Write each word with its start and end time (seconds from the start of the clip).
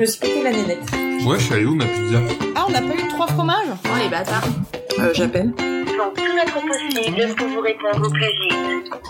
Je 0.00 0.06
suis 0.06 0.18
pété 0.20 0.42
la 0.42 0.50
nénette. 0.50 0.78
Ouais, 1.26 1.38
je 1.38 1.44
suis 1.44 1.52
allé 1.52 1.66
où 1.66 1.74
ma 1.74 1.84
pizza 1.84 2.20
Ah, 2.56 2.64
on 2.66 2.72
n'a 2.72 2.80
pas 2.80 2.94
eu 2.94 3.06
trois 3.10 3.26
fromages 3.26 3.66
Oh 3.84 3.88
les 4.02 4.08
bâtards. 4.08 4.48
Euh, 4.98 5.12
j'appelle. 5.12 5.50
Donc 5.50 6.14
tout 6.14 6.22
notre 6.34 6.54
possible 6.54 7.34
pour 7.36 7.48
vous 7.48 7.60
répondre 7.60 8.06
au 8.06 8.10
plus 8.10 8.22
vite. 8.22 8.54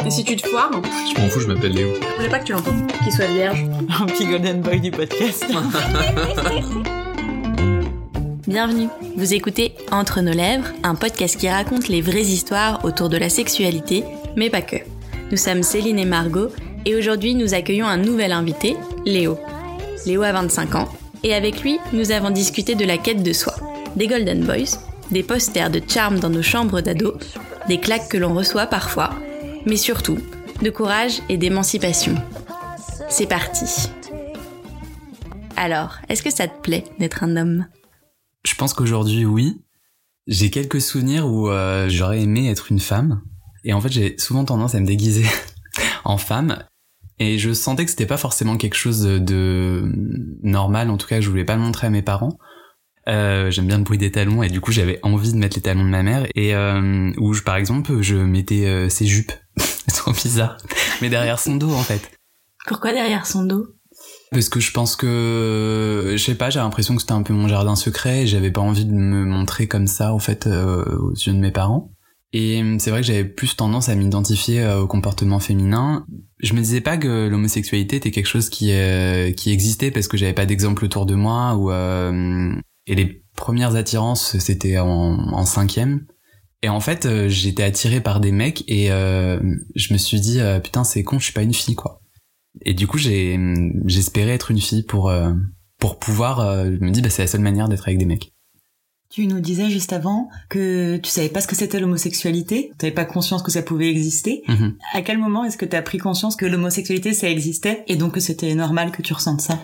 Et 0.05 0.11
si 0.11 0.25
tu 0.25 0.35
te 0.35 0.49
foires, 0.49 0.73
Je 0.73 1.21
m'en 1.21 1.29
fous, 1.29 1.39
je 1.39 1.47
m'appelle 1.47 1.75
Léo. 1.75 1.91
je 1.95 2.17
voulais 2.17 2.29
pas 2.29 2.41
que 2.41 2.47
tu 2.47 2.53
l'entendes. 2.53 2.91
Qu'il 3.05 3.13
soit 3.13 3.27
vierge. 3.27 3.65
Un 4.01 4.07
petit 4.07 4.27
golden 4.27 4.63
boy 4.63 4.81
du 4.81 4.91
podcast. 4.91 5.47
Bienvenue. 8.49 8.89
Vous 9.17 9.33
écoutez 9.33 9.75
Entre 9.93 10.21
nos 10.23 10.33
lèvres, 10.33 10.67
un 10.83 10.97
podcast 10.97 11.39
qui 11.39 11.49
raconte 11.49 11.87
les 11.87 12.01
vraies 12.01 12.23
histoires 12.23 12.85
autour 12.85 13.09
de 13.09 13.17
la 13.17 13.29
sexualité, 13.29 14.03
mais 14.35 14.51
pas 14.51 14.63
que. 14.63 14.79
Nous 15.31 15.37
sommes 15.37 15.63
Céline 15.63 16.01
et 16.01 16.05
Margot, 16.05 16.49
et 16.85 16.97
aujourd'hui 16.97 17.37
nous 17.37 17.55
accueillons 17.55 17.87
un 17.87 17.99
nouvel 17.99 18.33
invité, 18.33 18.75
Léo. 19.07 19.39
Léo 20.07 20.23
a 20.23 20.33
25 20.33 20.75
ans, 20.75 20.89
et 21.23 21.35
avec 21.35 21.63
lui, 21.63 21.79
nous 21.93 22.11
avons 22.11 22.31
discuté 22.31 22.75
de 22.75 22.85
la 22.85 22.99
quête 22.99 23.23
de 23.23 23.33
soi, 23.33 23.55
des 23.97 24.07
Golden 24.07 24.45
Boys, 24.45 24.79
des 25.11 25.23
posters 25.23 25.71
de 25.71 25.81
charme 25.87 26.21
dans 26.21 26.31
nos 26.31 26.43
chambres 26.43 26.81
d'ados, 26.81 27.15
des 27.69 27.79
claques 27.79 28.09
que 28.09 28.17
l'on 28.17 28.35
reçoit 28.35 28.67
parfois, 28.67 29.11
mais 29.67 29.77
surtout, 29.77 30.19
de 30.63 30.71
courage 30.71 31.21
et 31.29 31.37
d'émancipation. 31.37 32.15
C'est 33.09 33.27
parti. 33.27 33.91
Alors, 35.57 35.97
est-ce 36.09 36.23
que 36.23 36.31
ça 36.31 36.49
te 36.49 36.61
plaît 36.63 36.85
d'être 36.99 37.23
un 37.23 37.37
homme? 37.37 37.67
Je 38.45 38.55
pense 38.55 38.73
qu'aujourd'hui, 38.73 39.27
oui. 39.27 39.61
J'ai 40.27 40.51
quelques 40.51 40.81
souvenirs 40.81 41.27
où 41.27 41.51
euh, 41.51 41.89
j'aurais 41.89 42.23
aimé 42.23 42.49
être 42.49 42.71
une 42.71 42.79
femme. 42.79 43.23
Et 43.65 43.73
en 43.73 43.81
fait, 43.81 43.91
j'ai 43.91 44.17
souvent 44.19 44.45
tendance 44.45 44.75
à 44.75 44.81
me 44.81 44.87
déguiser 44.87 45.27
en 46.05 46.17
femme. 46.17 46.65
Et 47.21 47.39
je 47.39 47.53
sentais 47.53 47.85
que 47.85 47.91
c'était 47.91 48.07
pas 48.07 48.17
forcément 48.17 48.57
quelque 48.57 48.77
chose 48.77 49.03
de, 49.03 49.93
normal. 50.43 50.89
En 50.89 50.97
tout 50.97 51.07
cas, 51.07 51.21
je 51.21 51.29
voulais 51.29 51.45
pas 51.45 51.55
le 51.55 51.61
montrer 51.61 51.87
à 51.87 51.91
mes 51.91 52.01
parents. 52.01 52.39
Euh, 53.09 53.51
J'aime 53.51 53.67
bien 53.67 53.77
le 53.77 53.85
bruit 53.85 53.99
des 53.99 54.11
talons 54.11 54.43
et 54.43 54.49
du 54.49 54.63
coup, 54.63 54.73
j'avais 54.73 54.99
envie 55.03 55.33
de 55.33 55.37
mettre 55.39 55.57
les 55.57 55.63
talons 55.63 55.85
de 55.85 55.91
ma 55.91 56.03
mère. 56.03 56.27
Et 56.35 56.55
euh, 56.55 57.13
où, 57.19 57.35
je, 57.35 57.43
par 57.43 57.57
exemple, 57.57 58.01
je 58.01 58.17
mettais 58.17 58.65
euh, 58.67 58.89
ses 58.89 59.05
jupes. 59.05 59.33
C'est 59.59 59.95
trop 59.95 60.13
bizarre. 60.13 60.57
Mais 61.03 61.11
derrière 61.11 61.39
son 61.39 61.57
dos, 61.57 61.73
en 61.73 61.83
fait. 61.83 62.11
Pourquoi 62.67 62.93
derrière 62.93 63.27
son 63.27 63.45
dos? 63.45 63.67
Parce 64.31 64.49
que 64.49 64.61
je 64.61 64.73
pense 64.73 64.97
que, 64.97 66.15
je 66.17 66.23
sais 66.23 66.37
pas, 66.37 66.49
j'ai 66.49 66.61
l'impression 66.61 66.95
que 66.95 67.03
c'était 67.03 67.13
un 67.13 67.23
peu 67.23 67.35
mon 67.35 67.49
jardin 67.49 67.77
secret 67.77 68.23
et 68.23 68.27
j'avais 68.27 68.51
pas 68.51 68.61
envie 68.63 68.87
de 68.87 68.93
me 68.93 69.27
montrer 69.27 69.67
comme 69.67 69.89
ça, 69.89 70.15
en 70.15 70.21
fait, 70.21 70.47
euh, 70.47 70.85
aux 70.99 71.13
yeux 71.13 71.33
de 71.33 71.39
mes 71.39 71.51
parents. 71.51 71.93
Et 72.33 72.63
c'est 72.79 72.91
vrai 72.91 73.01
que 73.01 73.07
j'avais 73.07 73.25
plus 73.25 73.57
tendance 73.57 73.89
à 73.89 73.97
m'identifier 73.97 74.61
euh, 74.61 74.83
au 74.83 74.87
comportement 74.87 75.41
féminin. 75.41 76.07
Je 76.39 76.55
me 76.55 76.61
disais 76.61 76.81
pas 76.81 76.97
que 76.97 77.27
l'homosexualité 77.29 77.97
était 77.97 78.13
quelque 78.13 78.27
chose 78.27 78.49
qui 78.49 78.73
euh, 78.73 79.33
qui 79.33 79.51
existait 79.51 79.91
parce 79.91 80.07
que 80.07 80.17
j'avais 80.17 80.33
pas 80.33 80.47
d'exemple 80.47 80.85
autour 80.85 81.07
de 81.07 81.17
moi 81.17 81.57
ou 81.57 81.73
euh, 81.73 82.55
et 82.87 82.95
les 82.95 83.25
premières 83.35 83.75
attirances 83.75 84.39
c'était 84.39 84.79
en, 84.79 84.87
en 84.87 85.45
cinquième. 85.45 86.07
Et 86.63 86.69
en 86.69 86.79
fait 86.79 87.05
euh, 87.05 87.29
j'étais 87.29 87.65
attiré 87.65 88.01
par 88.01 88.21
des 88.21 88.33
mecs 88.33 88.63
et 88.69 88.93
euh, 88.93 89.41
je 89.75 89.93
me 89.93 89.99
suis 89.99 90.21
dit 90.21 90.41
euh, 90.41 90.61
putain 90.61 90.85
c'est 90.85 91.03
con 91.03 91.19
je 91.19 91.25
suis 91.25 91.33
pas 91.33 91.43
une 91.43 91.55
fille 91.55 91.75
quoi. 91.75 92.01
Et 92.63 92.75
du 92.75 92.87
coup 92.87 92.99
j'ai 92.99 93.39
j'espérais 93.87 94.33
être 94.33 94.53
une 94.53 94.61
fille 94.61 94.85
pour 94.85 95.09
euh, 95.11 95.33
pour 95.81 95.99
pouvoir 95.99 96.41
euh, 96.41 96.67
je 96.67 96.85
me 96.85 96.93
dis 96.93 97.03
bah 97.03 97.11
c'est 97.11 97.23
la 97.23 97.29
seule 97.29 97.41
manière 97.41 97.69
d'être 97.69 97.89
avec 97.89 97.99
des 97.99 98.05
mecs. 98.07 98.33
Tu 99.11 99.27
nous 99.27 99.41
disais 99.41 99.71
juste 99.71 99.93
avant 99.93 100.29
que 100.49 100.97
tu 100.99 101.11
savais 101.11 101.29
pas 101.29 101.41
ce 101.41 101.49
que 101.49 101.57
c'était 101.57 101.81
l'homosexualité, 101.81 102.73
t'avais 102.79 102.93
pas 102.93 103.05
conscience 103.05 103.43
que 103.43 103.51
ça 103.51 103.61
pouvait 103.61 103.89
exister. 103.89 104.45
Mhm. 104.47 104.77
À 104.95 105.03
quel 105.03 105.19
moment 105.19 105.45
est-ce 105.45 105.57
que 105.57 105.65
t'as 105.65 105.83
pris 105.83 105.99
conscience 105.99 106.37
que 106.37 106.47
l'homosexualité 106.47 107.13
ça 107.13 107.29
existait 107.29 107.83
et 107.89 107.97
donc 107.97 108.15
que 108.15 108.21
c'était 108.21 108.55
normal 108.55 108.93
que 108.93 109.03
tu 109.03 109.13
ressentes 109.13 109.41
ça? 109.41 109.59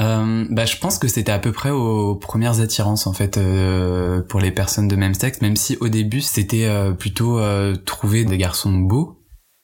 Euh, 0.00 0.44
bah, 0.50 0.64
je 0.64 0.76
pense 0.76 0.98
que 0.98 1.06
c'était 1.06 1.30
à 1.30 1.38
peu 1.38 1.52
près 1.52 1.70
aux 1.70 2.16
premières 2.16 2.60
attirances 2.60 3.06
en 3.06 3.12
fait 3.12 3.36
euh, 3.36 4.22
pour 4.22 4.40
les 4.40 4.50
personnes 4.50 4.88
de 4.88 4.96
même 4.96 5.14
sexe, 5.14 5.40
même 5.40 5.56
si 5.56 5.76
au 5.80 5.88
début 5.88 6.20
c'était 6.20 6.66
euh, 6.66 6.90
plutôt 6.90 7.38
euh, 7.38 7.76
trouver 7.76 8.24
des 8.24 8.38
garçons 8.38 8.72
beaux. 8.72 9.18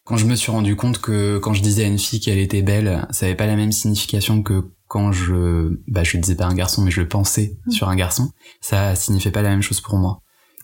Quand 0.05 0.17
je 0.17 0.27
me 0.27 0.37
suis 0.37 0.53
rendu 0.53 0.77
compte 0.77 1.01
que 1.01 1.39
quand 1.39 1.53
je 1.53 1.63
disais 1.63 1.85
à 1.85 1.87
une 1.87 1.99
fille 1.99 2.21
qu'elle 2.21 2.39
était 2.39 2.63
belle, 2.63 3.09
ça 3.11 3.27
avait 3.27 3.35
pas 3.35 3.47
la 3.47 3.57
même 3.57 3.73
signification 3.73 4.43
que 4.43 4.65
quand 4.89 5.13
je 5.13 5.79
bah 5.89 6.05
je 6.05 6.17
disais 6.19 6.37
pas 6.37 6.47
un 6.47 6.55
garçon 6.55 6.83
mais 6.83 6.91
je 6.91 7.01
le 7.01 7.09
pensais 7.09 7.57
Mm. 7.67 7.71
sur 7.71 7.89
un 7.89 7.97
garçon, 7.97 8.31
ça 8.61 8.95
signifiait 8.95 9.31
pas 9.33 9.43
la 9.43 9.51
même 9.51 9.63
chose 9.63 9.81
pour 9.81 9.97
moi. 9.99 10.21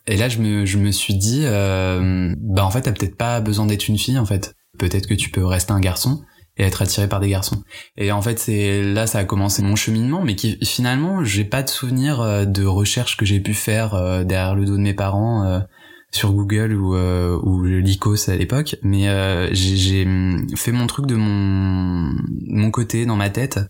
Et 0.07 0.17
là 0.17 0.29
je 0.29 0.39
me 0.39 0.65
je 0.67 0.79
me 0.79 0.91
suis 0.91 1.15
dit 1.15 1.43
euh, 1.45 2.35
bah 2.39 2.65
en 2.65 2.71
fait 2.71 2.83
t'as 2.83 2.93
peut-être 2.93 3.17
pas 3.17 3.41
besoin 3.41 3.67
d'être 3.67 3.89
une 3.89 3.99
fille 3.99 4.19
en 4.19 4.27
fait. 4.27 4.55
Peut-être 4.79 5.07
que 5.07 5.15
tu 5.15 5.31
peux 5.31 5.45
rester 5.45 5.73
un 5.73 5.81
garçon 5.81 6.23
et 6.57 6.63
être 6.65 6.83
attiré 6.83 7.09
par 7.09 7.21
des 7.21 7.29
garçons. 7.29 7.63
Et 7.97 8.13
en 8.13 8.23
fait, 8.23 8.39
c'est 8.39 8.83
là 8.83 9.07
ça 9.07 9.19
a 9.19 9.25
commencé 9.25 9.63
mon 9.63 9.77
cheminement, 9.77 10.23
mais 10.23 10.35
qui 10.37 10.59
finalement, 10.65 11.25
j'ai 11.25 11.45
pas 11.45 11.63
de 11.63 11.69
souvenir 11.69 12.21
euh, 12.21 12.45
de 12.45 12.65
recherche 12.65 13.17
que 13.17 13.25
j'ai 13.25 13.41
pu 13.41 13.55
faire 13.55 13.95
euh, 13.95 14.25
derrière 14.25 14.55
le 14.55 14.65
dos 14.65 14.77
de 14.77 14.83
mes 14.83 14.95
parents 14.95 15.45
euh, 15.45 15.61
sur 16.13 16.33
Google 16.33 16.75
ou 16.75 16.95
euh, 16.97 17.39
ou 17.43 17.65
l'ICOS 17.65 18.29
à 18.29 18.37
l'époque, 18.37 18.77
mais 18.83 19.09
euh, 19.09 19.49
j'ai 19.53 19.77
j'ai, 19.77 20.05
hum, 20.05 20.47
fait 20.57 20.73
mon 20.73 20.87
truc 20.87 21.07
de 21.07 21.15
mon 21.17 22.13
mon 22.49 22.71
côté 22.71 23.07
dans 23.07 23.17
ma 23.17 23.31
tête. 23.31 23.61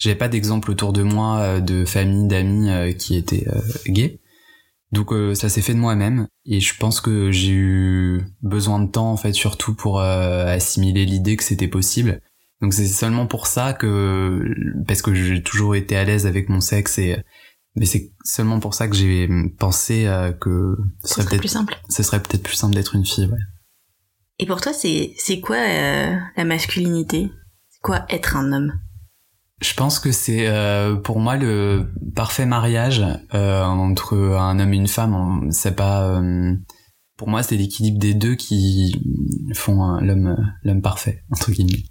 J'avais 0.00 0.16
pas 0.16 0.28
d'exemple 0.28 0.70
autour 0.70 0.92
de 0.92 1.02
moi 1.02 1.38
euh, 1.38 1.60
de 1.60 1.84
famille, 1.84 2.26
d'amis 2.26 2.70
euh, 2.70 2.92
qui 2.92 3.16
étaient 3.16 3.46
euh, 3.48 3.60
gays. 3.86 4.20
Donc 4.92 5.12
euh, 5.12 5.34
ça 5.34 5.48
s'est 5.48 5.62
fait 5.62 5.74
de 5.74 5.78
moi-même 5.78 6.26
et 6.44 6.58
je 6.58 6.76
pense 6.76 7.00
que 7.00 7.30
j'ai 7.30 7.52
eu 7.52 8.22
besoin 8.42 8.80
de 8.80 8.90
temps 8.90 9.12
en 9.12 9.16
fait 9.16 9.32
surtout 9.34 9.74
pour 9.74 10.00
euh, 10.00 10.46
assimiler 10.46 11.04
l'idée 11.04 11.36
que 11.36 11.44
c'était 11.44 11.68
possible. 11.68 12.20
Donc 12.60 12.74
c'est 12.74 12.88
seulement 12.88 13.26
pour 13.26 13.46
ça 13.46 13.72
que 13.72 14.42
parce 14.88 15.00
que 15.02 15.14
j'ai 15.14 15.42
toujours 15.44 15.76
été 15.76 15.96
à 15.96 16.04
l'aise 16.04 16.26
avec 16.26 16.48
mon 16.48 16.60
sexe 16.60 16.98
et 16.98 17.16
mais 17.76 17.86
c'est 17.86 18.10
seulement 18.24 18.58
pour 18.58 18.74
ça 18.74 18.88
que 18.88 18.96
j'ai 18.96 19.28
pensé 19.58 20.06
euh, 20.06 20.32
que 20.32 20.76
ce 21.04 21.14
serait 21.14 21.22
serait 21.22 21.36
plus 21.36 21.38
peut-être 21.38 21.52
simple. 21.52 21.80
ce 21.88 22.02
serait 22.02 22.20
peut-être 22.20 22.42
plus 22.42 22.56
simple 22.56 22.74
d'être 22.74 22.96
une 22.96 23.06
fille. 23.06 23.26
Ouais. 23.26 23.38
Et 24.40 24.46
pour 24.46 24.60
toi, 24.60 24.72
c'est 24.72 25.12
c'est 25.18 25.40
quoi 25.40 25.56
euh, 25.58 26.16
la 26.36 26.44
masculinité? 26.44 27.30
C'est 27.68 27.80
quoi 27.80 28.06
être 28.08 28.36
un 28.36 28.52
homme? 28.52 28.72
Je 29.60 29.74
pense 29.74 29.98
que 29.98 30.10
c'est 30.10 30.46
euh, 30.48 30.96
pour 30.96 31.20
moi 31.20 31.36
le 31.36 31.92
parfait 32.14 32.46
mariage 32.46 33.02
euh, 33.34 33.62
entre 33.62 34.16
un 34.16 34.58
homme 34.58 34.72
et 34.72 34.76
une 34.76 34.88
femme. 34.88 35.48
C'est 35.50 35.76
pas 35.76 36.08
euh, 36.08 36.54
pour 37.18 37.28
moi 37.28 37.42
c'est 37.42 37.56
l'équilibre 37.56 37.98
des 37.98 38.14
deux 38.14 38.34
qui 38.36 38.94
font 39.54 39.82
un- 39.82 40.00
l'homme 40.00 40.36
l'homme 40.62 40.80
parfait 40.82 41.24
entre 41.30 41.50
guillemets. 41.52 41.84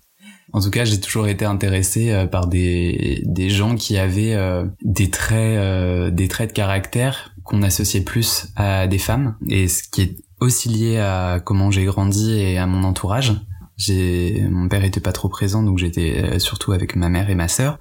En 0.51 0.61
tout 0.61 0.71
cas, 0.71 0.83
j'ai 0.83 0.99
toujours 0.99 1.27
été 1.27 1.45
intéressé 1.45 2.09
euh, 2.09 2.25
par 2.25 2.47
des 2.47 3.21
des 3.27 3.51
gens 3.51 3.75
qui 3.75 3.99
avaient 3.99 4.33
euh, 4.33 4.65
des 4.83 5.11
traits 5.11 5.57
euh, 5.59 6.09
des 6.09 6.27
traits 6.27 6.49
de 6.49 6.55
caractère 6.55 7.35
qu'on 7.43 7.61
associait 7.61 8.01
plus 8.01 8.47
à 8.55 8.87
des 8.87 8.97
femmes 8.97 9.35
et 9.47 9.67
ce 9.67 9.83
qui 9.83 10.01
est 10.01 10.15
aussi 10.39 10.69
lié 10.69 10.97
à 10.97 11.39
comment 11.45 11.69
j'ai 11.69 11.85
grandi 11.85 12.31
et 12.31 12.57
à 12.57 12.65
mon 12.65 12.83
entourage. 12.83 13.33
J'ai 13.79 14.45
mon 14.51 14.67
père 14.67 14.83
était 14.83 14.99
pas 14.99 15.13
trop 15.13 15.29
présent 15.29 15.63
donc 15.63 15.77
j'étais 15.79 16.21
euh, 16.21 16.37
surtout 16.39 16.73
avec 16.73 16.95
ma 16.95 17.07
mère 17.09 17.29
et 17.29 17.35
ma 17.35 17.47
sœur 17.47 17.79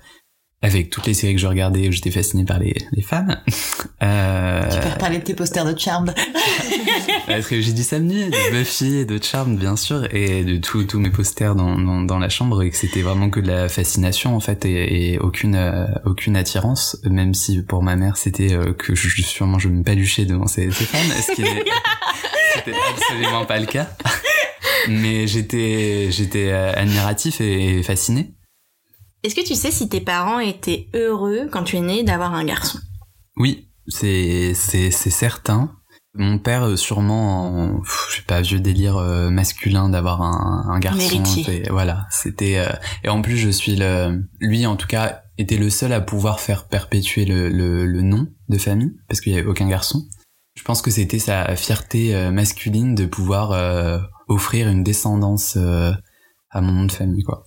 avec 0.62 0.90
toutes 0.90 1.06
les 1.06 1.14
séries 1.14 1.34
que 1.34 1.40
je 1.40 1.46
regardais 1.46 1.90
j'étais 1.92 2.10
fasciné 2.12 2.44
par 2.44 2.58
les, 2.60 2.74
les 2.92 3.02
femmes. 3.02 3.36
Euh, 4.00 4.68
Tu 4.70 4.78
peux 4.78 4.90
reparler 4.94 5.18
de 5.18 5.24
tes 5.24 5.34
posters 5.34 5.64
de 5.64 5.76
Charmed. 5.76 6.14
la 7.26 7.42
trilogie 7.42 7.72
du 7.74 7.82
samedi, 7.82 8.26
de 8.26 8.52
Buffy 8.52 8.98
et 8.98 9.04
de 9.04 9.20
Charmed 9.20 9.58
bien 9.58 9.74
sûr, 9.74 10.06
et 10.14 10.44
de 10.44 10.58
tous 10.58 10.84
tous 10.84 11.00
mes 11.00 11.10
posters 11.10 11.56
dans, 11.56 11.76
dans, 11.76 12.02
dans 12.02 12.18
la 12.20 12.28
chambre, 12.28 12.62
et 12.62 12.70
que 12.70 12.76
c'était 12.76 13.02
vraiment 13.02 13.28
que 13.28 13.40
de 13.40 13.48
la 13.48 13.68
fascination 13.68 14.36
en 14.36 14.40
fait, 14.40 14.64
et, 14.64 15.14
et 15.14 15.18
aucune 15.18 15.56
euh, 15.56 15.86
aucune 16.04 16.36
attirance, 16.36 16.96
même 17.02 17.34
si 17.34 17.60
pour 17.62 17.82
ma 17.82 17.96
mère 17.96 18.16
c'était 18.16 18.52
euh, 18.54 18.72
que 18.72 18.94
je, 18.94 19.08
sûrement 19.22 19.58
je 19.58 19.68
me 19.68 19.82
paluchais 19.82 20.26
devant 20.26 20.46
ces, 20.46 20.70
ces 20.70 20.84
femmes, 20.84 21.10
ce 21.26 21.32
qui 21.34 21.42
c'était 22.54 22.72
absolument 22.94 23.46
pas 23.46 23.58
le 23.58 23.66
cas. 23.66 23.88
Mais 24.88 25.26
j'étais 25.26 26.10
j'étais 26.10 26.50
euh, 26.52 26.72
admiratif 26.74 27.40
et 27.40 27.82
fasciné. 27.82 28.34
Est-ce 29.24 29.34
que 29.34 29.44
tu 29.46 29.54
sais 29.54 29.70
si 29.70 29.88
tes 29.88 30.00
parents 30.00 30.38
étaient 30.38 30.88
heureux 30.94 31.48
quand 31.50 31.64
tu 31.64 31.76
es 31.76 31.80
né 31.80 32.04
d'avoir 32.04 32.34
un 32.34 32.44
garçon? 32.44 32.78
Oui, 33.36 33.68
c'est 33.88 34.52
c'est 34.54 34.90
c'est 34.90 35.10
certain. 35.10 35.74
Mon 36.14 36.38
père 36.38 36.64
euh, 36.64 36.76
sûrement 36.76 37.48
en 37.48 37.82
je 38.10 38.16
sais 38.16 38.22
pas 38.26 38.40
vieux 38.40 38.60
délire 38.60 38.96
euh, 38.96 39.30
masculin 39.30 39.88
d'avoir 39.88 40.22
un, 40.22 40.64
un 40.68 40.78
garçon. 40.78 41.24
c'est- 41.24 41.68
Voilà, 41.70 42.06
c'était 42.10 42.64
et 43.04 43.08
en 43.08 43.20
plus 43.22 43.36
je 43.36 43.50
suis 43.50 43.76
le 43.76 44.22
lui 44.40 44.66
en 44.66 44.76
tout 44.76 44.86
cas 44.86 45.22
était 45.36 45.56
le 45.58 45.70
seul 45.70 45.92
à 45.92 46.00
pouvoir 46.00 46.40
faire 46.40 46.66
perpétuer 46.68 47.24
le 47.24 47.48
le, 47.48 47.86
le 47.86 48.02
nom 48.02 48.26
de 48.48 48.58
famille 48.58 48.92
parce 49.08 49.20
qu'il 49.20 49.32
y 49.32 49.38
avait 49.38 49.46
aucun 49.46 49.68
garçon. 49.68 50.06
Je 50.56 50.62
pense 50.64 50.82
que 50.82 50.90
c'était 50.90 51.20
sa 51.20 51.54
fierté 51.54 52.30
masculine 52.32 52.94
de 52.96 53.06
pouvoir 53.06 53.52
euh, 53.52 53.98
offrir 54.28 54.68
une 54.68 54.84
descendance 54.84 55.54
euh, 55.56 55.92
à 56.50 56.60
mon 56.60 56.72
nom 56.72 56.84
de 56.84 56.92
famille 56.92 57.22
quoi. 57.24 57.44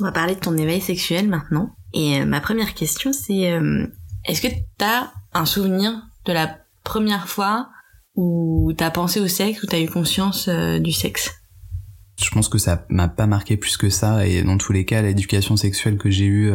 On 0.00 0.04
va 0.04 0.12
parler 0.12 0.34
de 0.34 0.40
ton 0.40 0.56
éveil 0.56 0.80
sexuel 0.80 1.28
maintenant. 1.28 1.74
Et 1.92 2.20
euh, 2.20 2.24
ma 2.24 2.40
première 2.40 2.74
question, 2.74 3.12
c'est 3.12 3.52
euh, 3.52 3.86
est-ce 4.24 4.40
que 4.40 4.48
t'as 4.78 5.10
un 5.32 5.44
souvenir 5.44 5.92
de 6.24 6.32
la 6.32 6.58
première 6.84 7.28
fois 7.28 7.68
où 8.14 8.72
t'as 8.76 8.90
pensé 8.90 9.20
au 9.20 9.28
sexe, 9.28 9.62
où 9.62 9.66
t'as 9.66 9.80
eu 9.80 9.88
conscience 9.88 10.48
du 10.48 10.92
sexe? 10.92 11.32
Je 12.22 12.30
pense 12.30 12.48
que 12.48 12.58
ça 12.58 12.84
m'a 12.88 13.08
pas 13.08 13.26
marqué 13.26 13.56
plus 13.56 13.76
que 13.76 13.88
ça 13.88 14.26
et 14.26 14.42
dans 14.42 14.58
tous 14.58 14.72
les 14.72 14.84
cas 14.84 15.00
l'éducation 15.00 15.56
sexuelle 15.56 15.96
que 15.96 16.10
j'ai 16.10 16.26
eue 16.26 16.52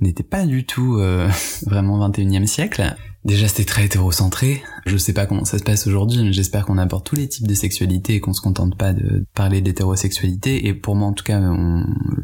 n'était 0.00 0.22
pas 0.22 0.46
du 0.46 0.66
tout 0.66 1.00
vraiment 1.66 2.08
21e 2.08 2.46
siècle. 2.46 2.96
Déjà, 3.24 3.48
c'était 3.48 3.64
très 3.64 3.84
hétérocentré. 3.84 4.62
Je 4.86 4.96
sais 4.96 5.12
pas 5.12 5.26
comment 5.26 5.44
ça 5.44 5.58
se 5.58 5.64
passe 5.64 5.86
aujourd'hui, 5.86 6.22
mais 6.22 6.32
j'espère 6.32 6.64
qu'on 6.64 6.78
aborde 6.78 7.04
tous 7.04 7.16
les 7.16 7.28
types 7.28 7.46
de 7.46 7.54
sexualité 7.54 8.14
et 8.14 8.20
qu'on 8.20 8.32
se 8.32 8.40
contente 8.40 8.76
pas 8.76 8.92
de 8.92 9.26
parler 9.34 9.60
d'hétérosexualité. 9.60 10.66
Et 10.66 10.74
pour 10.74 10.94
moi, 10.94 11.08
en 11.08 11.12
tout 11.12 11.24
cas, 11.24 11.40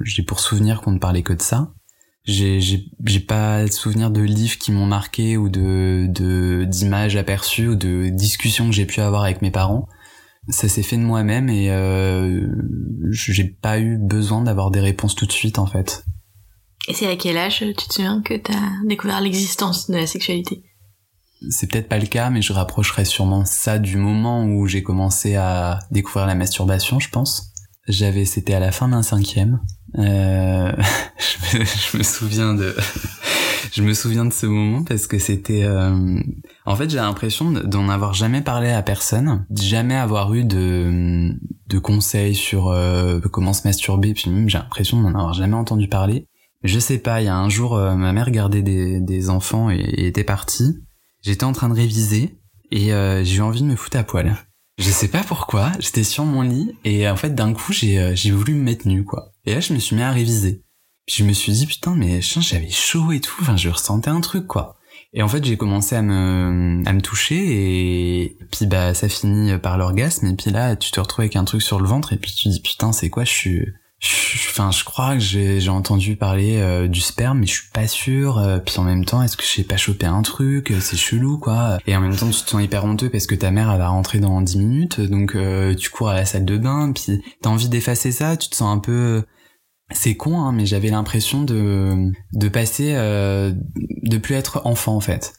j'ai 0.05 0.23
pour 0.23 0.41
souvenir 0.41 0.81
qu'on 0.81 0.93
ne 0.93 0.99
parlait 0.99 1.23
que 1.23 1.32
de 1.32 1.43
ça. 1.43 1.73
J'ai, 2.25 2.58
j'ai, 2.61 2.87
j'ai 3.05 3.20
pas 3.20 3.67
souvenir 3.67 4.11
de 4.11 4.23
livres 4.23 4.56
qui 4.56 4.73
m'ont 4.73 4.87
marqué 4.87 5.37
ou 5.37 5.50
de, 5.50 6.06
de, 6.08 6.64
d'images 6.64 7.17
aperçues 7.17 7.69
ou 7.69 7.75
de 7.75 8.08
discussions 8.08 8.67
que 8.67 8.75
j'ai 8.75 8.87
pu 8.87 9.00
avoir 9.00 9.25
avec 9.25 9.43
mes 9.43 9.50
parents. 9.50 9.87
Ça 10.49 10.69
s'est 10.69 10.82
fait 10.82 10.96
de 10.96 11.02
moi-même 11.02 11.50
et 11.50 11.70
euh, 11.70 12.46
j'ai 13.11 13.44
pas 13.44 13.79
eu 13.79 13.99
besoin 13.99 14.43
d'avoir 14.43 14.70
des 14.70 14.81
réponses 14.81 15.14
tout 15.14 15.26
de 15.26 15.32
suite 15.32 15.58
en 15.58 15.67
fait. 15.67 16.05
Et 16.88 16.94
c'est 16.94 17.06
à 17.06 17.17
quel 17.17 17.37
âge 17.37 17.58
tu 17.58 17.88
te 17.88 17.93
souviens 17.93 18.23
que 18.23 18.35
t'as 18.35 18.70
découvert 18.87 19.20
l'existence 19.20 19.91
de 19.91 19.96
la 19.96 20.06
sexualité? 20.06 20.62
C'est 21.50 21.70
peut-être 21.70 21.88
pas 21.88 21.98
le 21.98 22.06
cas, 22.06 22.31
mais 22.31 22.42
je 22.42 22.52
rapprocherais 22.52 23.04
sûrement 23.04 23.44
ça 23.44 23.78
du 23.78 23.96
moment 23.96 24.44
où 24.44 24.66
j'ai 24.66 24.82
commencé 24.82 25.34
à 25.36 25.78
découvrir 25.90 26.26
la 26.26 26.34
masturbation, 26.34 27.00
je 27.00 27.10
pense. 27.10 27.52
J'avais, 27.86 28.25
c'était 28.25 28.54
à 28.54 28.60
la 28.60 28.72
fin 28.72 28.88
d'un 28.88 29.02
cinquième. 29.02 29.60
Euh, 29.98 30.72
je, 31.52 31.98
me, 31.98 32.02
souviens 32.02 32.54
de, 32.54 32.75
je 33.72 33.82
me 33.82 33.92
souviens 33.92 34.25
de 34.25 34.32
ce 34.32 34.46
moment 34.46 34.84
parce 34.84 35.06
que 35.06 35.19
c'était, 35.19 35.64
euh, 35.64 36.19
en 36.64 36.76
fait, 36.76 36.88
j'ai 36.88 36.96
l'impression 36.96 37.50
d'en 37.50 37.88
avoir 37.90 38.14
jamais 38.14 38.40
parlé 38.40 38.70
à 38.70 38.82
personne, 38.82 39.44
jamais 39.50 39.96
avoir 39.96 40.32
eu 40.32 40.44
de, 40.44 41.34
de 41.69 41.78
conseils 41.78 42.34
sur 42.34 42.69
euh, 42.69 43.20
comment 43.32 43.52
se 43.52 43.66
masturber, 43.66 44.14
puis 44.14 44.31
même 44.31 44.48
j'ai 44.48 44.58
l'impression 44.58 45.00
d'en 45.02 45.10
avoir 45.10 45.34
jamais 45.34 45.56
entendu 45.56 45.88
parler. 45.88 46.26
Je 46.62 46.78
sais 46.78 46.98
pas, 46.98 47.20
il 47.20 47.26
y 47.26 47.28
a 47.28 47.36
un 47.36 47.50
jour, 47.50 47.76
euh, 47.76 47.94
ma 47.94 48.12
mère 48.14 48.31
gardait 48.31 48.62
des, 48.62 49.31
enfants 49.31 49.70
et 49.70 50.06
était 50.06 50.25
partie. 50.25 50.82
J'étais 51.25 51.44
en 51.44 51.53
train 51.53 51.71
de 51.71 51.75
réviser 51.75 52.38
et 52.71 52.93
euh, 52.93 53.25
j'ai 53.25 53.37
eu 53.37 53.41
envie 53.41 53.62
de 53.62 53.67
me 53.67 53.76
foutre 53.76 53.97
à 53.97 54.05
poil. 54.05 54.37
Je 54.76 54.91
sais 54.91 55.09
pas 55.09 55.23
pourquoi, 55.23 55.73
j'étais 55.79 56.05
sur 56.05 56.26
mon 56.26 56.43
lit 56.43 56.73
et 56.85 57.09
en 57.09 57.17
fait 57.17 57.35
d'un 57.35 57.55
coup 57.55 57.73
j'ai 57.73 57.99
euh, 57.99 58.15
j'ai 58.15 58.31
voulu 58.31 58.53
me 58.55 58.62
mettre 58.62 58.87
nu 58.87 59.05
quoi. 59.05 59.32
Et 59.47 59.55
là 59.55 59.61
je 59.61 59.73
me 59.73 59.79
suis 59.79 59.97
mis 59.97 60.03
à 60.03 60.11
réviser. 60.11 60.62
Puis 61.06 61.17
je 61.21 61.25
me 61.25 61.32
suis 61.32 61.53
dit 61.53 61.67
putain 61.67 61.94
mais 61.94 62.21
j'avais 62.21 62.69
chaud 62.69 63.11
et 63.11 63.21
tout, 63.21 63.37
enfin 63.41 63.56
je 63.56 63.71
ressentais 63.71 64.11
un 64.11 64.21
truc 64.21 64.47
quoi. 64.47 64.76
Et 65.15 65.23
en 65.23 65.29
fait 65.29 65.43
j'ai 65.43 65.56
commencé 65.56 65.97
à 65.97 66.03
me 66.03 66.82
à 66.85 66.93
me 66.93 67.00
toucher 67.00 67.37
et 67.37 68.37
puis 68.53 68.67
bah 68.67 68.93
ça 68.93 69.09
finit 69.09 69.56
par 69.56 69.79
l'orgasme 69.79 70.27
et 70.27 70.37
puis 70.37 70.50
là 70.50 70.77
tu 70.77 70.91
te 70.91 71.00
retrouves 71.00 71.23
avec 71.23 71.37
un 71.37 71.44
truc 71.44 71.62
sur 71.62 71.81
le 71.81 71.88
ventre 71.88 72.12
et 72.12 72.19
puis 72.19 72.32
tu 72.32 72.49
dis 72.50 72.61
putain 72.61 72.93
c'est 72.93 73.09
quoi? 73.09 73.25
Je 73.25 73.32
suis 73.32 73.67
Enfin, 74.51 74.71
je 74.71 74.85
crois 74.85 75.15
que 75.15 75.21
j'ai 75.21 75.69
entendu 75.69 76.17
parler 76.17 76.59
euh, 76.61 76.89
du 76.89 77.01
sperme, 77.01 77.41
mais 77.41 77.47
je 77.47 77.53
suis 77.53 77.71
pas 77.73 77.87
sûr. 77.87 78.39
Euh, 78.39 78.59
puis 78.59 78.79
en 78.79 78.83
même 78.85 79.05
temps, 79.05 79.23
est-ce 79.23 79.37
que 79.37 79.45
j'ai 79.45 79.65
pas 79.65 79.77
chopé 79.77 80.06
un 80.06 80.23
truc 80.23 80.71
Euh, 80.71 80.81
C'est 80.81 80.97
chelou, 80.97 81.39
quoi. 81.39 81.79
Et 81.87 81.97
en 81.97 82.01
même 82.01 82.15
temps, 82.15 82.29
tu 82.31 82.43
te 82.43 82.51
sens 82.51 82.62
hyper 82.62 82.85
honteux 82.85 83.09
parce 83.09 83.27
que 83.27 83.35
ta 83.35 83.51
mère, 83.51 83.71
elle 83.71 83.79
va 83.79 83.89
rentrer 83.89 84.19
dans 84.21 84.41
10 84.41 84.59
minutes. 84.59 85.01
Donc, 85.01 85.37
tu 85.79 85.91
cours 85.91 86.11
à 86.11 86.15
la 86.15 86.25
salle 86.27 86.45
de 86.45 86.59
bain, 86.59 86.93
puis 86.93 87.23
t'as 87.41 87.51
envie 87.51 87.69
d'effacer 87.69 88.12
ça. 88.12 88.37
Tu 88.37 88.49
te 88.49 88.56
sens 88.56 88.75
un 88.75 88.79
peu... 88.79 89.23
C'est 89.91 90.17
con, 90.17 90.41
hein, 90.41 90.53
mais 90.53 90.67
j'avais 90.67 90.91
l'impression 90.91 91.43
de, 91.43 92.11
de 92.33 92.49
passer... 92.49 92.93
De 92.93 94.19
plus 94.19 94.35
être 94.35 94.62
enfant, 94.65 94.97
en 94.97 95.01
fait. 95.01 95.35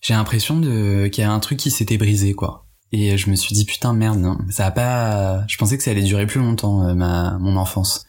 J'ai 0.00 0.14
l'impression 0.14 0.58
de 0.58 1.08
qu'il 1.08 1.22
y 1.22 1.26
a 1.26 1.32
un 1.32 1.40
truc 1.40 1.58
qui 1.58 1.70
s'était 1.70 1.98
brisé, 1.98 2.32
quoi. 2.34 2.67
Et 2.92 3.18
je 3.18 3.30
me 3.30 3.36
suis 3.36 3.54
dit 3.54 3.64
putain 3.64 3.92
merde, 3.92 4.18
non, 4.18 4.38
ça 4.50 4.66
a 4.66 4.70
pas. 4.70 5.44
Je 5.46 5.56
pensais 5.58 5.76
que 5.76 5.82
ça 5.82 5.90
allait 5.90 6.02
durer 6.02 6.26
plus 6.26 6.40
longtemps 6.40 6.86
euh, 6.86 6.94
ma 6.94 7.38
mon 7.38 7.56
enfance. 7.56 8.06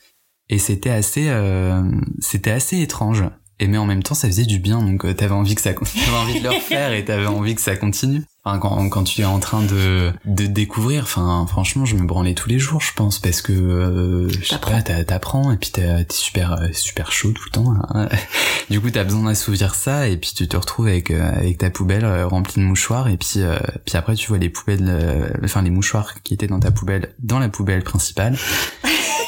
Et 0.49 0.57
c'était 0.57 0.89
assez 0.89 1.29
euh, 1.29 1.83
c'était 2.19 2.51
assez 2.51 2.81
étrange. 2.81 3.23
Et 3.59 3.67
mais 3.67 3.77
en 3.77 3.85
même 3.85 4.03
temps 4.03 4.15
ça 4.15 4.27
faisait 4.27 4.45
du 4.45 4.59
bien 4.59 4.81
donc 4.81 5.03
euh, 5.05 5.13
t'avais 5.13 5.33
envie 5.33 5.55
que 5.55 5.61
ça 5.61 5.73
t'avais 5.73 6.17
envie 6.17 6.39
de 6.39 6.43
le 6.43 6.49
refaire 6.49 6.93
et 6.93 7.03
t'avais 7.03 7.27
envie 7.27 7.55
que 7.55 7.61
ça 7.61 7.75
continue. 7.75 8.23
Enfin 8.49 8.59
quand 8.59 8.89
quand 8.89 9.03
tu 9.03 9.21
es 9.21 9.25
en 9.25 9.39
train 9.39 9.61
de 9.61 10.11
de 10.25 10.45
découvrir, 10.47 11.03
enfin 11.03 11.45
franchement 11.47 11.85
je 11.85 11.95
me 11.95 12.05
branlais 12.05 12.33
tous 12.33 12.49
les 12.49 12.57
jours 12.59 12.81
je 12.81 12.91
pense 12.93 13.19
parce 13.19 13.41
que 13.41 13.51
euh, 13.53 14.29
je 14.29 14.43
sais 14.47 14.57
pas 14.57 14.81
t'a- 14.81 15.03
t'apprends 15.03 15.51
et 15.51 15.57
puis 15.57 15.69
t'es 15.71 16.03
t'es 16.05 16.15
super 16.15 16.53
euh, 16.53 16.67
super 16.73 17.11
chaud 17.11 17.31
tout 17.31 17.43
le 17.45 17.51
temps. 17.51 17.73
hein. 17.93 18.09
du 18.71 18.81
coup 18.81 18.89
t'as 18.89 19.03
besoin 19.03 19.25
d'assouvir 19.25 19.75
ça 19.75 20.07
et 20.07 20.17
puis 20.17 20.31
tu 20.35 20.47
te 20.47 20.57
retrouves 20.57 20.87
avec 20.87 21.11
euh, 21.11 21.31
avec 21.35 21.59
ta 21.59 21.69
poubelle 21.69 22.05
euh, 22.05 22.25
remplie 22.27 22.61
de 22.61 22.65
mouchoirs 22.67 23.07
et 23.07 23.17
puis 23.17 23.33
euh, 23.37 23.57
puis 23.85 23.97
après 23.97 24.15
tu 24.15 24.27
vois 24.27 24.37
les 24.39 24.49
poubelles 24.49 24.87
euh, 24.87 25.29
enfin 25.43 25.61
les 25.61 25.69
mouchoirs 25.69 26.15
qui 26.23 26.33
étaient 26.33 26.47
dans 26.47 26.59
ta 26.59 26.71
poubelle 26.71 27.13
dans 27.19 27.39
la 27.39 27.49
poubelle 27.49 27.83
principale 27.83 28.35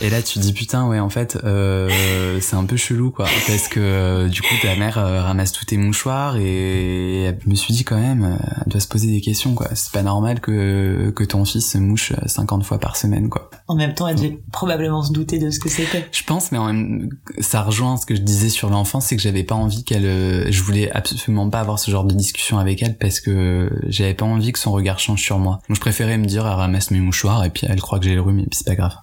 et 0.00 0.10
là 0.10 0.22
tu 0.22 0.38
dis 0.38 0.52
putain 0.52 0.86
ouais 0.86 0.98
en 0.98 1.10
fait 1.10 1.38
euh, 1.44 2.38
c'est 2.40 2.56
un 2.56 2.64
peu 2.64 2.76
chelou 2.76 3.10
quoi 3.10 3.26
parce 3.46 3.68
que 3.68 3.80
euh, 3.80 4.28
du 4.28 4.42
coup 4.42 4.54
ta 4.62 4.74
mère 4.76 4.98
euh, 4.98 5.22
ramasse 5.22 5.52
tous 5.52 5.64
tes 5.64 5.76
mouchoirs 5.76 6.36
et 6.36 7.34
je 7.44 7.48
me 7.50 7.54
suis 7.54 7.74
dit 7.74 7.84
quand 7.84 7.98
même 8.00 8.24
euh, 8.24 8.36
elle 8.64 8.72
doit 8.72 8.80
se 8.80 8.88
poser 8.88 9.08
des 9.08 9.20
questions 9.20 9.54
quoi 9.54 9.68
c'est 9.74 9.92
pas 9.92 10.02
normal 10.02 10.40
que 10.40 11.12
que 11.14 11.24
ton 11.24 11.44
fils 11.44 11.70
se 11.70 11.78
mouche 11.78 12.12
euh, 12.12 12.26
50 12.26 12.64
fois 12.64 12.78
par 12.78 12.96
semaine 12.96 13.28
quoi 13.28 13.50
En 13.68 13.74
même 13.74 13.94
temps, 13.94 14.08
elle 14.08 14.16
devait 14.16 14.38
probablement 14.52 15.02
se 15.02 15.12
douter 15.12 15.38
de 15.38 15.50
ce 15.50 15.60
que 15.60 15.68
c'était. 15.68 16.06
je 16.12 16.22
pense, 16.24 16.52
mais 16.52 16.58
en 16.58 16.66
même, 16.66 17.10
ça 17.38 17.62
rejoint 17.62 17.96
ce 17.96 18.06
que 18.06 18.14
je 18.14 18.20
disais 18.20 18.48
sur 18.48 18.70
l'enfance, 18.70 19.06
c'est 19.06 19.16
que 19.16 19.22
j'avais 19.22 19.44
pas 19.44 19.54
envie 19.54 19.84
qu'elle, 19.84 20.06
euh, 20.06 20.50
je 20.50 20.62
voulais 20.62 20.90
absolument 20.90 21.48
pas 21.50 21.60
avoir 21.60 21.78
ce 21.78 21.90
genre 21.90 22.04
de 22.04 22.14
discussion 22.14 22.58
avec 22.58 22.82
elle 22.82 22.96
parce 22.96 23.20
que 23.20 23.70
j'avais 23.88 24.14
pas 24.14 24.26
envie 24.26 24.52
que 24.52 24.58
son 24.58 24.72
regard 24.72 24.98
change 24.98 25.22
sur 25.22 25.38
moi. 25.38 25.60
Donc 25.68 25.76
je 25.76 25.80
préférais 25.80 26.18
me 26.18 26.26
dire, 26.26 26.46
elle 26.46 26.54
ramasse 26.54 26.90
mes 26.90 27.00
mouchoirs 27.00 27.44
et 27.44 27.50
puis 27.50 27.66
elle 27.68 27.80
croit 27.80 27.98
que 27.98 28.06
j'ai 28.06 28.14
le 28.14 28.20
rhume 28.20 28.40
et 28.40 28.46
puis 28.46 28.58
c'est 28.58 28.66
pas 28.66 28.76
grave. 28.76 28.94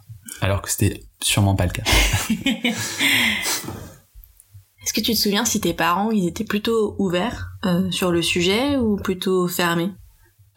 Alors 0.41 0.61
que 0.61 0.69
c'était 0.69 1.03
sûrement 1.21 1.55
pas 1.55 1.65
le 1.65 1.71
cas. 1.71 1.83
Est-ce 4.83 4.93
que 4.93 5.01
tu 5.01 5.11
te 5.13 5.17
souviens 5.17 5.43
si 5.43 5.59
tes 5.59 5.73
parents 5.73 6.11
ils 6.11 6.27
étaient 6.27 6.45
plutôt 6.45 6.95
ouverts 6.97 7.49
euh, 7.65 7.91
sur 7.91 8.11
le 8.11 8.21
sujet 8.21 8.77
ou 8.77 8.95
plutôt 8.95 9.47
fermés? 9.47 9.91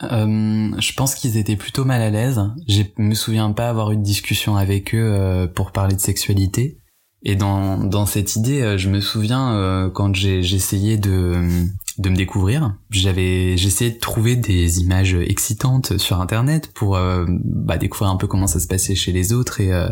Euh, 0.04 0.70
je 0.78 0.92
pense 0.94 1.14
qu'ils 1.14 1.36
étaient 1.36 1.56
plutôt 1.56 1.84
mal 1.84 2.00
à 2.00 2.10
l'aise. 2.10 2.40
Je 2.68 2.82
me 2.98 3.14
souviens 3.14 3.50
pas 3.52 3.68
avoir 3.68 3.90
eu 3.90 3.96
de 3.96 4.02
discussion 4.02 4.56
avec 4.56 4.94
eux 4.94 5.02
euh, 5.02 5.46
pour 5.48 5.72
parler 5.72 5.96
de 5.96 6.00
sexualité. 6.00 6.78
Et 7.22 7.34
dans, 7.34 7.78
dans 7.78 8.06
cette 8.06 8.36
idée, 8.36 8.78
je 8.78 8.88
me 8.88 9.00
souviens 9.00 9.90
quand 9.92 10.14
j'ai 10.14 10.42
j'essayais 10.42 10.96
de, 10.96 11.68
de 11.98 12.08
me 12.08 12.16
découvrir, 12.16 12.76
j'avais 12.90 13.56
j'essayais 13.56 13.90
de 13.90 13.98
trouver 13.98 14.36
des 14.36 14.80
images 14.80 15.14
excitantes 15.14 15.98
sur 15.98 16.20
internet 16.20 16.70
pour 16.74 16.96
euh, 16.96 17.26
bah, 17.28 17.78
découvrir 17.78 18.10
un 18.10 18.16
peu 18.16 18.26
comment 18.26 18.46
ça 18.46 18.60
se 18.60 18.66
passait 18.66 18.94
chez 18.94 19.12
les 19.12 19.32
autres 19.32 19.60
et 19.60 19.72
euh, 19.72 19.88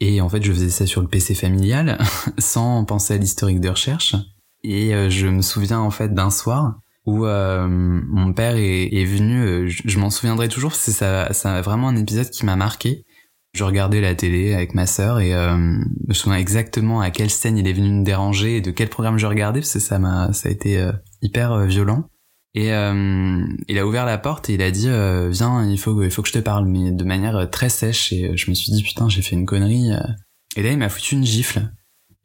et 0.00 0.20
en 0.20 0.28
fait 0.28 0.42
je 0.42 0.52
faisais 0.52 0.70
ça 0.70 0.86
sur 0.86 1.00
le 1.00 1.08
PC 1.08 1.34
familial 1.34 1.98
sans 2.38 2.84
penser 2.84 3.14
à 3.14 3.18
l'historique 3.18 3.60
de 3.60 3.68
recherche. 3.68 4.16
Et 4.64 4.94
euh, 4.94 5.10
je 5.10 5.26
me 5.26 5.42
souviens 5.42 5.80
en 5.80 5.90
fait 5.90 6.14
d'un 6.14 6.30
soir 6.30 6.74
où 7.04 7.26
euh, 7.26 7.66
mon 7.68 8.32
père 8.32 8.56
est, 8.56 8.88
est 8.92 9.04
venu, 9.04 9.42
euh, 9.42 9.66
je, 9.68 9.98
m'en 9.98 10.10
souviendrai 10.10 10.48
toujours 10.48 10.70
que 10.70 10.78
ça, 10.78 11.32
ça 11.32 11.60
vraiment 11.60 11.88
un 11.88 11.96
épisode 11.96 12.30
qui 12.30 12.44
m'a 12.46 12.54
marqué. 12.54 13.04
Je 13.54 13.64
regardais 13.64 14.00
la 14.00 14.14
télé 14.14 14.54
avec 14.54 14.74
ma 14.74 14.86
sœur 14.86 15.20
et 15.20 15.32
je 15.32 16.08
me 16.08 16.14
souviens 16.14 16.38
exactement 16.38 17.02
à 17.02 17.10
quelle 17.10 17.28
scène 17.28 17.58
il 17.58 17.68
est 17.68 17.74
venu 17.74 17.90
me 17.90 18.02
déranger 18.02 18.56
et 18.56 18.60
de 18.62 18.70
quel 18.70 18.88
programme 18.88 19.18
je 19.18 19.26
regardais 19.26 19.60
parce 19.60 19.74
que 19.74 19.78
ça 19.78 19.98
m'a, 19.98 20.32
ça 20.32 20.48
a 20.48 20.52
été 20.52 20.90
hyper 21.22 21.52
euh, 21.52 21.66
violent. 21.66 22.04
Et 22.54 22.74
euh, 22.74 23.46
il 23.68 23.78
a 23.78 23.86
ouvert 23.86 24.04
la 24.04 24.18
porte 24.18 24.50
et 24.50 24.54
il 24.54 24.62
a 24.62 24.70
dit 24.70 24.88
euh, 24.88 25.30
viens 25.30 25.66
il 25.66 25.78
faut 25.78 26.02
il 26.02 26.10
faut 26.10 26.20
que 26.20 26.28
je 26.28 26.34
te 26.34 26.38
parle 26.38 26.66
mais 26.66 26.90
de 26.92 27.04
manière 27.04 27.48
très 27.50 27.70
sèche. 27.70 28.12
Et 28.12 28.36
je 28.36 28.50
me 28.50 28.54
suis 28.54 28.70
dit 28.72 28.82
putain 28.82 29.08
j'ai 29.08 29.22
fait 29.22 29.36
une 29.36 29.46
connerie 29.46 29.90
et 30.56 30.62
là 30.62 30.70
il 30.70 30.76
m'a 30.76 30.90
foutu 30.90 31.14
une 31.14 31.24
gifle. 31.24 31.72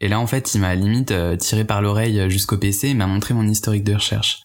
Et 0.01 0.09
là 0.09 0.19
en 0.19 0.27
fait 0.27 0.53
il 0.53 0.59
m'a 0.59 0.75
limite 0.75 1.13
tiré 1.37 1.63
par 1.63 1.81
l'oreille 1.81 2.29
jusqu'au 2.29 2.57
PC 2.57 2.89
et 2.89 2.93
m'a 2.93 3.07
montré 3.07 3.33
mon 3.33 3.47
historique 3.47 3.85
de 3.85 3.93
recherche. 3.93 4.41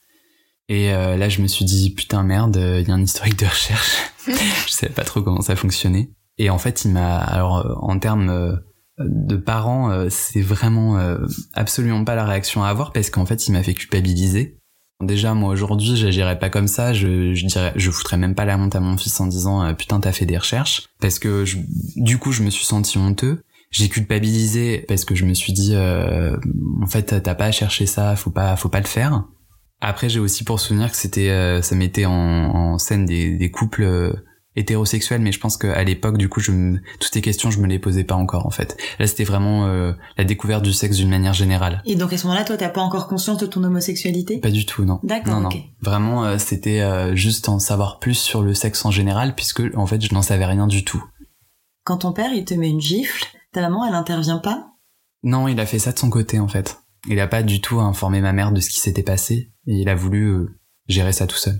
Et 0.68 0.92
là 0.92 1.28
je 1.28 1.42
me 1.42 1.48
suis 1.48 1.64
dit 1.64 1.90
putain 1.90 2.22
merde 2.22 2.54
il 2.54 2.86
y 2.86 2.90
a 2.92 2.94
un 2.94 3.02
historique 3.02 3.40
de 3.40 3.46
recherche. 3.46 3.96
Je 4.28 4.70
savais 4.72 4.92
pas 4.92 5.02
trop 5.02 5.20
comment 5.20 5.42
ça 5.42 5.56
fonctionnait. 5.56 6.10
Et 6.38 6.48
en 6.48 6.58
fait 6.58 6.84
il 6.84 6.92
m'a 6.92 7.16
alors 7.16 7.76
en 7.82 7.98
termes 7.98 8.60
de 9.06 9.36
parents 9.36 9.90
euh, 9.90 10.08
c'est 10.10 10.40
vraiment 10.40 10.98
euh, 10.98 11.18
absolument 11.54 12.04
pas 12.04 12.14
la 12.14 12.24
réaction 12.24 12.64
à 12.64 12.68
avoir 12.68 12.92
parce 12.92 13.10
qu'en 13.10 13.26
fait 13.26 13.46
il 13.48 13.52
m'a 13.52 13.62
fait 13.62 13.74
culpabiliser 13.74 14.58
Déjà, 15.02 15.34
moi 15.34 15.52
aujourd'hui, 15.52 15.96
j'agirais 15.96 16.38
pas 16.38 16.48
comme 16.48 16.68
ça. 16.68 16.92
Je, 16.92 17.34
je 17.34 17.46
dirais, 17.46 17.72
je 17.74 17.90
foutrais 17.90 18.16
même 18.16 18.36
pas 18.36 18.44
la 18.44 18.56
honte 18.56 18.76
à 18.76 18.80
mon 18.80 18.96
fils 18.96 19.20
en 19.20 19.26
disant 19.26 19.64
euh, 19.64 19.72
putain 19.72 19.98
t'as 19.98 20.12
fait 20.12 20.26
des 20.26 20.38
recherches, 20.38 20.86
parce 21.00 21.18
que 21.18 21.44
du 21.96 22.18
coup 22.18 22.30
je 22.30 22.42
me 22.42 22.50
suis 22.50 22.64
senti 22.64 22.98
honteux. 22.98 23.42
J'ai 23.70 23.88
culpabilisé 23.88 24.84
parce 24.86 25.04
que 25.04 25.14
je 25.14 25.24
me 25.24 25.34
suis 25.34 25.52
dit 25.52 25.72
euh, 25.74 26.36
en 26.80 26.86
fait 26.86 27.20
t'as 27.22 27.34
pas 27.34 27.46
à 27.46 27.52
chercher 27.52 27.86
ça, 27.86 28.14
faut 28.16 28.30
pas, 28.30 28.54
faut 28.54 28.68
pas 28.68 28.80
le 28.80 28.86
faire. 28.86 29.24
Après 29.80 30.08
j'ai 30.08 30.20
aussi 30.20 30.44
pour 30.44 30.60
souvenir 30.60 30.90
que 30.90 30.96
c'était, 30.96 31.30
euh, 31.30 31.62
ça 31.62 31.74
mettait 31.74 32.04
en, 32.04 32.78
scène 32.78 33.04
des 33.04 33.50
couples 33.50 33.82
hétérosexuels, 34.56 35.20
mais 35.20 35.32
je 35.32 35.40
pense 35.40 35.56
qu'à 35.56 35.82
l'époque 35.84 36.18
du 36.18 36.28
coup 36.28 36.40
je 36.40 36.52
me, 36.52 36.80
toutes 37.00 37.12
ces 37.12 37.22
questions 37.22 37.50
je 37.50 37.58
me 37.58 37.66
les 37.66 37.78
posais 37.78 38.04
pas 38.04 38.14
encore 38.14 38.46
en 38.46 38.50
fait. 38.50 38.76
Là 38.98 39.06
c'était 39.06 39.24
vraiment 39.24 39.66
euh, 39.66 39.92
la 40.16 40.24
découverte 40.24 40.62
du 40.62 40.72
sexe 40.72 40.96
d'une 40.96 41.08
manière 41.08 41.32
générale. 41.32 41.82
Et 41.84 41.96
donc 41.96 42.12
à 42.12 42.18
ce 42.18 42.26
moment-là, 42.26 42.44
toi, 42.44 42.56
t'as 42.56 42.68
pas 42.68 42.80
encore 42.80 43.08
conscience 43.08 43.38
de 43.38 43.46
ton 43.46 43.62
homosexualité? 43.64 44.38
Pas 44.38 44.50
du 44.50 44.66
tout, 44.66 44.84
non. 44.84 45.00
D'accord, 45.02 45.40
non, 45.40 45.48
non. 45.48 45.62
Vraiment, 45.80 46.24
euh, 46.24 46.38
c'était 46.38 46.80
euh, 46.80 47.14
juste 47.14 47.48
en 47.48 47.58
savoir 47.58 47.98
plus 47.98 48.14
sur 48.14 48.42
le 48.42 48.54
sexe 48.54 48.84
en 48.84 48.90
général, 48.90 49.34
puisque 49.34 49.62
en 49.74 49.86
fait, 49.86 50.00
je 50.00 50.12
n'en 50.14 50.22
savais 50.22 50.46
rien 50.46 50.66
du 50.66 50.84
tout. 50.84 51.04
Quand 51.84 51.98
ton 51.98 52.12
père, 52.12 52.32
il 52.32 52.44
te 52.44 52.54
met 52.54 52.68
une 52.68 52.80
gifle, 52.80 53.24
ta 53.52 53.60
maman, 53.60 53.86
elle 53.86 53.94
intervient 53.94 54.38
pas? 54.38 54.68
Non, 55.22 55.48
il 55.48 55.58
a 55.60 55.66
fait 55.66 55.78
ça 55.78 55.92
de 55.92 55.98
son 55.98 56.10
côté, 56.10 56.38
en 56.38 56.48
fait. 56.48 56.78
Il 57.08 57.18
a 57.20 57.26
pas 57.26 57.42
du 57.42 57.60
tout 57.60 57.80
informé 57.80 58.20
ma 58.20 58.32
mère 58.32 58.52
de 58.52 58.60
ce 58.60 58.70
qui 58.70 58.78
s'était 58.78 59.02
passé 59.02 59.52
et 59.66 59.74
il 59.74 59.88
a 59.88 59.94
voulu 59.94 60.26
euh, 60.26 60.58
gérer 60.88 61.12
ça 61.12 61.26
tout 61.26 61.36
seul. 61.36 61.58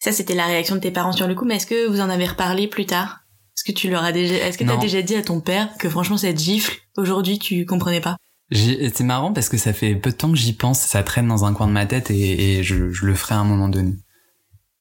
Ça, 0.00 0.12
c'était 0.12 0.34
la 0.34 0.46
réaction 0.46 0.74
de 0.76 0.80
tes 0.80 0.90
parents 0.90 1.12
sur 1.12 1.28
le 1.28 1.34
coup, 1.34 1.44
mais 1.44 1.56
est-ce 1.56 1.66
que 1.66 1.86
vous 1.88 2.00
en 2.00 2.08
avez 2.08 2.26
reparlé 2.26 2.66
plus 2.68 2.86
tard? 2.86 3.20
Est-ce 3.56 3.64
que 3.70 3.72
tu 3.78 3.90
leur 3.90 4.02
as 4.02 4.12
déjà, 4.12 4.34
est-ce 4.34 4.56
que 4.56 4.64
t'as 4.64 4.76
déjà 4.80 5.02
dit 5.02 5.14
à 5.14 5.22
ton 5.22 5.40
père 5.40 5.68
que 5.78 5.90
franchement 5.90 6.16
cette 6.16 6.38
gifle, 6.40 6.78
aujourd'hui, 6.96 7.38
tu 7.38 7.66
comprenais 7.66 8.00
pas? 8.00 8.16
J'ai- 8.50 8.90
C'est 8.94 9.04
marrant 9.04 9.32
parce 9.32 9.48
que 9.50 9.58
ça 9.58 9.72
fait 9.74 9.94
peu 9.94 10.10
de 10.10 10.16
temps 10.16 10.30
que 10.30 10.38
j'y 10.38 10.54
pense, 10.54 10.80
ça 10.80 11.02
traîne 11.02 11.28
dans 11.28 11.44
un 11.44 11.52
coin 11.52 11.66
de 11.66 11.72
ma 11.72 11.84
tête 11.86 12.10
et, 12.10 12.58
et 12.58 12.62
je, 12.62 12.90
je 12.90 13.04
le 13.04 13.14
ferai 13.14 13.34
à 13.34 13.38
un 13.38 13.44
moment 13.44 13.68
donné. 13.68 13.92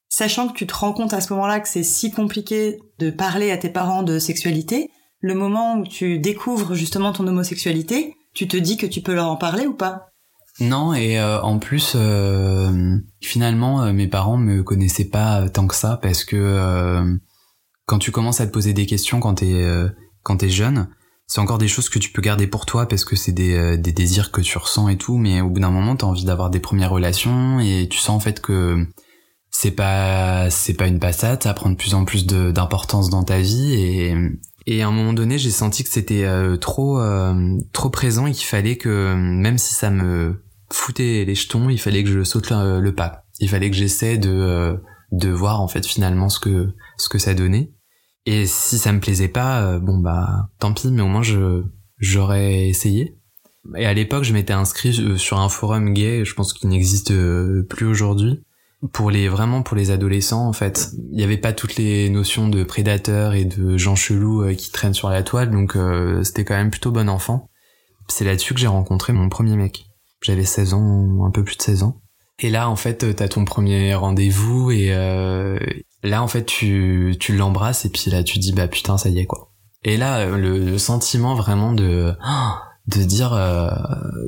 Sachant 0.08 0.48
que 0.48 0.54
tu 0.58 0.66
te 0.66 0.74
rends 0.74 0.94
compte 0.94 1.14
à 1.14 1.20
ce 1.22 1.34
moment-là 1.34 1.60
que 1.60 1.68
c'est 1.68 1.84
si 1.84 2.12
compliqué 2.12 2.80
de 2.98 3.12
parler 3.12 3.52
à 3.52 3.58
tes 3.58 3.70
parents 3.70 4.02
de 4.04 4.18
sexualité, 4.18 4.90
le 5.20 5.36
moment 5.36 5.76
où 5.78 5.86
tu 5.86 6.18
découvres 6.18 6.74
justement 6.76 7.12
ton 7.12 7.28
homosexualité, 7.28 8.16
tu 8.34 8.48
te 8.48 8.56
dis 8.58 8.78
que 8.78 8.86
tu 8.88 9.02
peux 9.02 9.14
leur 9.14 9.28
en 9.30 9.36
parler 9.36 9.68
ou 9.68 9.74
pas? 9.74 10.06
Non, 10.62 10.94
et 10.94 11.18
euh, 11.20 11.42
en 11.42 11.58
plus, 11.58 11.94
euh, 11.96 12.98
finalement, 13.22 13.84
euh, 13.84 13.94
mes 13.94 14.08
parents 14.08 14.38
me 14.38 14.62
connaissaient 14.62 15.10
pas 15.10 15.48
tant 15.50 15.68
que 15.68 15.76
ça 15.76 16.00
parce 16.02 16.26
que 16.26 17.20
quand 17.86 18.00
tu 18.00 18.12
commences 18.12 18.42
à 18.42 18.48
te 18.48 18.52
poser 18.52 18.74
des 18.74 18.86
questions 18.86 19.20
quand 19.20 19.36
t'es 19.36 19.66
quand 20.24 20.38
t'es 20.38 20.50
jeune, 20.50 20.90
c'est 21.28 21.40
encore 21.40 21.58
des 21.58 21.68
choses 21.68 21.90
que 21.90 22.00
tu 22.00 22.12
peux 22.12 22.22
garder 22.22 22.46
pour 22.46 22.66
toi 22.66 22.88
parce 22.88 23.06
que 23.06 23.16
c'est 23.16 23.32
des, 23.32 23.78
des 23.78 23.92
désirs 23.92 24.32
que 24.32 24.42
tu 24.42 24.58
ressens 24.58 24.90
et 24.90 24.98
tout, 24.98 25.18
mais 25.18 25.42
au 25.42 25.50
bout 25.50 25.60
d'un 25.60 25.72
moment, 25.72 25.96
t'as 25.96 26.08
envie 26.08 26.26
d'avoir 26.26 26.50
des 26.50 26.60
premières 26.60 26.92
relations 26.92 27.60
et 27.60 27.88
tu 27.90 27.98
sens 27.98 28.16
en 28.16 28.20
fait 28.20 28.42
que 28.42 28.86
c'est 29.50 29.72
pas 29.72 30.50
c'est 30.50 30.76
pas 30.76 30.88
une 30.88 31.00
passade, 31.00 31.42
ça 31.42 31.54
prend 31.54 31.70
de 31.70 31.76
plus 31.76 31.94
en 31.94 32.06
plus 32.06 32.26
d'importance 32.28 33.10
dans 33.10 33.24
ta 33.24 33.40
vie 33.40 33.74
et 33.74 34.16
et 34.66 34.84
à 34.84 34.88
un 34.88 34.92
moment 34.92 35.14
donné, 35.14 35.40
j'ai 35.40 35.50
senti 35.50 35.84
que 35.84 35.90
c'était 35.90 36.28
trop 36.60 37.02
trop 37.72 37.90
présent 37.90 38.28
et 38.28 38.34
qu'il 38.34 38.46
fallait 38.46 38.76
que 38.76 39.16
même 39.16 39.58
si 39.58 39.74
ça 39.74 39.90
me 39.90 40.44
foutait 40.72 41.26
les 41.26 41.36
jetons, 41.36 41.70
il 41.70 41.80
fallait 41.80 42.04
que 42.04 42.10
je 42.10 42.24
saute 42.24 42.52
le, 42.52 42.92
pas. 42.92 43.24
Il 43.40 43.50
fallait 43.50 43.70
que 43.70 43.76
j'essaie 43.76 44.18
de 44.18 44.30
euh, 44.30 44.78
de 45.12 45.30
voir 45.30 45.62
en 45.62 45.68
fait 45.68 45.86
finalement 45.86 46.30
ce 46.30 46.40
que 46.40 46.70
ce 46.98 47.10
que 47.10 47.18
ça 47.18 47.34
donnait. 47.34 47.72
Et 48.26 48.46
si 48.46 48.78
ça 48.78 48.92
me 48.92 49.00
plaisait 49.00 49.28
pas, 49.28 49.62
euh, 49.62 49.80
bon 49.80 49.98
bah 49.98 50.50
tant 50.60 50.74
pis, 50.74 50.92
mais 50.92 51.02
au 51.02 51.08
moins 51.08 51.24
je 51.24 51.64
j'aurais 51.98 52.68
essayé. 52.68 53.16
Et 53.78 53.86
à 53.86 53.94
l'époque, 53.94 54.24
je 54.24 54.34
m'étais 54.34 54.54
inscrit 54.54 55.00
euh, 55.00 55.18
sur 55.18 55.40
un 55.40 55.50
forum 55.50 55.94
gay, 55.94 56.24
je 56.26 56.34
pense 56.34 56.54
qu'il 56.54 56.70
n'existe 56.70 57.14
plus 57.64 57.86
aujourd'hui. 57.86 58.44
Pour 58.94 59.12
les 59.12 59.28
vraiment 59.28 59.62
pour 59.62 59.76
les 59.76 59.92
adolescents 59.92 60.48
en 60.48 60.54
fait, 60.54 60.92
il 61.12 61.18
n'y 61.18 61.24
avait 61.24 61.38
pas 61.38 61.52
toutes 61.52 61.76
les 61.76 62.10
notions 62.10 62.48
de 62.48 62.64
prédateurs 62.64 63.34
et 63.34 63.44
de 63.44 63.76
gens 63.76 63.96
chelous 63.96 64.56
qui 64.56 64.72
traînent 64.72 64.94
sur 64.94 65.10
la 65.10 65.22
toile, 65.22 65.52
donc 65.52 65.76
euh, 65.76 66.24
c'était 66.24 66.46
quand 66.46 66.56
même 66.56 66.72
plutôt 66.72 66.92
bon 66.92 67.10
enfant. 67.10 67.50
C'est 68.08 68.24
là-dessus 68.24 68.54
que 68.54 68.60
j'ai 68.60 68.68
rencontré 68.68 69.12
mon 69.12 69.28
premier 69.28 69.58
mec. 69.58 69.89
J'avais 70.22 70.46
16 70.46 70.74
ans, 70.74 71.26
un 71.26 71.32
peu 71.32 71.44
plus 71.44 71.58
de 71.58 71.62
16 71.62 71.84
ans. 71.84 72.02
Et 72.40 72.50
là, 72.50 72.70
en 72.70 72.76
fait, 72.76 73.16
t'as 73.16 73.28
ton 73.28 73.44
premier 73.44 73.94
rendez-vous 73.94 74.72
et 74.72 74.94
euh, 74.94 75.60
là, 76.04 76.24
en 76.24 76.28
fait, 76.28 76.46
tu, 76.46 77.16
tu 77.20 77.36
l'embrasses 77.36 77.86
et 77.86 77.90
puis 77.90 78.10
là, 78.10 78.24
tu 78.24 78.40
dis, 78.40 78.54
bah 78.54 78.68
putain, 78.68 78.98
ça 78.98 79.10
y 79.10 79.20
est, 79.20 79.26
quoi. 79.26 79.52
Et 79.84 79.98
là, 79.98 80.26
le, 80.26 80.58
le 80.58 80.78
sentiment 80.78 81.36
vraiment 81.36 81.74
de, 81.74 82.14
de 82.88 83.04
dire, 83.04 83.34
euh, 83.34 83.70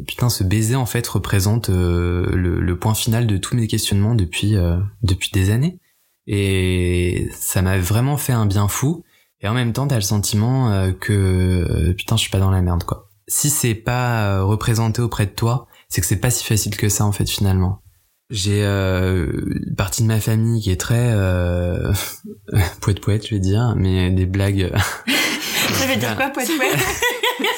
putain, 0.07 0.29
ce 0.29 0.43
baiser, 0.43 0.75
en 0.75 0.86
fait, 0.86 1.07
représente 1.07 1.69
euh, 1.69 2.29
le, 2.33 2.60
le 2.60 2.79
point 2.79 2.93
final 2.93 3.27
de 3.27 3.38
tous 3.38 3.55
mes 3.55 3.67
questionnements 3.67 4.15
depuis, 4.15 4.55
euh, 4.55 4.77
depuis 5.03 5.31
des 5.31 5.50
années. 5.50 5.79
Et 6.27 7.29
ça 7.33 7.62
m'a 7.62 7.77
vraiment 7.79 8.17
fait 8.17 8.33
un 8.33 8.45
bien 8.45 8.67
fou. 8.67 9.03
Et 9.39 9.48
en 9.48 9.53
même 9.53 9.74
temps, 9.74 9.88
t'as 9.88 9.95
le 9.95 10.01
sentiment 10.01 10.69
euh, 10.69 10.91
que, 10.91 11.93
putain, 11.93 12.15
je 12.15 12.21
suis 12.21 12.31
pas 12.31 12.39
dans 12.39 12.51
la 12.51 12.62
merde, 12.62 12.83
quoi. 12.83 13.10
Si 13.27 13.50
c'est 13.50 13.75
pas 13.75 14.41
représenté 14.41 15.01
auprès 15.01 15.25
de 15.25 15.31
toi, 15.31 15.67
c'est 15.91 16.00
que 16.00 16.07
c'est 16.07 16.15
pas 16.15 16.31
si 16.31 16.45
facile 16.45 16.75
que 16.77 16.88
ça, 16.89 17.05
en 17.05 17.12
fait, 17.12 17.29
finalement. 17.29 17.81
J'ai 18.29 18.63
euh, 18.63 19.27
une 19.67 19.75
partie 19.75 20.03
de 20.03 20.07
ma 20.07 20.21
famille 20.21 20.62
qui 20.62 20.71
est 20.71 20.79
très 20.79 21.12
euh, 21.12 21.91
poète 22.81 23.01
poète, 23.01 23.27
je 23.27 23.36
vais 23.36 23.41
dire, 23.41 23.74
mais 23.75 24.10
des 24.10 24.25
blagues. 24.25 24.71
Ça 25.74 25.86
veut 25.86 25.98
dire 25.98 26.15
quoi, 26.15 26.29
poète 26.29 26.50
poète 26.57 26.79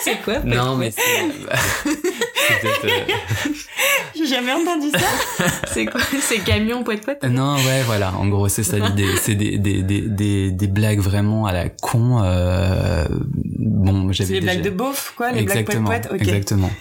C'est 0.03 0.19
quoi 0.23 0.39
non, 0.39 0.75
mais 0.75 0.91
c'est 0.91 1.01
c'est 1.85 2.61
peut-être, 2.61 2.85
euh, 2.85 3.51
J'ai 4.23 4.35
jamais 4.35 4.53
entendu 4.53 4.87
ça. 4.91 5.45
C'est 5.73 5.85
quoi? 5.85 6.01
C'est 6.21 6.39
camion 6.39 6.83
poète 6.83 7.03
poète 7.03 7.23
Non, 7.23 7.55
ouais, 7.55 7.83
voilà. 7.85 8.13
En 8.15 8.27
gros, 8.27 8.47
c'est 8.47 8.63
ça 8.63 8.77
l'idée. 8.79 9.07
C'est 9.21 9.35
des, 9.35 9.57
des, 9.57 9.83
des, 9.83 10.01
des, 10.01 10.51
des 10.51 10.67
blagues 10.67 10.99
vraiment 10.99 11.45
à 11.45 11.51
la 11.51 11.69
con. 11.69 12.21
Euh... 12.23 13.05
Bon, 13.59 14.07
C'est 14.09 14.23
j'avais 14.23 14.33
les 14.35 14.39
déjà... 14.41 14.53
blagues 14.53 14.65
de 14.65 14.69
beauf, 14.69 15.13
quoi, 15.17 15.31
les 15.31 15.43
blagues 15.43 15.65
poète 15.65 15.77
exactement, 15.77 15.87
poète. 15.87 16.09
Ok. 16.11 16.21
exactement. 16.21 16.71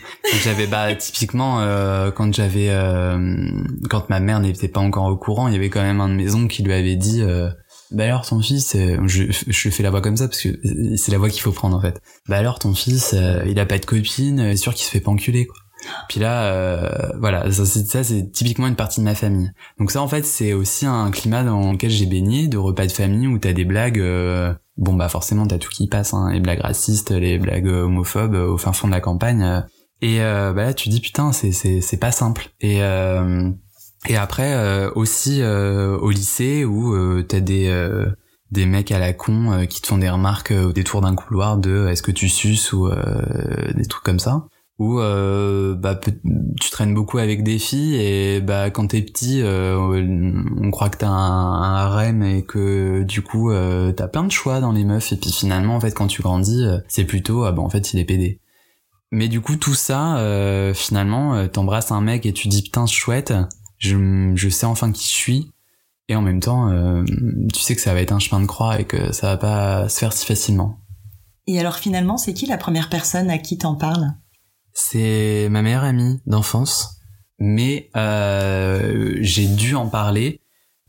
J'avais 0.44 0.66
bah 0.66 0.94
typiquement 0.98 1.60
euh, 1.60 2.10
quand 2.10 2.32
j'avais 2.34 2.68
euh, 2.68 3.48
quand 3.90 4.08
ma 4.08 4.20
mère 4.20 4.40
n'était 4.40 4.68
pas 4.68 4.80
encore 4.80 5.06
au 5.06 5.16
courant, 5.16 5.48
il 5.48 5.54
y 5.54 5.56
avait 5.56 5.70
quand 5.70 5.82
même 5.82 6.00
un 6.00 6.08
de 6.08 6.14
mes 6.14 6.34
oncles 6.34 6.52
qui 6.54 6.62
lui 6.62 6.72
avait 6.72 6.96
dit 6.96 7.22
euh, 7.22 7.48
bah 7.92 8.04
alors 8.04 8.26
ton 8.26 8.40
fils, 8.40 8.74
euh, 8.74 8.96
je, 9.06 9.24
je 9.46 9.68
fais 9.68 9.82
la 9.82 9.90
voix 9.90 10.00
comme 10.00 10.16
ça 10.16 10.26
parce 10.26 10.40
que 10.40 10.48
c'est 10.96 11.12
la 11.12 11.18
voix 11.18 11.28
qu'il 11.28 11.42
faut 11.42 11.52
prendre 11.52 11.76
en 11.76 11.80
fait. 11.80 12.00
Bah 12.28 12.38
alors 12.38 12.58
ton 12.58 12.74
fils, 12.74 13.14
euh, 13.14 13.42
il 13.46 13.58
a 13.60 13.66
pas 13.66 13.78
de 13.78 13.84
copine, 13.84 14.40
euh, 14.40 14.56
sûr 14.56 14.72
qu'il 14.74 14.86
se 14.86 14.90
fait 14.90 15.00
pas 15.00 15.10
enculer 15.10 15.46
quoi. 15.46 15.56
Puis 16.08 16.20
là, 16.20 16.52
euh, 16.52 17.10
voilà, 17.18 17.50
ça 17.50 17.64
c'est 18.04 18.32
typiquement 18.32 18.66
une 18.66 18.76
partie 18.76 19.00
de 19.00 19.04
ma 19.04 19.14
famille. 19.14 19.50
Donc 19.78 19.90
ça 19.90 20.00
en 20.02 20.08
fait 20.08 20.24
c'est 20.24 20.52
aussi 20.52 20.86
un 20.86 21.10
climat 21.10 21.42
dans 21.42 21.72
lequel 21.72 21.90
j'ai 21.90 22.06
baigné, 22.06 22.48
de 22.48 22.58
repas 22.58 22.86
de 22.86 22.92
famille 22.92 23.26
où 23.26 23.38
t'as 23.38 23.52
des 23.52 23.64
blagues. 23.64 23.98
euh, 23.98 24.52
bon 24.76 24.94
bah 24.94 25.08
forcément 25.08 25.46
t'as 25.46 25.58
tout 25.58 25.70
qui 25.70 25.88
passe, 25.88 26.14
hein, 26.14 26.30
les 26.32 26.40
blagues 26.40 26.60
racistes, 26.60 27.10
les 27.10 27.38
blagues 27.38 27.66
homophobes 27.66 28.34
euh, 28.34 28.48
au 28.48 28.58
fin 28.58 28.72
fond 28.72 28.86
de 28.86 28.92
la 28.92 29.00
campagne. 29.00 29.42
euh, 29.42 29.60
et 30.00 30.20
euh, 30.20 30.52
bah 30.52 30.64
là 30.64 30.74
tu 30.74 30.88
dis 30.88 31.00
putain 31.00 31.32
c'est 31.32 31.52
c'est 31.52 31.80
c'est 31.80 31.96
pas 31.98 32.12
simple. 32.12 32.50
Et 32.60 32.78
et 34.08 34.16
après 34.16 34.86
aussi 34.94 35.42
au 35.42 36.10
lycée 36.10 36.64
où 36.64 37.22
t'as 37.22 37.40
des 37.40 37.70
des 38.52 38.66
mecs 38.66 38.92
à 38.92 38.98
la 38.98 39.14
con 39.14 39.52
euh, 39.52 39.64
qui 39.64 39.80
te 39.80 39.86
font 39.86 39.96
des 39.98 40.10
remarques 40.10 40.52
euh, 40.52 40.66
au 40.66 40.72
détour 40.72 41.00
d'un 41.00 41.14
couloir 41.14 41.56
de 41.56 41.88
est-ce 41.88 42.02
que 42.02 42.10
tu 42.12 42.28
suces 42.28 42.72
ou 42.74 42.88
des 43.74 43.86
trucs 43.86 44.04
comme 44.04 44.18
ça 44.18 44.44
ou 44.82 44.98
euh, 44.98 45.76
bah 45.76 45.94
tu 45.94 46.70
traînes 46.72 46.92
beaucoup 46.92 47.18
avec 47.18 47.44
des 47.44 47.60
filles 47.60 47.94
et 47.94 48.40
bah 48.40 48.68
quand 48.70 48.88
t'es 48.88 49.00
petit 49.00 49.40
euh, 49.40 49.78
on 50.60 50.70
croit 50.72 50.88
que 50.88 50.96
t'as 50.96 51.06
un, 51.06 51.76
harem 51.76 52.24
et 52.24 52.42
que 52.42 53.04
du 53.04 53.22
coup 53.22 53.52
euh, 53.52 53.92
t'as 53.92 54.08
plein 54.08 54.24
de 54.24 54.32
choix 54.32 54.58
dans 54.58 54.72
les 54.72 54.84
meufs. 54.84 55.12
Et 55.12 55.16
puis 55.16 55.30
finalement 55.30 55.76
en 55.76 55.80
fait 55.80 55.92
quand 55.92 56.08
tu 56.08 56.20
grandis 56.20 56.64
c'est 56.88 57.04
plutôt 57.04 57.44
ah 57.44 57.52
bah 57.52 57.62
en 57.62 57.70
fait 57.70 57.92
il 57.92 58.00
est 58.00 58.04
pédé. 58.04 58.40
Mais 59.12 59.28
du 59.28 59.40
coup 59.40 59.54
tout 59.54 59.74
ça 59.74 60.20
finalement 60.74 61.46
t'embrasses 61.46 61.92
un 61.92 62.00
mec 62.00 62.26
et 62.26 62.32
tu 62.32 62.48
dis 62.48 62.62
putain 62.62 62.86
chouette 62.86 63.32
je, 63.78 64.32
je 64.34 64.48
sais 64.48 64.66
enfin 64.66 64.90
qui 64.90 65.06
je 65.06 65.14
suis. 65.14 65.52
Et 66.08 66.16
en 66.16 66.22
même 66.22 66.40
temps 66.40 66.72
tu 67.54 67.60
sais 67.60 67.76
que 67.76 67.80
ça 67.80 67.94
va 67.94 68.00
être 68.00 68.12
un 68.12 68.18
chemin 68.18 68.40
de 68.42 68.46
croix 68.46 68.80
et 68.80 68.84
que 68.84 69.12
ça 69.12 69.28
va 69.28 69.36
pas 69.36 69.88
se 69.88 70.00
faire 70.00 70.12
si 70.12 70.26
facilement. 70.26 70.80
Et 71.46 71.58
alors 71.58 71.74
finalement, 71.74 72.18
c'est 72.18 72.34
qui 72.34 72.46
la 72.46 72.56
première 72.56 72.88
personne 72.88 73.28
à 73.28 73.36
qui 73.36 73.58
t'en 73.58 73.74
parles? 73.74 74.14
C'est 74.74 75.48
ma 75.50 75.62
meilleure 75.62 75.84
amie 75.84 76.20
d'enfance, 76.26 77.00
mais 77.38 77.90
euh, 77.96 79.16
j'ai 79.20 79.46
dû 79.46 79.74
en 79.74 79.88
parler. 79.88 80.40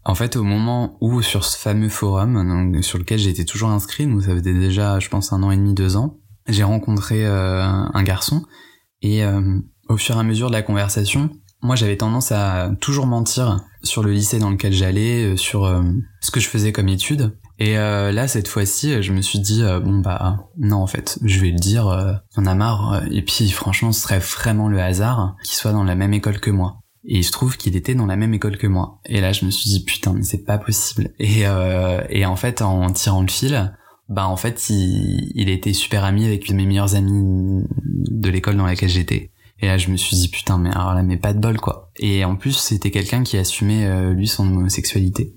En 0.05 0.15
fait, 0.15 0.35
au 0.35 0.43
moment 0.43 0.97
où 0.99 1.21
sur 1.21 1.45
ce 1.45 1.57
fameux 1.57 1.89
forum, 1.89 2.81
sur 2.81 2.97
lequel 2.97 3.19
j'étais 3.19 3.45
toujours 3.45 3.69
inscrit, 3.69 4.05
donc 4.05 4.23
ça 4.23 4.35
faisait 4.35 4.53
déjà, 4.53 4.99
je 4.99 5.09
pense, 5.09 5.31
un 5.31 5.43
an 5.43 5.51
et 5.51 5.55
demi, 5.55 5.73
deux 5.73 5.95
ans, 5.95 6.17
j'ai 6.47 6.63
rencontré 6.63 7.25
euh, 7.25 7.63
un 7.63 8.03
garçon 8.03 8.43
et 9.01 9.23
euh, 9.23 9.59
au 9.89 9.97
fur 9.97 10.15
et 10.15 10.19
à 10.19 10.23
mesure 10.23 10.47
de 10.47 10.53
la 10.53 10.61
conversation, 10.61 11.29
moi 11.61 11.75
j'avais 11.75 11.97
tendance 11.97 12.31
à 12.31 12.71
toujours 12.79 13.05
mentir 13.05 13.63
sur 13.83 14.01
le 14.01 14.11
lycée 14.11 14.39
dans 14.39 14.49
lequel 14.49 14.73
j'allais, 14.73 15.33
euh, 15.33 15.37
sur 15.37 15.65
euh, 15.65 15.83
ce 16.21 16.31
que 16.31 16.39
je 16.39 16.47
faisais 16.47 16.71
comme 16.71 16.89
études. 16.89 17.37
Et 17.63 17.77
euh, 17.77 18.11
là, 18.11 18.27
cette 18.27 18.49
fois-ci, 18.49 19.01
je 19.01 19.13
me 19.13 19.21
suis 19.21 19.39
dit, 19.39 19.63
euh, 19.63 19.79
bon 19.79 19.99
bah 19.99 20.49
non, 20.57 20.79
en 20.79 20.87
fait, 20.87 21.17
je 21.23 21.39
vais 21.39 21.51
le 21.51 21.57
dire, 21.57 21.87
euh, 21.87 22.11
on 22.35 22.45
a 22.45 22.55
marre. 22.55 23.05
Et 23.09 23.21
puis 23.21 23.49
franchement, 23.51 23.93
ce 23.93 24.01
serait 24.01 24.19
vraiment 24.19 24.67
le 24.67 24.81
hasard 24.81 25.37
qu'il 25.45 25.55
soit 25.55 25.71
dans 25.71 25.85
la 25.85 25.95
même 25.95 26.13
école 26.13 26.41
que 26.41 26.51
moi. 26.51 26.81
Et 27.05 27.19
il 27.19 27.23
se 27.23 27.31
trouve 27.31 27.55
qu'il 27.55 27.77
était 27.77 27.95
dans 27.95 28.05
la 28.05 28.17
même 28.17 28.33
école 28.33 28.57
que 28.57 28.67
moi. 28.67 28.99
Et 29.05 29.21
là, 29.21 29.31
je 29.31 29.45
me 29.45 29.49
suis 29.49 29.69
dit, 29.69 29.81
putain, 29.85 30.11
mais 30.11 30.23
c'est 30.23 30.43
pas 30.43 30.57
possible. 30.57 31.11
Et, 31.19 31.47
euh, 31.47 32.01
et 32.09 32.25
en 32.25 32.35
fait, 32.35 32.61
en 32.61 32.91
tirant 32.91 33.21
le 33.21 33.29
fil, 33.29 33.73
bah 34.09 34.27
en 34.27 34.35
fait, 34.35 34.69
il, 34.69 35.31
il 35.33 35.47
était 35.47 35.71
super 35.71 36.03
ami 36.03 36.25
avec 36.25 36.51
mes 36.51 36.65
meilleures 36.65 36.95
amies 36.95 37.63
de 37.85 38.29
l'école 38.29 38.57
dans 38.57 38.65
laquelle 38.65 38.89
j'étais. 38.89 39.31
Et 39.59 39.67
là, 39.67 39.77
je 39.77 39.89
me 39.89 39.95
suis 39.95 40.17
dit, 40.17 40.27
putain, 40.27 40.57
mais 40.57 40.71
alors 40.71 40.95
là, 40.95 41.01
mais 41.01 41.15
pas 41.15 41.33
de 41.33 41.39
bol, 41.39 41.61
quoi. 41.61 41.91
Et 41.95 42.25
en 42.25 42.35
plus, 42.35 42.57
c'était 42.57 42.91
quelqu'un 42.91 43.23
qui 43.23 43.37
assumait, 43.37 44.11
lui, 44.13 44.27
son 44.27 44.47
homosexualité. 44.47 45.33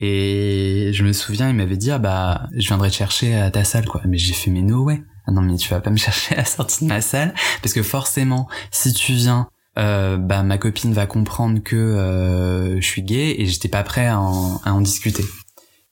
Et 0.00 0.90
je 0.92 1.04
me 1.04 1.12
souviens, 1.12 1.48
il 1.48 1.56
m'avait 1.56 1.76
dit, 1.76 1.90
ah 1.90 1.98
bah, 1.98 2.48
je 2.56 2.68
viendrai 2.68 2.90
te 2.90 2.94
chercher 2.94 3.34
à 3.34 3.50
ta 3.50 3.64
salle, 3.64 3.86
quoi. 3.86 4.00
Mais 4.06 4.16
j'ai 4.16 4.34
fait, 4.34 4.50
mais 4.50 4.62
no 4.62 4.84
way. 4.84 5.02
Ah 5.26 5.32
non, 5.32 5.42
mais 5.42 5.56
tu 5.56 5.68
vas 5.68 5.80
pas 5.80 5.90
me 5.90 5.96
chercher 5.98 6.34
à 6.34 6.38
la 6.38 6.44
sortie 6.44 6.84
de 6.84 6.88
ma 6.88 7.00
salle. 7.00 7.34
Parce 7.62 7.74
que 7.74 7.82
forcément, 7.82 8.48
si 8.70 8.92
tu 8.92 9.12
viens, 9.12 9.48
euh, 9.78 10.16
bah, 10.16 10.42
ma 10.42 10.58
copine 10.58 10.92
va 10.92 11.06
comprendre 11.06 11.60
que 11.62 11.76
euh, 11.76 12.80
je 12.80 12.86
suis 12.86 13.02
gay 13.02 13.34
et 13.38 13.46
j'étais 13.46 13.68
pas 13.68 13.82
prêt 13.82 14.06
à 14.06 14.20
en, 14.20 14.80
discuter. 14.80 15.24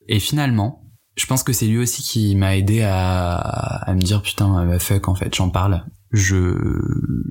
Et 0.09 0.21
finalement, 0.21 0.85
je 1.17 1.27
pense 1.27 1.43
que 1.43 1.53
c'est 1.53 1.67
lui 1.67 1.79
aussi 1.79 2.03
qui 2.03 2.37
m'a 2.37 2.57
aidé 2.57 2.83
à, 2.83 3.35
à 3.37 3.95
me 3.95 4.01
dire, 4.01 4.23
putain, 4.23 4.65
bah, 4.67 4.79
fuck, 4.79 5.09
en 5.09 5.17
fait, 5.17 5.35
j'en 5.35 5.51
parle. 5.51 5.85
Je 6.17 6.57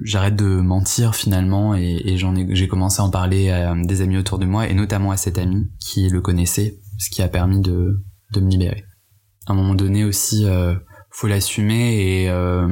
j'arrête 0.04 0.36
de 0.36 0.62
mentir 0.62 1.16
finalement 1.16 1.76
et, 1.76 2.18
j'en 2.18 2.36
ai 2.36 2.48
j'ai 2.56 2.68
commencé 2.68 3.02
à 3.02 3.06
en 3.06 3.10
parler 3.10 3.50
à 3.50 3.76
des 3.76 4.02
amis 4.02 4.18
autour 4.18 4.38
de 4.40 4.46
moi 4.46 4.68
et 4.68 4.74
notamment 4.74 5.12
à 5.12 5.18
cet 5.18 5.38
ami 5.38 5.68
qui 5.80 6.08
le 6.10 6.22
connaissait 6.22 6.80
ce 6.98 7.10
qui 7.10 7.22
a 7.22 7.28
permis 7.28 7.62
de 7.62 8.04
de 8.34 8.40
me 8.40 8.50
libérer. 8.50 8.84
À 9.48 9.54
un 9.54 9.56
moment 9.56 9.76
donné 9.76 10.04
aussi 10.04 10.46
euh, 10.46 10.76
faut 11.12 11.28
l'assumer 11.28 12.24
et 12.24 12.30
euh, 12.30 12.68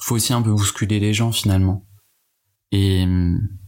faut 0.00 0.14
aussi 0.14 0.32
un 0.32 0.42
peu 0.42 0.52
bousculer 0.52 1.00
les 1.00 1.14
gens 1.14 1.32
finalement. 1.32 1.86
Et 2.70 3.06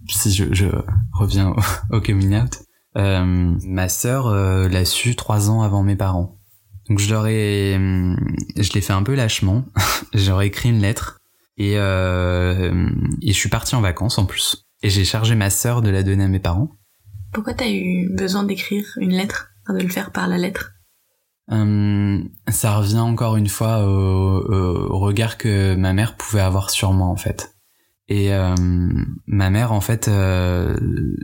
si 0.09 0.33
je, 0.33 0.52
je 0.52 0.66
reviens 1.12 1.54
au, 1.90 2.00
coming 2.00 2.37
out 2.37 2.59
euh, 2.97 3.57
ma 3.64 3.88
sœur 3.88 4.26
euh, 4.26 4.69
l'a 4.69 4.85
su 4.85 5.16
trois 5.16 5.49
ans 5.49 5.62
avant 5.62 5.83
mes 5.83 5.97
parents. 5.97 6.38
Donc 6.88 6.99
je 6.99 7.09
leur 7.09 7.25
je 7.25 8.73
l'ai 8.75 8.80
fait 8.80 8.92
un 8.92 9.02
peu 9.02 9.14
lâchement. 9.14 9.64
J'aurais 10.14 10.49
écrit 10.49 10.71
une 10.71 10.80
lettre 10.80 11.20
et, 11.61 11.75
euh, 11.76 12.88
et 13.21 13.33
je 13.35 13.38
suis 13.38 13.50
parti 13.50 13.75
en 13.75 13.83
vacances 13.83 14.17
en 14.17 14.25
plus. 14.25 14.67
Et 14.83 14.88
j'ai 14.88 15.05
chargé 15.05 15.35
ma 15.35 15.50
sœur 15.50 15.83
de 15.83 15.90
la 15.90 16.02
donner 16.02 16.25
à 16.25 16.29
mes 16.29 16.38
parents. 16.40 16.71
Pourquoi 17.35 17.52
t'as 17.52 17.71
eu 17.71 18.09
besoin 18.17 18.45
d'écrire 18.45 18.87
une 18.99 19.12
lettre, 19.12 19.50
enfin 19.62 19.76
de 19.76 19.83
le 19.83 19.90
faire 19.90 20.11
par 20.11 20.26
la 20.26 20.38
lettre? 20.38 20.73
Euh, 21.52 22.19
Ça 22.49 22.76
revient 22.79 23.00
encore 23.00 23.37
une 23.37 23.49
fois 23.49 23.85
au, 23.85 24.90
au, 24.90 24.99
regard 25.00 25.37
que 25.37 25.75
ma 25.75 25.93
mère 25.93 26.17
pouvait 26.17 26.40
avoir 26.40 26.71
sur 26.71 26.95
moi 26.95 27.09
en 27.09 27.17
fait. 27.17 27.55
Et 28.09 28.33
euh, 28.33 28.55
ma 29.26 29.50
mère 29.50 29.73
en 29.73 29.83
fait, 29.83 30.09
euh, 30.09 30.75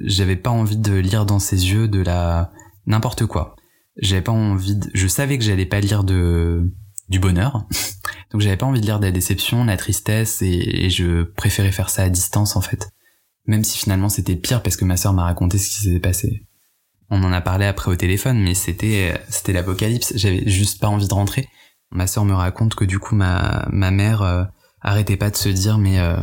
j'avais 0.04 0.36
pas 0.36 0.50
envie 0.50 0.76
de 0.76 0.92
lire 0.96 1.24
dans 1.24 1.38
ses 1.38 1.70
yeux 1.70 1.88
de 1.88 2.02
la 2.02 2.52
n'importe 2.86 3.24
quoi. 3.24 3.56
J'avais 3.96 4.20
pas 4.20 4.32
envie. 4.32 4.76
De... 4.76 4.86
Je 4.92 5.06
savais 5.06 5.38
que 5.38 5.44
j'allais 5.44 5.64
pas 5.64 5.80
lire 5.80 6.04
de 6.04 6.74
du 7.08 7.18
bonheur. 7.18 7.66
Donc 8.30 8.40
j'avais 8.40 8.56
pas 8.56 8.66
envie 8.66 8.80
de 8.80 8.86
lire 8.86 8.98
de 8.98 9.06
la 9.06 9.12
déception, 9.12 9.64
la 9.64 9.76
tristesse, 9.76 10.42
et, 10.42 10.86
et, 10.86 10.90
je 10.90 11.22
préférais 11.22 11.72
faire 11.72 11.90
ça 11.90 12.02
à 12.02 12.08
distance 12.08 12.56
en 12.56 12.60
fait. 12.60 12.90
Même 13.46 13.64
si 13.64 13.78
finalement 13.78 14.08
c'était 14.08 14.36
pire 14.36 14.62
parce 14.62 14.76
que 14.76 14.84
ma 14.84 14.96
sœur 14.96 15.12
m'a 15.12 15.24
raconté 15.24 15.58
ce 15.58 15.68
qui 15.68 15.82
s'était 15.82 16.00
passé. 16.00 16.46
On 17.08 17.22
en 17.22 17.32
a 17.32 17.40
parlé 17.40 17.66
après 17.66 17.90
au 17.90 17.96
téléphone, 17.96 18.42
mais 18.42 18.54
c'était 18.54 19.14
c'était 19.28 19.52
l'apocalypse. 19.52 20.12
J'avais 20.16 20.48
juste 20.48 20.80
pas 20.80 20.88
envie 20.88 21.06
de 21.06 21.14
rentrer. 21.14 21.48
Ma 21.92 22.08
sœur 22.08 22.24
me 22.24 22.34
raconte 22.34 22.74
que 22.74 22.84
du 22.84 22.98
coup 22.98 23.14
ma 23.14 23.68
ma 23.70 23.92
mère 23.92 24.22
euh, 24.22 24.42
arrêtait 24.80 25.16
pas 25.16 25.30
de 25.30 25.36
se 25.36 25.48
dire 25.48 25.78
mais 25.78 26.00
euh, 26.00 26.16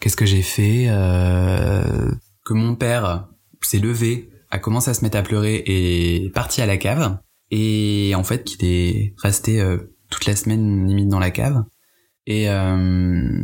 qu'est-ce 0.00 0.16
que 0.16 0.24
j'ai 0.24 0.42
fait 0.42 0.86
euh, 0.88 2.10
Que 2.46 2.54
mon 2.54 2.74
père 2.74 3.28
s'est 3.62 3.78
levé, 3.78 4.30
a 4.50 4.58
commencé 4.58 4.90
à 4.90 4.94
se 4.94 5.04
mettre 5.04 5.16
à 5.16 5.22
pleurer 5.22 5.56
et 5.56 6.24
est 6.24 6.30
parti 6.30 6.60
à 6.62 6.66
la 6.66 6.76
cave. 6.76 7.18
Et 7.50 8.12
en 8.14 8.24
fait, 8.24 8.44
qu'il 8.44 8.64
est 8.64 9.14
resté 9.22 9.60
euh, 9.60 9.78
toute 10.10 10.26
la 10.26 10.36
semaine 10.36 10.86
limite 10.86 11.08
dans 11.08 11.18
la 11.18 11.30
cave. 11.30 11.64
Et 12.26 12.48
euh, 12.48 13.42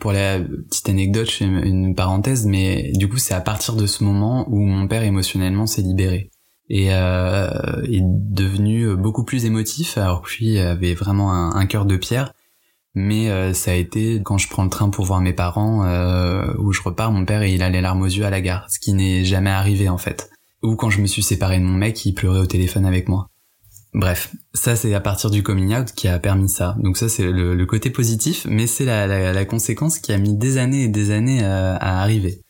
pour 0.00 0.12
la 0.12 0.38
petite 0.38 0.88
anecdote, 0.88 1.30
je 1.30 1.36
fais 1.36 1.44
une 1.44 1.94
parenthèse, 1.94 2.46
mais 2.46 2.92
du 2.94 3.08
coup 3.08 3.16
c'est 3.16 3.34
à 3.34 3.40
partir 3.40 3.74
de 3.74 3.86
ce 3.86 4.04
moment 4.04 4.46
où 4.48 4.60
mon 4.60 4.86
père 4.86 5.02
émotionnellement 5.02 5.66
s'est 5.66 5.82
libéré 5.82 6.30
et 6.68 6.88
euh, 6.90 7.48
est 7.84 8.02
devenu 8.02 8.96
beaucoup 8.96 9.24
plus 9.24 9.44
émotif, 9.44 9.98
alors 9.98 10.22
que 10.22 10.28
lui 10.38 10.58
avait 10.58 10.94
vraiment 10.94 11.32
un, 11.32 11.66
cœur 11.66 11.86
de 11.86 11.96
pierre. 11.96 12.32
Mais 12.94 13.30
euh, 13.30 13.52
ça 13.52 13.72
a 13.72 13.74
été 13.74 14.22
quand 14.24 14.38
je 14.38 14.48
prends 14.48 14.64
le 14.64 14.70
train 14.70 14.88
pour 14.88 15.04
voir 15.04 15.20
mes 15.20 15.34
parents, 15.34 15.84
euh, 15.84 16.54
où 16.58 16.72
je 16.72 16.82
repars, 16.82 17.12
mon 17.12 17.24
père 17.24 17.44
il 17.44 17.62
a 17.62 17.68
les 17.68 17.82
larmes 17.82 18.02
aux 18.02 18.06
yeux 18.06 18.24
à 18.24 18.30
la 18.30 18.40
gare, 18.40 18.70
ce 18.70 18.78
qui 18.78 18.94
n'est 18.94 19.24
jamais 19.24 19.50
arrivé 19.50 19.88
en 19.88 19.98
fait. 19.98 20.30
Ou 20.62 20.76
quand 20.76 20.90
je 20.90 21.00
me 21.00 21.06
suis 21.06 21.22
séparé 21.22 21.58
de 21.58 21.64
mon 21.64 21.74
mec, 21.74 22.04
il 22.06 22.14
pleurait 22.14 22.40
au 22.40 22.46
téléphone 22.46 22.86
avec 22.86 23.08
moi. 23.08 23.28
Bref, 23.96 24.34
ça 24.52 24.76
c'est 24.76 24.92
à 24.92 25.00
partir 25.00 25.30
du 25.30 25.42
coming 25.42 25.74
out 25.74 25.92
qui 25.92 26.06
a 26.06 26.18
permis 26.18 26.50
ça. 26.50 26.76
Donc 26.80 26.98
ça 26.98 27.08
c'est 27.08 27.24
le, 27.24 27.54
le, 27.54 27.66
côté 27.66 27.88
positif, 27.88 28.46
mais 28.46 28.66
c'est 28.66 28.84
la, 28.84 29.06
la, 29.06 29.32
la, 29.32 29.44
conséquence 29.46 29.98
qui 29.98 30.12
a 30.12 30.18
mis 30.18 30.36
des 30.36 30.58
années 30.58 30.84
et 30.84 30.88
des 30.88 31.12
années 31.12 31.42
à, 31.42 31.76
à 31.76 32.02
arriver. 32.02 32.42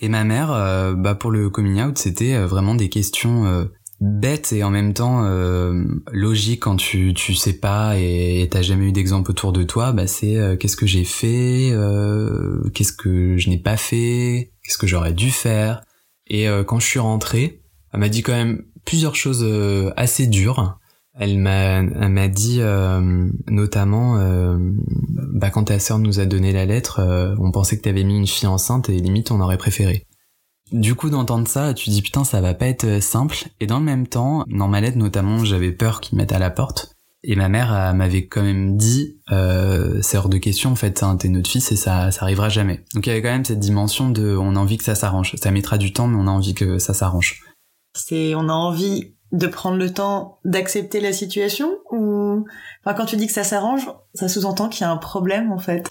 Et 0.00 0.08
ma 0.08 0.24
mère, 0.24 0.50
euh, 0.50 0.94
bah 0.94 1.14
pour 1.14 1.30
le 1.30 1.50
coming 1.50 1.82
out, 1.82 1.98
c'était 1.98 2.38
vraiment 2.38 2.74
des 2.74 2.88
questions 2.88 3.44
euh, 3.44 3.66
bêtes 4.00 4.54
et 4.54 4.64
en 4.64 4.70
même 4.70 4.94
temps 4.94 5.26
euh, 5.26 5.84
logiques 6.10 6.62
quand 6.62 6.76
tu 6.76 7.12
tu 7.14 7.34
sais 7.34 7.52
pas 7.52 7.98
et 7.98 8.48
t'as 8.50 8.62
jamais 8.62 8.86
eu 8.86 8.92
d'exemple 8.92 9.30
autour 9.30 9.52
de 9.52 9.62
toi. 9.62 9.92
Bah 9.92 10.06
c'est 10.06 10.38
euh, 10.38 10.56
qu'est-ce 10.56 10.76
que 10.76 10.86
j'ai 10.86 11.04
fait, 11.04 11.70
euh, 11.72 12.62
qu'est-ce 12.74 12.94
que 12.94 13.36
je 13.36 13.50
n'ai 13.50 13.58
pas 13.58 13.76
fait, 13.76 14.52
qu'est-ce 14.64 14.78
que 14.78 14.86
j'aurais 14.86 15.12
dû 15.12 15.30
faire. 15.30 15.82
Et 16.26 16.46
quand 16.66 16.80
je 16.80 16.86
suis 16.86 17.00
rentré, 17.00 17.60
elle 17.92 18.00
m'a 18.00 18.08
dit 18.08 18.22
quand 18.22 18.32
même 18.32 18.64
plusieurs 18.86 19.14
choses 19.14 19.44
assez 19.94 20.26
dures 20.26 20.78
elle 21.18 21.38
m'a, 21.38 21.78
elle 21.78 22.08
m'a 22.08 22.28
dit 22.28 22.58
euh, 22.60 23.28
notamment, 23.48 24.18
euh, 24.18 24.56
bah 25.34 25.50
quand 25.50 25.64
ta 25.64 25.78
sœur 25.78 25.98
nous 25.98 26.18
a 26.18 26.26
donné 26.26 26.52
la 26.52 26.66
lettre, 26.66 27.00
euh, 27.00 27.34
on 27.38 27.52
pensait 27.52 27.76
que 27.76 27.82
t'avais 27.82 28.02
mis 28.02 28.18
une 28.18 28.26
fille 28.26 28.48
enceinte 28.48 28.88
et 28.88 28.98
limite 28.98 29.30
on 29.30 29.40
aurait 29.40 29.58
préféré. 29.58 30.06
Du 30.72 30.96
coup 30.96 31.10
d'entendre 31.10 31.46
ça, 31.46 31.72
tu 31.72 31.90
dis 31.90 32.02
putain 32.02 32.24
ça 32.24 32.40
va 32.40 32.54
pas 32.54 32.66
être 32.66 33.00
simple. 33.00 33.44
Et 33.60 33.66
dans 33.66 33.78
le 33.78 33.84
même 33.84 34.08
temps, 34.08 34.44
dans 34.48 34.66
ma 34.66 34.80
lettre 34.80 34.98
notamment, 34.98 35.44
j'avais 35.44 35.72
peur 35.72 36.00
qu'ils 36.00 36.18
mettent 36.18 36.32
à 36.32 36.38
la 36.40 36.50
porte. 36.50 36.90
Et 37.22 37.36
ma 37.36 37.48
mère 37.48 37.94
m'avait 37.94 38.26
quand 38.26 38.42
même 38.42 38.76
dit, 38.76 39.18
c'est 40.02 40.18
hors 40.18 40.28
de 40.28 40.36
question 40.36 40.72
en 40.72 40.74
fait, 40.74 41.02
hein, 41.02 41.16
t'es 41.16 41.28
notre 41.28 41.48
fils 41.48 41.72
et 41.72 41.76
ça, 41.76 42.10
ça 42.10 42.22
arrivera 42.22 42.50
jamais. 42.50 42.84
Donc 42.92 43.06
il 43.06 43.10
y 43.10 43.12
avait 43.12 43.22
quand 43.22 43.30
même 43.30 43.46
cette 43.46 43.60
dimension 43.60 44.10
de, 44.10 44.36
on 44.36 44.56
a 44.56 44.58
envie 44.58 44.76
que 44.76 44.84
ça 44.84 44.94
s'arrange. 44.94 45.34
Ça 45.36 45.50
mettra 45.50 45.78
du 45.78 45.94
temps, 45.94 46.06
mais 46.06 46.18
on 46.18 46.26
a 46.26 46.30
envie 46.30 46.52
que 46.52 46.78
ça 46.78 46.92
s'arrange. 46.92 47.40
C'est, 47.94 48.34
on 48.34 48.48
a 48.48 48.52
envie 48.52 49.13
de 49.32 49.46
prendre 49.46 49.76
le 49.76 49.92
temps 49.92 50.38
d'accepter 50.44 51.00
la 51.00 51.12
situation 51.12 51.78
ou 51.90 52.44
enfin 52.84 52.94
quand 52.94 53.06
tu 53.06 53.16
dis 53.16 53.26
que 53.26 53.32
ça 53.32 53.44
s'arrange 53.44 53.88
ça 54.14 54.28
sous-entend 54.28 54.68
qu'il 54.68 54.82
y 54.82 54.84
a 54.84 54.90
un 54.90 54.96
problème 54.96 55.52
en 55.52 55.58
fait. 55.58 55.88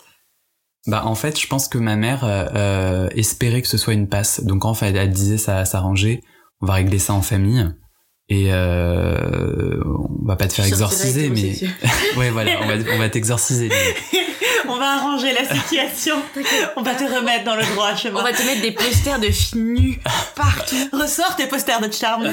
Bah 0.88 1.04
en 1.06 1.16
fait 1.16 1.40
je 1.40 1.48
pense 1.48 1.68
que 1.68 1.78
ma 1.78 1.96
mère 1.96 2.22
euh, 2.24 3.10
espérait 3.16 3.62
que 3.62 3.68
ce 3.68 3.78
soit 3.78 3.94
une 3.94 4.08
passe. 4.08 4.44
Donc 4.44 4.66
en 4.66 4.74
fait 4.74 4.94
elle 4.94 5.12
disait 5.12 5.38
ça 5.38 5.56
va 5.56 5.66
s'arranger. 5.66 6.22
On 6.62 6.66
va 6.66 6.74
régler 6.74 7.00
ça 7.00 7.14
en 7.14 7.22
famille. 7.22 7.70
Et 8.30 8.54
euh, 8.54 9.84
on 9.86 10.26
va 10.26 10.38
pas 10.38 10.48
te 10.48 10.54
faire 10.54 10.66
exorciser 10.66 11.30
mais 11.30 11.56
ouais 12.18 12.30
voilà 12.30 12.52
on 12.62 12.68
va 12.68 12.76
on 12.96 12.98
va 12.98 13.10
t'exorciser 13.10 13.70
on 14.68 14.78
va 14.78 14.96
arranger 14.98 15.34
la 15.34 15.46
situation. 15.46 16.16
on 16.76 16.82
va 16.82 16.96
te 16.96 17.04
remettre 17.04 17.46
dans 17.46 17.56
le 17.56 17.64
droit 17.74 17.96
chemin. 17.96 18.20
On 18.20 18.24
va 18.24 18.34
te 18.34 18.44
mettre 18.44 18.62
des 18.62 18.72
posters 18.72 19.20
de 19.20 19.28
filles 19.28 19.62
nues 19.62 20.00
partout. 20.36 20.76
Ressort 20.92 21.36
tes 21.36 21.48
posters 21.48 21.82
de 21.82 21.92
charme. 21.92 22.32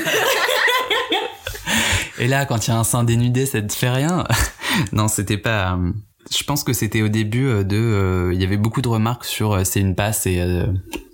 Et 2.19 2.29
là, 2.29 2.45
quand 2.45 2.67
il 2.67 2.71
y 2.71 2.73
a 2.73 2.77
un 2.77 2.85
sein 2.85 3.03
dénudé, 3.03 3.47
ça 3.47 3.63
te 3.63 3.73
fait 3.73 3.91
rien? 3.91 4.25
Non, 4.93 5.09
c'était 5.09 5.37
pas. 5.37 5.73
Euh, 5.73 5.91
je 6.31 6.45
pense 6.45 6.63
que 6.65 6.73
c'était 6.73 7.03
au 7.03 7.09
début 7.09 7.47
euh, 7.47 7.65
de. 7.65 7.77
Euh, 7.77 8.31
il 8.33 8.41
y 8.41 8.45
avait 8.45 8.57
beaucoup 8.57 8.83
de 8.83 8.89
remarques 8.89 9.25
sur 9.25 9.67
c'est 9.67 9.81
une 9.81 9.95
passe 9.95 10.27
et 10.27 10.41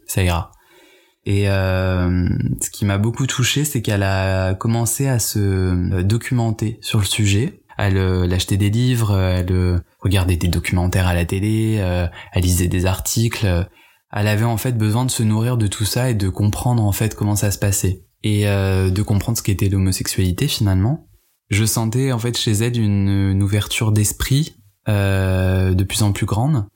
ça 0.07 0.23
ira. 0.23 0.53
Et 1.25 1.49
euh, 1.49 2.29
ce 2.61 2.71
qui 2.71 2.85
m'a 2.85 2.99
beaucoup 2.99 3.27
touché, 3.27 3.65
c'est 3.65 3.83
qu'elle 3.83 4.05
a 4.05 4.55
commencé 4.55 5.09
à 5.09 5.19
se 5.19 6.03
documenter 6.03 6.79
sur 6.83 7.01
le 7.01 7.05
sujet. 7.05 7.63
Elle, 7.79 7.97
elle 7.97 8.33
achetait 8.33 8.57
des 8.57 8.71
livres, 8.71 9.19
elle 9.19 9.83
regardait 10.07 10.37
des 10.37 10.49
documentaires 10.49 11.07
à 11.07 11.15
la 11.15 11.25
télé, 11.25 11.75
elle 11.75 12.43
lisait 12.43 12.69
des 12.69 12.87
articles. 12.87 13.67
Elle 14.13 14.29
avait 14.29 14.45
en 14.45 14.57
fait 14.57 14.79
besoin 14.79 15.05
de 15.05 15.11
se 15.11 15.23
nourrir 15.23 15.57
de 15.57 15.67
tout 15.67 15.85
ça 15.85 16.11
et 16.11 16.15
de 16.15 16.29
comprendre 16.29 16.83
en 16.83 16.93
fait 16.93 17.15
comment 17.15 17.37
ça 17.37 17.51
se 17.51 17.59
passait 17.59 18.07
et 18.23 18.49
euh, 18.49 18.91
de 18.91 19.03
comprendre 19.03 19.37
ce 19.39 19.43
qu'était 19.43 19.69
l'homosexualité 19.69 20.49
finalement. 20.49 21.09
Je 21.51 21.65
sentais 21.65 22.13
en 22.13 22.19
fait 22.19 22.37
chez 22.37 22.53
elle 22.53 22.79
une, 22.79 23.43
ouverture 23.43 23.93
d'esprit 23.93 24.57
euh, 24.89 25.75
de 25.75 25.85
plus 25.85 26.03
en 26.03 26.13
plus 26.13 26.27
grande 26.27 26.67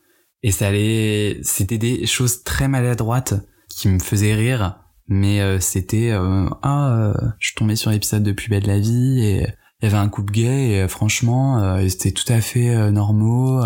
et 0.42 0.52
ça 0.52 0.68
allait, 0.68 1.40
c'était 1.42 1.78
des 1.78 2.06
choses 2.06 2.42
très 2.44 2.68
maladroites 2.68 3.34
qui 3.68 3.88
me 3.88 3.98
faisaient 3.98 4.34
rire, 4.34 4.78
mais 5.08 5.40
euh, 5.40 5.60
c'était 5.60 6.10
euh, 6.10 6.48
ah, 6.62 6.94
euh, 6.94 7.14
je 7.38 7.54
tombais 7.54 7.76
sur 7.76 7.90
l'épisode 7.90 8.22
de 8.22 8.32
Plus 8.32 8.48
belle 8.48 8.66
la 8.66 8.78
vie 8.78 9.24
et 9.24 9.46
il 9.82 9.86
y 9.86 9.86
avait 9.86 9.96
un 9.96 10.08
couple 10.08 10.32
gay 10.32 10.70
et 10.70 10.88
franchement 10.88 11.78
c'était 11.88 12.12
tout 12.12 12.30
à 12.30 12.40
fait 12.40 12.90
normaux 12.90 13.62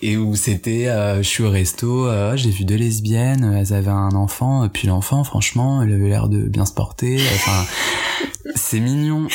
et 0.00 0.16
où 0.16 0.34
c'était 0.34 0.86
je 1.18 1.28
suis 1.28 1.42
au 1.42 1.50
resto 1.50 2.08
j'ai 2.36 2.50
vu 2.50 2.64
deux 2.64 2.76
lesbiennes 2.76 3.52
elles 3.54 3.74
avaient 3.74 3.90
un 3.90 4.12
enfant 4.12 4.68
puis 4.68 4.88
l'enfant 4.88 5.24
franchement 5.24 5.82
il 5.82 5.92
avait 5.92 6.08
l'air 6.08 6.28
de 6.28 6.48
bien 6.48 6.64
se 6.64 6.72
porter 6.72 7.20
enfin 7.34 7.64
c'est 8.54 8.80
mignon 8.80 9.28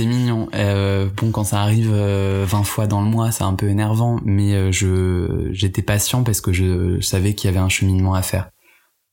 c'est 0.00 0.06
mignon. 0.06 0.48
Euh, 0.54 1.08
bon 1.16 1.30
quand 1.30 1.44
ça 1.44 1.60
arrive 1.60 1.92
20 1.92 2.62
fois 2.62 2.86
dans 2.86 3.02
le 3.02 3.08
mois 3.08 3.32
c'est 3.32 3.44
un 3.44 3.54
peu 3.54 3.68
énervant 3.68 4.18
mais 4.24 4.72
je 4.72 5.48
j'étais 5.52 5.82
patient 5.82 6.22
parce 6.22 6.40
que 6.40 6.52
je, 6.52 6.96
je 7.00 7.06
savais 7.06 7.34
qu'il 7.34 7.48
y 7.48 7.52
avait 7.52 7.64
un 7.64 7.68
cheminement 7.68 8.14
à 8.14 8.22
faire. 8.22 8.50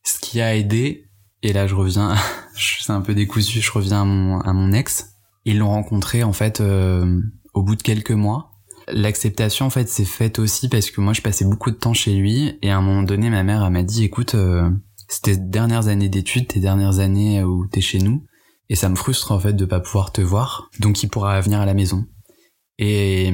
Ce 0.04 0.20
qui 0.20 0.40
a 0.40 0.56
aidé 0.56 1.10
et 1.44 1.54
là 1.54 1.68
je 1.68 1.76
reviens 1.76 2.16
je 2.56 2.84
suis 2.84 2.92
un 2.92 3.02
peu 3.02 3.14
décousu 3.14 3.62
je 3.62 3.72
reviens 3.72 4.02
à 4.02 4.06
mon 4.06 4.40
à 4.42 4.54
mon 4.54 4.72
ex 4.72 5.17
ils 5.48 5.58
l'ont 5.58 5.70
rencontré 5.70 6.24
en 6.24 6.34
fait 6.34 6.60
euh, 6.60 7.22
au 7.54 7.64
bout 7.64 7.78
de 7.78 7.82
quelques 7.82 8.12
mois. 8.12 8.52
L'acceptation 8.90 9.66
en 9.66 9.70
fait 9.70 9.88
s'est 9.88 10.06
faite 10.06 10.40
aussi 10.40 10.70
parce 10.70 10.92
que 10.92 11.02
moi 11.02 11.14
je 11.14 11.22
passais 11.22 11.46
beaucoup 11.46 11.72
de 11.72 11.78
temps 11.78 11.94
chez 11.94 12.14
lui 12.16 12.58
et 12.62 12.70
à 12.70 12.78
un 12.78 12.82
moment 12.82 13.04
donné 13.04 13.30
ma 13.30 13.44
mère 13.44 13.70
m'a 13.72 13.84
dit 13.84 14.04
écoute 14.04 14.36
euh, 14.36 14.70
c'était 15.08 15.38
dernières 15.38 15.88
années 15.88 16.10
d'études, 16.10 16.48
tes 16.48 16.60
dernières 16.60 17.00
années 17.00 17.44
où 17.44 17.66
t'es 17.68 17.82
chez 17.82 18.00
nous 18.00 18.26
et 18.70 18.76
ça 18.76 18.90
me 18.90 18.96
frustre 18.96 19.32
en 19.32 19.40
fait 19.40 19.54
de 19.54 19.66
pas 19.66 19.80
pouvoir 19.80 20.12
te 20.12 20.22
voir 20.22 20.70
donc 20.80 21.02
il 21.02 21.08
pourra 21.08 21.40
venir 21.40 21.62
à 21.62 21.66
la 21.66 21.74
maison. 21.74 22.06
Et 22.78 23.32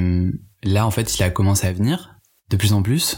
là 0.64 0.86
en 0.86 0.92
fait 0.92 1.18
il 1.18 1.24
a 1.24 1.32
commencé 1.32 1.68
à 1.68 1.74
venir 1.74 2.16
de 2.50 2.58
plus 2.58 2.74
en 2.74 2.84
plus 2.84 3.18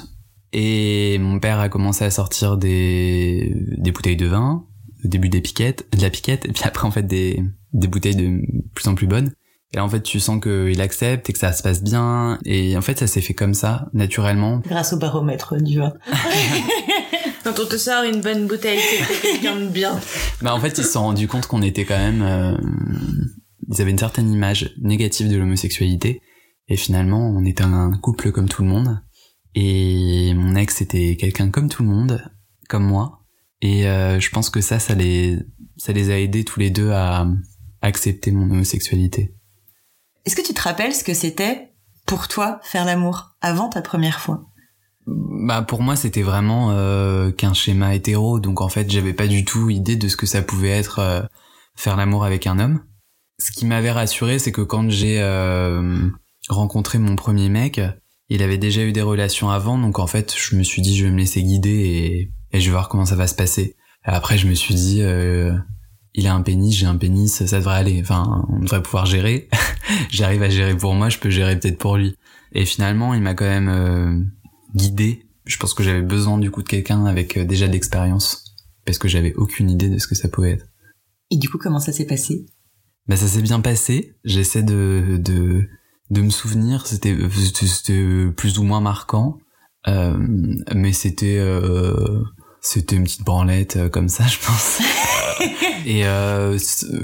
Et 0.54 1.18
mon 1.20 1.40
père 1.40 1.60
a 1.60 1.68
commencé 1.68 2.06
à 2.06 2.12
sortir 2.12 2.58
des 2.58 3.54
bouteilles 3.94 4.18
de 4.18 4.28
vin, 4.28 4.66
au 5.06 5.08
début 5.08 5.30
des 5.30 5.42
piquettes, 5.42 5.88
de 5.96 6.02
la 6.02 6.10
piquette, 6.10 6.46
et 6.46 6.52
puis 6.52 6.64
après 6.66 6.88
en 6.88 6.92
fait 6.92 7.04
des, 7.04 7.44
des 7.74 7.88
bouteilles 7.88 8.16
de 8.16 8.42
plus 8.74 8.88
en 8.88 8.96
plus 8.96 9.08
bonnes. 9.08 9.32
Et 9.74 9.78
là, 9.78 9.84
en 9.84 9.90
fait, 9.90 10.02
tu 10.02 10.20
sens 10.20 10.42
qu'il 10.42 10.80
accepte 10.80 11.30
et 11.30 11.34
que 11.34 11.40
ça 11.40 11.52
se 11.52 11.62
passe 11.64 11.84
bien. 11.84 12.40
Et 12.46 12.78
en 12.78 12.82
fait, 12.82 13.00
ça 13.00 13.08
s'est 13.08 13.20
fait 13.20 13.34
comme 13.34 13.54
ça, 13.54 13.90
naturellement. 13.94 14.60
Grâce 14.60 14.94
au 14.94 14.98
baromètre 14.98 15.62
du 15.62 15.80
vin. 15.80 15.94
Quand 17.44 17.60
on 17.60 17.66
te 17.66 17.76
sort 17.76 18.04
une 18.04 18.22
bonne 18.22 18.48
bouteille, 18.48 18.80
c'est 18.80 19.22
quelqu'un 19.22 19.60
de 19.60 19.68
bien. 19.68 20.00
Bah, 20.42 20.56
en 20.56 20.60
fait, 20.60 20.78
ils 20.78 20.84
se 20.84 20.92
sont 20.92 21.02
rendus 21.02 21.28
compte 21.28 21.48
qu'on 21.48 21.62
était 21.62 21.84
quand 21.84 21.98
même... 21.98 22.22
euh, 22.22 22.58
ils 23.70 23.82
avaient 23.82 23.92
une 23.92 23.98
certaine 23.98 24.32
image 24.32 24.74
négative 24.82 25.30
de 25.30 25.38
l'homosexualité. 25.38 26.22
Et 26.68 26.78
finalement, 26.78 27.30
on 27.30 27.44
était 27.44 27.64
un 27.64 27.92
couple 27.98 28.32
comme 28.32 28.48
tout 28.48 28.64
le 28.64 28.70
monde. 28.70 29.02
Et 29.56 30.34
mon 30.36 30.56
ex 30.56 30.82
était 30.82 31.18
quelqu'un 31.18 31.50
comme 31.50 31.70
tout 31.70 31.84
le 31.84 31.90
monde, 31.90 32.24
comme 32.70 32.86
moi. 32.86 33.15
Et 33.62 33.88
euh, 33.88 34.20
je 34.20 34.30
pense 34.30 34.50
que 34.50 34.62
ça, 34.62 34.80
ça 34.80 34.96
les, 34.96 35.40
ça 35.78 35.94
les 35.94 36.12
a 36.12 36.20
aidés 36.20 36.44
tous 36.44 36.60
les 36.60 36.70
deux 36.70 36.92
à 36.92 37.28
accepter 37.82 38.32
mon 38.32 38.50
homosexualité. 38.50 39.34
Est-ce 40.26 40.36
que 40.36 40.46
tu 40.46 40.54
te 40.54 40.62
rappelles 40.62 40.94
ce 40.94 41.04
que 41.04 41.14
c'était 41.14 41.72
pour 42.06 42.28
toi 42.28 42.60
faire 42.64 42.86
l'amour 42.86 43.36
avant 43.42 43.70
ta 43.70 43.82
première 43.82 44.20
fois? 44.20 44.44
Bah 45.08 45.62
pour 45.62 45.84
moi 45.84 45.96
c'était 45.96 46.24
vraiment 46.24 46.72
euh, 46.72 47.32
qu'un 47.32 47.54
schéma 47.54 47.94
hétéro, 47.94 48.40
donc 48.40 48.60
en 48.62 48.70
fait 48.70 48.90
j'avais 48.90 49.14
pas 49.14 49.28
du 49.28 49.46
tout 49.46 49.70
idée 49.70 49.96
de 49.96 50.08
ce 50.08 50.18
que 50.18 50.26
ça 50.26 50.42
pouvait 50.42 50.70
être 50.70 50.98
euh, 51.00 51.22
faire 51.76 51.96
l'amour 51.96 52.26
avec 52.26 52.48
un 52.48 52.58
homme. 52.58 52.82
Ce 53.38 53.52
qui 53.52 53.68
m'avait 53.68 53.92
rassuré 53.92 54.40
c'est 54.40 54.52
que 54.52 54.62
quand 54.62 54.90
j'ai 54.90 55.22
euh, 55.22 56.10
rencontré 56.50 56.98
mon 56.98 57.16
premier 57.16 57.50
mec, 57.50 57.80
il 58.30 58.42
avait 58.42 58.58
déjà 58.58 58.82
eu 58.82 58.94
des 58.94 59.04
relations 59.04 59.52
avant, 59.52 59.78
donc 59.78 60.00
en 60.00 60.08
fait 60.08 60.34
je 60.36 60.56
me 60.56 60.64
suis 60.64 60.82
dit 60.82 60.98
je 60.98 61.06
vais 61.06 61.12
me 61.12 61.20
laisser 61.20 61.44
guider 61.44 61.70
et, 61.70 62.32
et 62.56 62.62
je 62.62 62.66
vais 62.66 62.72
voir 62.72 62.90
comment 62.90 63.06
ça 63.06 63.16
va 63.16 63.28
se 63.28 63.36
passer. 63.36 63.76
Après 64.04 64.38
je 64.38 64.48
me 64.48 64.54
suis 64.54 64.76
dit 64.76 65.02
euh, 65.02 65.56
il 66.16 66.28
a 66.28 66.34
un 66.34 66.42
pénis, 66.42 66.74
j'ai 66.74 66.86
un 66.86 66.96
pénis, 66.96 67.46
ça 67.46 67.58
devrait 67.60 67.76
aller. 67.76 68.00
Enfin, 68.02 68.46
on 68.50 68.60
devrait 68.60 68.82
pouvoir 68.82 69.06
gérer. 69.06 69.50
J'arrive 70.10 70.44
à 70.44 70.50
gérer 70.50 70.76
pour 70.76 70.94
moi, 70.94 71.10
je 71.10 71.20
peux 71.20 71.30
gérer 71.30 71.60
peut-être 71.60 71.78
pour 71.78 71.98
lui. 71.98 72.16
Et 72.54 72.66
finalement, 72.66 73.14
il 73.14 73.22
m'a 73.22 73.34
quand 73.34 73.46
même 73.46 73.68
euh, 73.68 74.24
guidé. 74.74 75.28
Je 75.46 75.58
pense 75.58 75.74
que 75.74 75.84
j'avais 75.84 76.02
besoin 76.02 76.38
du 76.38 76.52
coup 76.52 76.64
de 76.64 76.70
quelqu'un 76.70 77.06
avec 77.06 77.36
euh, 77.36 77.44
déjà 77.44 77.68
de 77.68 77.74
l'expérience, 77.74 78.56
parce 78.86 78.98
que 78.98 79.10
j'avais 79.10 79.34
aucune 79.36 79.70
idée 79.70 79.90
de 79.90 79.98
ce 79.98 80.08
que 80.08 80.16
ça 80.16 80.30
pouvait 80.30 80.52
être. 80.52 80.66
Et 81.32 81.38
du 81.38 81.50
coup, 81.50 81.58
comment 81.58 81.80
ça 81.80 81.92
s'est 81.92 82.08
passé? 82.08 82.46
Bah 83.08 83.18
ça 83.18 83.28
s'est 83.28 83.42
bien 83.42 83.60
passé. 83.60 84.16
J'essaie 84.24 84.64
de, 84.64 85.18
de 85.20 85.68
de 86.12 86.22
me 86.22 86.30
souvenir. 86.30 86.88
C'était 86.88 87.16
c'était 87.52 88.32
plus 88.38 88.58
ou 88.58 88.64
moins 88.64 88.80
marquant, 88.80 89.38
euh, 89.88 90.16
mais 90.74 90.94
c'était 90.94 91.40
c'était 92.68 92.96
une 92.96 93.04
petite 93.04 93.24
branlette 93.24 93.76
euh, 93.78 93.90
comme 93.90 94.10
ça, 94.10 94.26
je 94.28 94.38
pense. 94.46 94.80
Et 95.86 96.06
euh, 96.08 96.58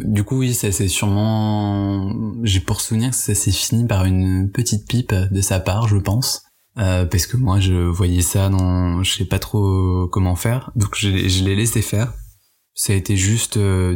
du 0.04 0.24
coup, 0.24 0.40
oui, 0.40 0.54
ça 0.56 0.72
c'est 0.72 0.88
sûrement. 0.88 2.12
J'ai 2.44 2.60
pour 2.62 2.82
souvenir 2.82 3.12
que 3.12 3.16
ça 3.16 3.36
s'est 3.36 3.52
fini 3.52 3.86
par 3.86 4.06
une 4.06 4.50
petite 4.52 4.88
pipe 4.88 5.14
de 5.14 5.42
sa 5.42 5.60
part, 5.60 5.88
je 5.88 5.98
pense. 5.98 6.44
Euh, 6.78 7.06
parce 7.06 7.28
que 7.28 7.38
moi, 7.38 7.60
je 7.60 7.74
voyais 7.74 8.22
ça 8.22 8.50
dans, 8.50 9.04
je 9.04 9.14
sais 9.18 9.26
pas 9.26 9.40
trop 9.40 10.08
comment 10.08 10.36
faire, 10.38 10.72
donc 10.76 10.96
je, 10.98 11.10
l'ai- 11.10 11.30
je 11.30 11.44
l'ai 11.44 11.56
laissé 11.56 11.82
faire. 11.82 12.14
Ça 12.74 12.94
a 12.94 12.96
été 12.96 13.18
juste 13.18 13.58
euh, 13.58 13.96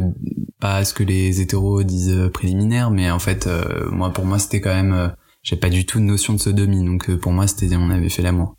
pas 0.60 0.84
ce 0.84 0.92
que 0.92 1.02
les 1.02 1.40
hétéros 1.40 1.82
disent 1.82 2.10
euh, 2.14 2.28
préliminaire, 2.28 2.90
mais 2.90 3.10
en 3.10 3.18
fait, 3.18 3.46
euh, 3.46 3.90
moi, 3.90 4.10
pour 4.12 4.26
moi, 4.26 4.38
c'était 4.38 4.60
quand 4.60 4.74
même, 4.74 4.92
euh, 4.92 5.08
j'ai 5.42 5.56
pas 5.56 5.70
du 5.70 5.86
tout 5.86 5.98
de 5.98 6.04
notion 6.04 6.34
de 6.34 6.38
sodomie, 6.38 6.84
donc 6.84 7.08
euh, 7.08 7.18
pour 7.18 7.32
moi, 7.32 7.46
c'était, 7.46 7.74
on 7.76 7.88
avait 7.88 8.10
fait 8.10 8.22
l'amour. 8.22 8.56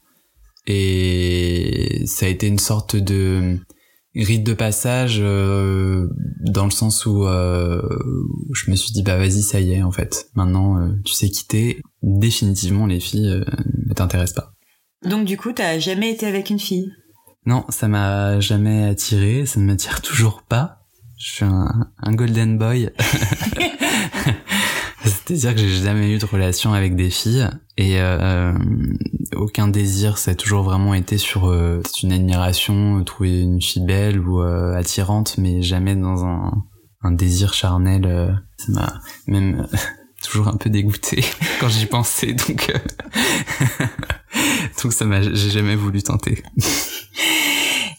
Et 0.67 2.03
ça 2.05 2.25
a 2.25 2.29
été 2.29 2.47
une 2.47 2.59
sorte 2.59 2.97
de 2.97 3.57
rite 4.15 4.43
de 4.43 4.53
passage 4.53 5.17
euh, 5.21 6.07
dans 6.41 6.65
le 6.65 6.71
sens 6.71 7.05
où, 7.05 7.25
euh, 7.25 7.81
je 8.53 8.69
me 8.69 8.75
suis 8.75 8.91
dit 8.91 9.03
bah 9.03 9.17
vas-y 9.17 9.41
ça 9.41 9.61
y 9.61 9.73
est 9.73 9.83
en 9.83 9.91
fait. 9.91 10.29
Maintenant 10.35 10.77
euh, 10.77 10.89
tu 11.05 11.13
sais 11.13 11.29
quitter. 11.29 11.81
Définitivement 12.03 12.85
les 12.85 12.99
filles 12.99 13.43
ne 13.87 13.93
t'intéressent 13.93 14.43
pas. 14.43 14.53
Donc 15.09 15.25
du 15.25 15.37
coup, 15.37 15.53
t'as 15.53 15.79
jamais 15.79 16.11
été 16.11 16.25
avec 16.25 16.49
une 16.49 16.59
fille? 16.59 16.91
Non 17.45 17.63
ça 17.69 17.87
m'a 17.87 18.39
jamais 18.41 18.83
attiré 18.85 19.45
ça 19.45 19.59
ne 19.61 19.65
m'attire 19.65 20.01
toujours 20.01 20.43
pas. 20.43 20.79
Je 21.17 21.31
suis 21.31 21.45
un, 21.45 21.89
un 21.97 22.13
golden 22.13 22.57
boy 22.57 22.91
c'est-à-dire 25.07 25.55
que 25.55 25.61
j'ai 25.61 25.83
jamais 25.83 26.13
eu 26.13 26.17
de 26.17 26.25
relation 26.25 26.73
avec 26.73 26.95
des 26.95 27.09
filles 27.09 27.47
et 27.77 27.99
euh, 27.99 28.53
aucun 29.35 29.67
désir 29.67 30.17
ça 30.17 30.31
a 30.31 30.35
toujours 30.35 30.63
vraiment 30.63 30.93
été 30.93 31.17
sur 31.17 31.49
euh, 31.49 31.81
une 32.03 32.11
admiration 32.11 32.99
euh, 32.99 33.03
trouver 33.03 33.41
une 33.41 33.61
fille 33.61 33.83
belle 33.83 34.19
ou 34.19 34.41
euh, 34.41 34.75
attirante 34.75 35.37
mais 35.37 35.61
jamais 35.61 35.95
dans 35.95 36.25
un, 36.25 36.63
un 37.01 37.11
désir 37.11 37.53
charnel 37.53 38.05
euh, 38.05 38.31
ça 38.57 38.71
m'a 38.71 39.01
même 39.27 39.67
euh, 39.71 39.77
toujours 40.23 40.47
un 40.47 40.57
peu 40.57 40.69
dégoûté 40.69 41.23
quand 41.59 41.69
j'y 41.69 41.85
pensais 41.85 42.33
donc 42.33 42.69
euh, 42.73 43.85
donc 44.83 44.93
ça 44.93 45.05
m'a 45.05 45.21
j'ai 45.21 45.49
jamais 45.49 45.75
voulu 45.75 46.01
tenter. 46.03 46.43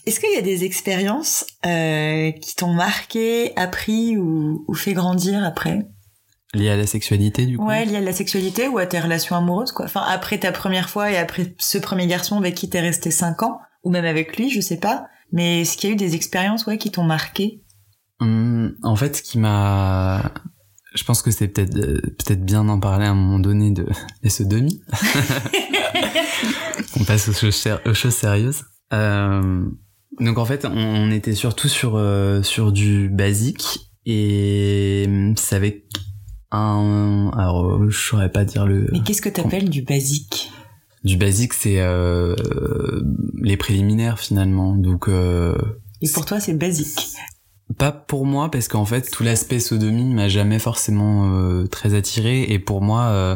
Est-ce 0.05 0.19
qu'il 0.19 0.33
y 0.33 0.37
a 0.37 0.41
des 0.41 0.63
expériences 0.63 1.45
euh, 1.67 2.31
qui 2.31 2.55
t'ont 2.55 2.73
marqué, 2.73 3.55
appris 3.55 4.17
ou, 4.17 4.65
ou 4.67 4.73
fait 4.73 4.93
grandir 4.93 5.43
après? 5.43 5.85
Lié 6.53 6.69
à 6.69 6.75
la 6.77 6.87
sexualité 6.87 7.45
du 7.45 7.57
coup 7.57 7.65
Ouais, 7.67 7.85
lié 7.85 7.97
à 7.97 8.01
la 8.01 8.11
sexualité 8.13 8.67
ou 8.67 8.77
à 8.79 8.85
tes 8.85 8.99
relations 8.99 9.35
amoureuses, 9.35 9.71
quoi. 9.71 9.85
Enfin, 9.85 10.03
après 10.07 10.39
ta 10.39 10.51
première 10.51 10.89
fois 10.89 11.11
et 11.11 11.17
après 11.17 11.53
ce 11.59 11.77
premier 11.77 12.07
garçon 12.07 12.37
avec 12.37 12.55
qui 12.55 12.69
t'es 12.69 12.79
resté 12.79 13.11
cinq 13.11 13.43
ans, 13.43 13.59
ou 13.83 13.91
même 13.91 14.05
avec 14.05 14.35
lui, 14.37 14.49
je 14.49 14.59
sais 14.61 14.79
pas. 14.79 15.07
Mais 15.31 15.61
est-ce 15.61 15.77
qu'il 15.77 15.89
y 15.89 15.91
a 15.91 15.93
eu 15.93 15.97
des 15.97 16.15
expériences, 16.15 16.65
ouais, 16.65 16.77
qui 16.79 16.89
t'ont 16.91 17.03
marqué? 17.03 17.61
Hum, 18.19 18.75
en 18.83 18.95
fait, 18.95 19.15
ce 19.17 19.21
qui 19.21 19.37
m'a, 19.37 20.33
je 20.95 21.03
pense 21.03 21.21
que 21.21 21.29
c'est 21.31 21.47
peut-être 21.47 21.75
euh, 21.77 22.01
peut-être 22.01 22.43
bien 22.43 22.63
d'en 22.65 22.79
parler 22.79 23.05
à 23.05 23.11
un 23.11 23.15
moment 23.15 23.39
donné 23.39 23.71
de 23.71 23.85
des 24.23 24.29
sodomies. 24.31 24.81
on 26.99 27.03
passe 27.03 27.29
aux 27.29 27.33
choses, 27.33 27.55
sér- 27.55 27.79
aux 27.87 27.93
choses 27.93 28.15
sérieuses. 28.15 28.63
Euh, 28.93 29.65
donc 30.19 30.37
en 30.37 30.45
fait, 30.45 30.65
on, 30.65 30.71
on 30.77 31.11
était 31.11 31.35
surtout 31.35 31.67
sur 31.69 31.95
euh, 31.95 32.41
sur 32.43 32.71
du 32.71 33.09
basique 33.09 33.91
et 34.05 35.05
hum, 35.07 35.35
c'est 35.37 35.55
avec 35.55 35.85
un, 36.51 37.31
alors 37.37 37.65
euh, 37.65 37.89
je 37.89 37.97
saurais 37.99 38.31
pas 38.31 38.43
dire 38.45 38.65
le 38.65 38.87
Mais 38.91 39.01
qu'est-ce 39.01 39.21
que 39.21 39.29
t'appelles 39.29 39.69
du 39.69 39.81
basique? 39.83 40.51
Du 41.03 41.15
basique, 41.15 41.53
c'est 41.53 41.79
euh, 41.79 42.35
les 43.41 43.55
préliminaires 43.57 44.19
finalement. 44.19 44.75
Donc 44.75 45.07
euh, 45.07 45.55
Et 46.01 46.09
pour 46.09 46.25
toi, 46.25 46.39
c'est 46.39 46.53
basique? 46.53 47.07
Pas 47.77 47.91
pour 47.91 48.25
moi 48.25 48.49
parce 48.49 48.67
qu'en 48.67 48.85
fait 48.85 49.09
tout 49.11 49.23
l'aspect 49.23 49.59
sodomie 49.59 50.13
m'a 50.13 50.27
jamais 50.27 50.57
forcément 50.59 51.31
euh, 51.35 51.67
très 51.67 51.93
attiré 51.93 52.43
et 52.51 52.57
pour 52.57 52.81
moi 52.81 53.03
euh, 53.09 53.35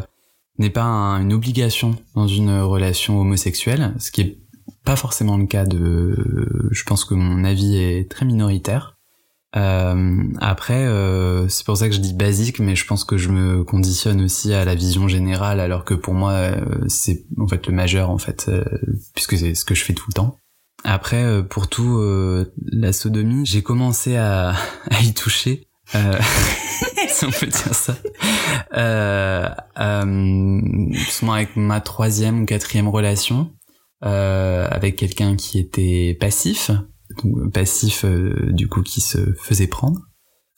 n'est 0.58 0.70
pas 0.70 0.82
un- 0.82 1.20
une 1.22 1.32
obligation 1.32 1.94
dans 2.16 2.26
une 2.26 2.50
relation 2.60 3.20
homosexuelle, 3.20 3.94
ce 3.98 4.10
qui 4.10 4.20
est 4.22 4.38
pas 4.84 4.96
forcément 4.96 5.36
le 5.36 5.46
cas 5.46 5.64
de. 5.64 6.68
Je 6.72 6.82
pense 6.84 7.04
que 7.04 7.14
mon 7.14 7.44
avis 7.44 7.76
est 7.76 8.10
très 8.10 8.26
minoritaire. 8.26 8.93
Euh, 9.56 10.24
après, 10.40 10.84
euh, 10.86 11.48
c'est 11.48 11.64
pour 11.64 11.76
ça 11.76 11.88
que 11.88 11.94
je 11.94 12.00
dis 12.00 12.12
basique, 12.12 12.58
mais 12.58 12.74
je 12.74 12.86
pense 12.86 13.04
que 13.04 13.16
je 13.16 13.28
me 13.28 13.62
conditionne 13.62 14.20
aussi 14.22 14.52
à 14.52 14.64
la 14.64 14.74
vision 14.74 15.06
générale, 15.06 15.60
alors 15.60 15.84
que 15.84 15.94
pour 15.94 16.14
moi 16.14 16.32
euh, 16.32 16.60
c'est 16.88 17.24
en 17.38 17.46
fait 17.46 17.66
le 17.66 17.72
majeur 17.72 18.10
en 18.10 18.18
fait, 18.18 18.46
euh, 18.48 18.64
puisque 19.14 19.38
c'est 19.38 19.54
ce 19.54 19.64
que 19.64 19.74
je 19.74 19.84
fais 19.84 19.94
tout 19.94 20.06
le 20.08 20.14
temps. 20.14 20.38
Après, 20.82 21.22
euh, 21.22 21.42
pour 21.42 21.68
tout, 21.68 21.98
euh, 21.98 22.52
la 22.58 22.92
sodomie, 22.92 23.46
j'ai 23.46 23.62
commencé 23.62 24.16
à, 24.16 24.54
à 24.90 25.00
y 25.02 25.14
toucher, 25.14 25.68
si 27.08 27.24
on 27.24 27.30
peut 27.30 27.46
dire 27.46 27.74
ça, 27.74 27.94
souvent 31.10 31.32
avec 31.32 31.54
ma 31.56 31.80
troisième 31.80 32.42
ou 32.42 32.46
quatrième 32.46 32.88
relation, 32.88 33.52
avec 34.00 34.96
quelqu'un 34.96 35.36
qui 35.36 35.58
était 35.58 36.16
passif, 36.18 36.70
passif 37.52 38.04
euh, 38.04 38.50
du 38.52 38.68
coup 38.68 38.82
qui 38.82 39.00
se 39.00 39.18
faisait 39.34 39.66
prendre. 39.66 40.00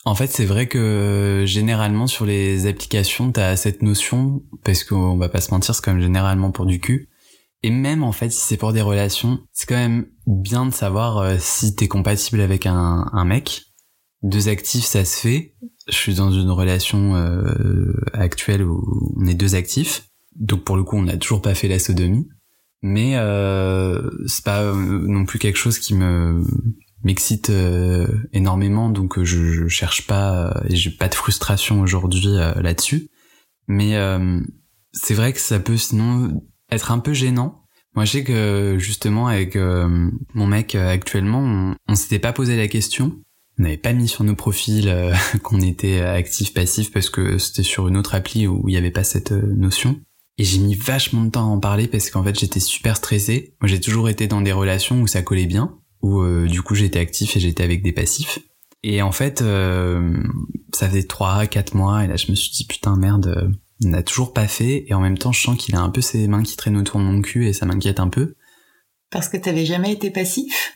En 0.05 0.15
fait, 0.15 0.29
c'est 0.29 0.45
vrai 0.45 0.69
que 0.69 1.45
généralement 1.47 2.07
sur 2.07 2.27
les 2.27 2.67
applications, 2.67 3.33
t'as 3.33 3.57
cette 3.57 3.83
notion, 3.83 4.45
parce 4.65 4.85
qu'on 4.85 5.17
va 5.17 5.29
pas 5.29 5.41
se 5.41 5.51
mentir, 5.51 5.75
c'est 5.75 5.85
quand 5.85 5.93
même 5.93 6.03
généralement 6.03 6.53
pour 6.53 6.65
du 6.65 6.79
cul, 6.79 7.09
et 7.63 7.71
même 7.71 8.05
en 8.05 8.13
fait, 8.13 8.31
si 8.31 8.41
c'est 8.41 8.57
pour 8.57 8.73
des 8.73 8.83
relations, 8.83 9.41
c'est 9.53 9.67
quand 9.67 9.75
même 9.75 10.07
bien 10.27 10.67
de 10.67 10.73
savoir 10.73 11.19
euh, 11.19 11.37
si 11.41 11.75
t'es 11.75 11.89
compatible 11.89 12.41
avec 12.41 12.67
un, 12.67 13.11
un 13.13 13.25
mec. 13.25 13.65
Deux 14.23 14.49
actifs, 14.49 14.85
ça 14.85 15.05
se 15.05 15.19
fait. 15.21 15.57
Je 15.89 15.97
suis 15.97 16.15
dans 16.15 16.31
une 16.31 16.51
relation 16.51 17.17
euh, 17.17 17.93
actuelle 18.13 18.63
où 18.63 19.13
on 19.17 19.27
est 19.27 19.35
deux 19.35 19.57
actifs. 19.57 20.09
Donc 20.37 20.65
pour 20.65 20.77
le 20.77 20.85
coup, 20.85 20.97
on 20.97 21.03
n'a 21.03 21.17
toujours 21.17 21.43
pas 21.43 21.55
fait 21.55 21.69
la 21.69 21.79
sodomie. 21.79 22.29
Mais 22.89 23.17
euh, 23.17 24.01
c'est 24.29 24.45
pas 24.45 24.63
euh, 24.63 24.73
non 25.09 25.25
plus 25.25 25.41
quelque 25.41 25.57
chose 25.57 25.81
qui 25.81 25.93
me 25.93 26.45
m'excite 27.03 27.51
euh, 27.51 28.07
énormément. 28.33 28.91
Donc 28.91 29.19
euh, 29.19 29.25
je, 29.25 29.43
je 29.43 29.67
cherche 29.67 30.07
pas 30.07 30.63
et 30.69 30.77
j'ai 30.77 30.93
pas 30.93 31.09
de 31.09 31.17
frustration 31.17 31.81
aujourd'hui 31.81 32.29
là-dessus. 32.29 33.09
Mais 33.67 33.97
c'est 34.93 35.15
vrai 35.15 35.33
que 35.33 35.41
ça 35.41 35.59
peut 35.59 35.77
sinon 35.77 36.45
être 36.71 36.93
un 36.93 37.01
peu 37.01 37.13
gênant. 37.13 37.65
Moi, 37.97 38.05
je 38.05 38.13
sais 38.13 38.25
que 38.25 38.77
justement 38.79 39.27
avec 39.27 39.57
mon 39.57 40.47
mec 40.47 40.77
actuellement, 40.77 41.75
on, 41.89 41.95
s'était 41.97 42.21
pas 42.21 42.33
posé 42.33 42.57
la 42.57 42.69
question. 42.69 43.19
On 43.59 43.65
n'avait 43.65 43.79
pas 43.79 43.95
mis 43.95 44.07
sur 44.07 44.23
nos 44.23 44.37
profils 44.37 44.95
qu'on 45.43 45.61
était 45.61 46.03
actif 46.03 46.55
passif 46.55 46.93
parce 46.93 47.11
que 47.11 47.39
c'était 47.39 47.65
sur 47.65 47.89
une 47.89 47.97
autre 47.97 48.15
appli 48.15 48.47
où 48.47 48.69
il 48.69 48.75
y 48.75 48.79
avait 48.79 48.93
pas 48.93 49.03
cette 49.03 49.33
notion. 49.33 50.01
Et 50.39 50.45
j'ai 50.45 50.59
mis 50.59 50.75
vachement 50.75 51.25
de 51.25 51.31
temps 51.31 51.51
à 51.51 51.55
en 51.55 51.61
parler 51.61 51.89
parce 51.89 52.11
qu'en 52.11 52.23
fait 52.23 52.39
j'étais 52.39 52.61
super 52.61 52.97
stressé. 52.97 53.55
Moi 53.61 53.69
j'ai 53.69 53.81
toujours 53.81 54.09
été 54.09 54.27
dans 54.27 54.41
des 54.41 54.53
relations 54.53 55.01
où 55.01 55.07
ça 55.07 55.23
collait 55.23 55.47
bien, 55.47 55.79
où 56.03 56.21
euh, 56.21 56.47
du 56.47 56.63
coup 56.63 56.75
j'étais 56.75 56.99
actif 56.99 57.37
et 57.37 57.41
j'étais 57.41 57.65
avec 57.65 57.83
des 57.83 57.93
passifs. 57.93 58.39
Et 58.83 59.03
en 59.03 59.13
fait 59.13 59.43
euh, 59.43 60.23
ça 60.75 60.89
faisait 60.89 61.05
3 61.05 61.47
4 61.47 61.75
mois 61.75 62.05
et 62.05 62.07
là 62.07 62.17
je 62.17 62.31
me 62.31 62.37
suis 62.37 62.51
dit 62.51 62.67
putain 62.67 62.97
merde, 62.97 63.51
on 63.85 63.89
n'a 63.89 64.03
toujours 64.03 64.33
pas 64.33 64.47
fait 64.47 64.85
et 64.87 64.95
en 64.95 65.01
même 65.01 65.19
temps 65.19 65.33
je 65.33 65.41
sens 65.41 65.57
qu'il 65.57 65.75
a 65.75 65.81
un 65.81 65.91
peu 65.91 66.01
ses 66.01 66.29
mains 66.29 66.43
qui 66.43 66.57
traînent 66.57 66.77
autour 66.77 67.01
de 67.01 67.05
mon 67.05 67.23
cul 67.23 67.47
et 67.47 67.53
ça 67.53 67.67
m'inquiète 67.67 68.01
un 68.01 68.09
peu. 68.09 68.35
Parce 69.11 69.29
que 69.29 69.37
t'avais 69.37 69.65
jamais 69.65 69.93
été 69.93 70.11
passif? 70.11 70.75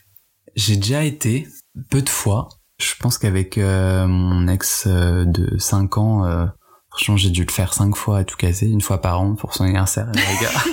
J'ai 0.57 0.77
déjà 0.77 1.05
été 1.05 1.47
peu 1.91 2.03
de 2.03 2.09
fois. 2.09 2.49
Je 2.79 2.95
pense 2.99 3.19
qu'avec 3.19 3.59
euh, 3.59 4.07
mon 4.07 4.49
ex 4.49 4.85
euh, 4.87 5.25
de 5.25 5.59
5 5.59 5.99
ans, 5.99 6.25
euh, 6.25 6.47
franchement, 6.91 7.17
j'ai 7.17 7.31
dû 7.31 7.45
le 7.45 7.53
faire 7.53 7.75
5 7.75 7.95
fois 7.97 8.19
à 8.19 8.25
tout 8.25 8.37
casser, 8.37 8.67
une 8.67 8.81
fois 8.81 9.01
par 9.01 9.21
an 9.21 9.35
pour 9.35 9.55
son 9.55 9.65
anniversaire. 9.65 10.09
à 10.09 10.13
la 10.13 10.41
gare. 10.41 10.67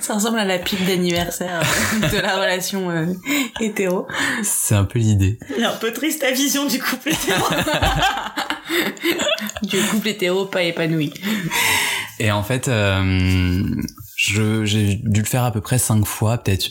Ça 0.00 0.14
ressemble 0.14 0.38
à 0.38 0.44
la 0.44 0.58
pipe 0.58 0.84
d'anniversaire 0.86 1.60
euh, 1.60 2.08
de 2.08 2.16
la 2.18 2.36
relation 2.36 2.90
euh, 2.90 3.06
hétéro. 3.60 4.06
C'est 4.42 4.74
un 4.74 4.84
peu 4.84 4.98
l'idée. 4.98 5.38
Il 5.56 5.62
est 5.62 5.66
un 5.66 5.76
peu 5.76 5.92
triste 5.92 6.20
ta 6.20 6.30
vision 6.30 6.66
du 6.66 6.80
couple 6.80 7.10
hétéro. 7.10 7.44
du 9.62 9.78
couple 9.90 10.08
hétéro 10.08 10.46
pas 10.46 10.62
épanoui. 10.62 11.12
Et 12.18 12.30
en 12.30 12.42
fait, 12.42 12.68
euh, 12.68 13.64
je, 14.16 14.64
j'ai 14.64 14.94
dû 14.94 15.20
le 15.20 15.26
faire 15.26 15.44
à 15.44 15.50
peu 15.50 15.60
près 15.60 15.78
5 15.78 16.04
fois, 16.04 16.38
peut-être 16.38 16.68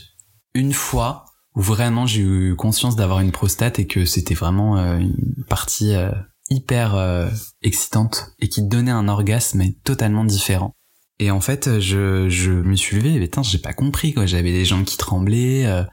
une 0.53 0.73
fois 0.73 1.25
où 1.55 1.61
vraiment 1.61 2.05
j'ai 2.05 2.21
eu 2.21 2.55
conscience 2.55 2.95
d'avoir 2.95 3.19
une 3.19 3.31
prostate 3.31 3.79
et 3.79 3.87
que 3.87 4.05
c'était 4.05 4.33
vraiment 4.33 4.77
euh, 4.77 4.97
une 4.97 5.43
partie 5.47 5.95
euh, 5.95 6.09
hyper 6.49 6.95
euh, 6.95 7.27
excitante 7.63 8.31
et 8.39 8.49
qui 8.49 8.61
donnait 8.63 8.91
un 8.91 9.07
orgasme 9.07 9.57
mais 9.59 9.75
totalement 9.83 10.23
différent. 10.25 10.73
Et 11.19 11.31
en 11.31 11.39
fait, 11.39 11.79
je, 11.79 12.27
je 12.29 12.51
me 12.51 12.75
suis 12.75 12.97
levé 12.97 13.13
et 13.15 13.19
putain, 13.19 13.41
j'ai 13.43 13.57
pas 13.57 13.73
compris 13.73 14.13
quoi. 14.13 14.25
J'avais 14.25 14.51
les 14.51 14.65
jambes 14.65 14.83
qui 14.83 14.97
tremblaient, 14.97 15.65
euh, 15.65 15.83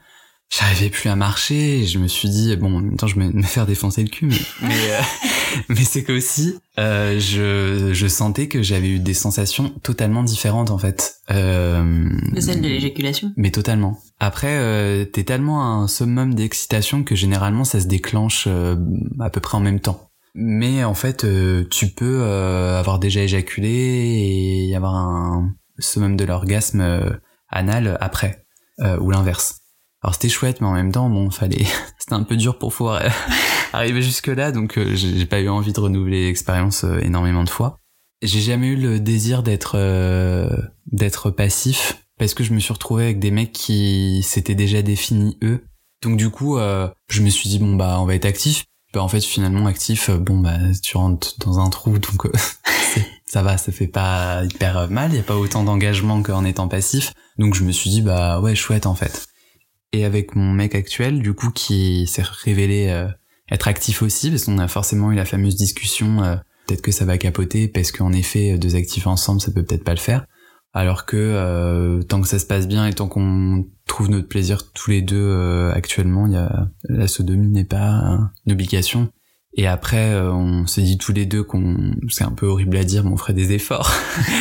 j'arrivais 0.49 0.89
plus 0.89 1.09
à 1.09 1.15
marcher. 1.15 1.79
Et 1.79 1.87
je 1.87 1.97
me 1.97 2.07
suis 2.07 2.29
dit 2.29 2.55
bon, 2.57 2.75
en 2.75 2.79
même 2.81 2.97
temps, 2.97 3.07
je 3.07 3.17
vais 3.17 3.27
me 3.31 3.41
faire 3.43 3.65
défoncer 3.65 4.03
le 4.03 4.09
cul, 4.09 4.25
mais 4.25 4.35
mais, 4.61 4.91
euh, 4.91 4.99
mais 5.69 5.83
c'est 5.85 6.03
qu'aussi, 6.03 6.55
euh, 6.77 7.19
je 7.21 7.93
je 7.93 8.07
sentais 8.07 8.49
que 8.49 8.61
j'avais 8.61 8.89
eu 8.89 8.99
des 8.99 9.13
sensations 9.13 9.69
totalement 9.81 10.23
différentes 10.23 10.71
en 10.71 10.77
fait. 10.77 11.15
Euh, 11.31 12.09
De 12.33 12.41
celle 12.41 12.59
de 12.61 12.67
l'éjaculation. 12.67 13.31
mais 13.37 13.51
totalement. 13.51 13.97
Après, 14.19 14.57
euh, 14.57 15.05
t'es 15.05 15.23
tellement 15.23 15.61
à 15.61 15.65
un 15.67 15.87
summum 15.87 16.33
d'excitation 16.33 17.03
que 17.05 17.15
généralement 17.15 17.63
ça 17.63 17.79
se 17.79 17.87
déclenche 17.87 18.43
euh, 18.47 18.75
à 19.21 19.29
peu 19.29 19.39
près 19.39 19.57
en 19.57 19.61
même 19.61 19.79
temps. 19.79 20.09
Mais 20.35 20.83
en 20.83 20.95
fait, 20.95 21.23
euh, 21.23 21.65
tu 21.69 21.89
peux 21.89 22.21
euh, 22.23 22.79
avoir 22.79 22.99
déjà 22.99 23.21
éjaculé 23.21 23.69
et 23.69 24.65
y 24.65 24.75
avoir 24.75 24.95
un 24.95 25.53
summum 25.79 26.15
de 26.15 26.25
l'orgasme 26.25 26.81
euh, 26.81 27.11
anal 27.49 27.97
après, 28.01 28.45
euh, 28.79 28.97
ou 28.99 29.11
l'inverse. 29.11 29.59
Alors 30.01 30.15
c'était 30.15 30.29
chouette, 30.29 30.59
mais 30.59 30.67
en 30.67 30.73
même 30.73 30.91
temps, 30.91 31.09
bon, 31.09 31.29
fallait, 31.29 31.65
c'était 31.99 32.13
un 32.13 32.23
peu 32.23 32.35
dur 32.35 32.57
pour 32.57 32.73
pouvoir 32.73 33.03
euh, 33.03 33.09
arriver 33.73 34.01
jusque 34.01 34.27
là, 34.27 34.51
donc 34.51 34.77
euh, 34.77 34.95
j'ai 34.95 35.25
pas 35.25 35.39
eu 35.39 35.49
envie 35.49 35.71
de 35.71 35.79
renouveler 35.79 36.25
l'expérience 36.25 36.83
énormément 37.01 37.43
de 37.43 37.49
fois. 37.49 37.79
J'ai 38.21 38.41
jamais 38.41 38.67
eu 38.67 38.75
le 38.77 38.99
désir 38.99 39.43
d'être 39.43 39.77
d'être 40.89 41.29
passif 41.29 42.05
parce 42.17 42.33
que 42.33 42.45
je 42.45 42.53
me 42.53 42.59
suis 42.59 42.71
retrouvé 42.71 43.03
avec 43.03 43.19
des 43.19 43.31
mecs 43.31 43.51
qui 43.51 44.23
s'étaient 44.23 44.55
déjà 44.55 44.81
définis 44.81 45.37
eux. 45.43 45.65
Donc 46.01 46.15
du 46.15 46.29
coup, 46.29 46.57
je 46.57 47.21
me 47.21 47.29
suis 47.29 47.49
dit 47.49 47.59
bon 47.59 47.75
bah 47.75 47.97
on 47.99 48.05
va 48.05 48.15
être 48.15 48.23
actif. 48.23 48.63
Bah 48.93 49.01
en 49.01 49.07
fait 49.07 49.21
finalement 49.21 49.65
actif, 49.65 50.09
euh, 50.09 50.17
bon 50.17 50.37
bah 50.37 50.57
tu 50.83 50.97
rentres 50.97 51.33
dans 51.39 51.57
un 51.59 51.69
trou 51.71 51.97
donc 51.97 52.27
euh, 52.27 52.31
ça 53.25 53.41
va, 53.41 53.57
ça 53.57 53.71
fait 53.71 53.87
pas 53.87 54.43
hyper 54.43 54.89
mal. 54.89 55.11
Il 55.11 55.17
y 55.17 55.19
a 55.19 55.23
pas 55.23 55.35
autant 55.35 55.63
d'engagement 55.63 56.21
qu'en 56.21 56.45
étant 56.45 56.67
passif. 56.67 57.11
Donc 57.39 57.55
je 57.55 57.63
me 57.63 57.71
suis 57.71 57.89
dit 57.89 58.01
bah 58.01 58.39
ouais 58.39 58.53
chouette 58.55 58.85
en 58.85 58.93
fait. 58.93 59.25
Et 59.93 60.05
avec 60.05 60.35
mon 60.35 60.51
mec 60.51 60.75
actuel, 60.75 61.21
du 61.21 61.33
coup 61.33 61.49
qui 61.51 62.05
s'est 62.07 62.23
révélé 62.23 62.89
euh, 62.89 63.07
être 63.51 63.67
actif 63.67 64.03
aussi 64.03 64.29
parce 64.29 64.45
qu'on 64.45 64.59
a 64.59 64.67
forcément 64.67 65.11
eu 65.11 65.15
la 65.15 65.25
fameuse 65.25 65.55
discussion. 65.55 66.23
euh, 66.23 66.35
peut-être 66.67 66.81
que 66.81 66.91
ça 66.91 67.05
va 67.05 67.17
capoter 67.17 67.67
parce 67.67 67.91
qu'en 67.91 68.13
effet 68.13 68.57
deux 68.57 68.75
actifs 68.75 69.05
ensemble 69.05 69.41
ça 69.41 69.51
peut 69.51 69.63
peut-être 69.63 69.83
pas 69.83 69.93
le 69.93 69.99
faire 69.99 70.25
alors 70.73 71.05
que 71.05 71.17
euh, 71.17 72.01
tant 72.01 72.21
que 72.21 72.27
ça 72.27 72.39
se 72.39 72.45
passe 72.45 72.67
bien 72.67 72.85
et 72.87 72.93
tant 72.93 73.07
qu'on 73.07 73.65
trouve 73.85 74.09
notre 74.09 74.27
plaisir 74.27 74.71
tous 74.71 74.89
les 74.91 75.01
deux 75.01 75.15
euh, 75.17 75.71
actuellement 75.73 76.25
il 76.27 76.33
y 76.33 76.37
a 76.37 76.67
la 76.83 77.07
sodomie 77.07 77.47
n'est 77.47 77.63
pas 77.63 78.19
une 78.45 78.51
obligation 78.51 79.09
et 79.55 79.67
après 79.67 80.11
euh, 80.11 80.31
on 80.31 80.65
s'est 80.65 80.81
dit 80.81 80.97
tous 80.97 81.13
les 81.13 81.25
deux 81.25 81.43
qu'on 81.43 81.93
c'est 82.09 82.23
un 82.23 82.31
peu 82.31 82.47
horrible 82.47 82.75
à 82.77 82.83
dire 82.83 83.03
mais 83.03 83.11
on 83.11 83.17
ferait 83.17 83.33
des 83.33 83.51
efforts 83.51 83.91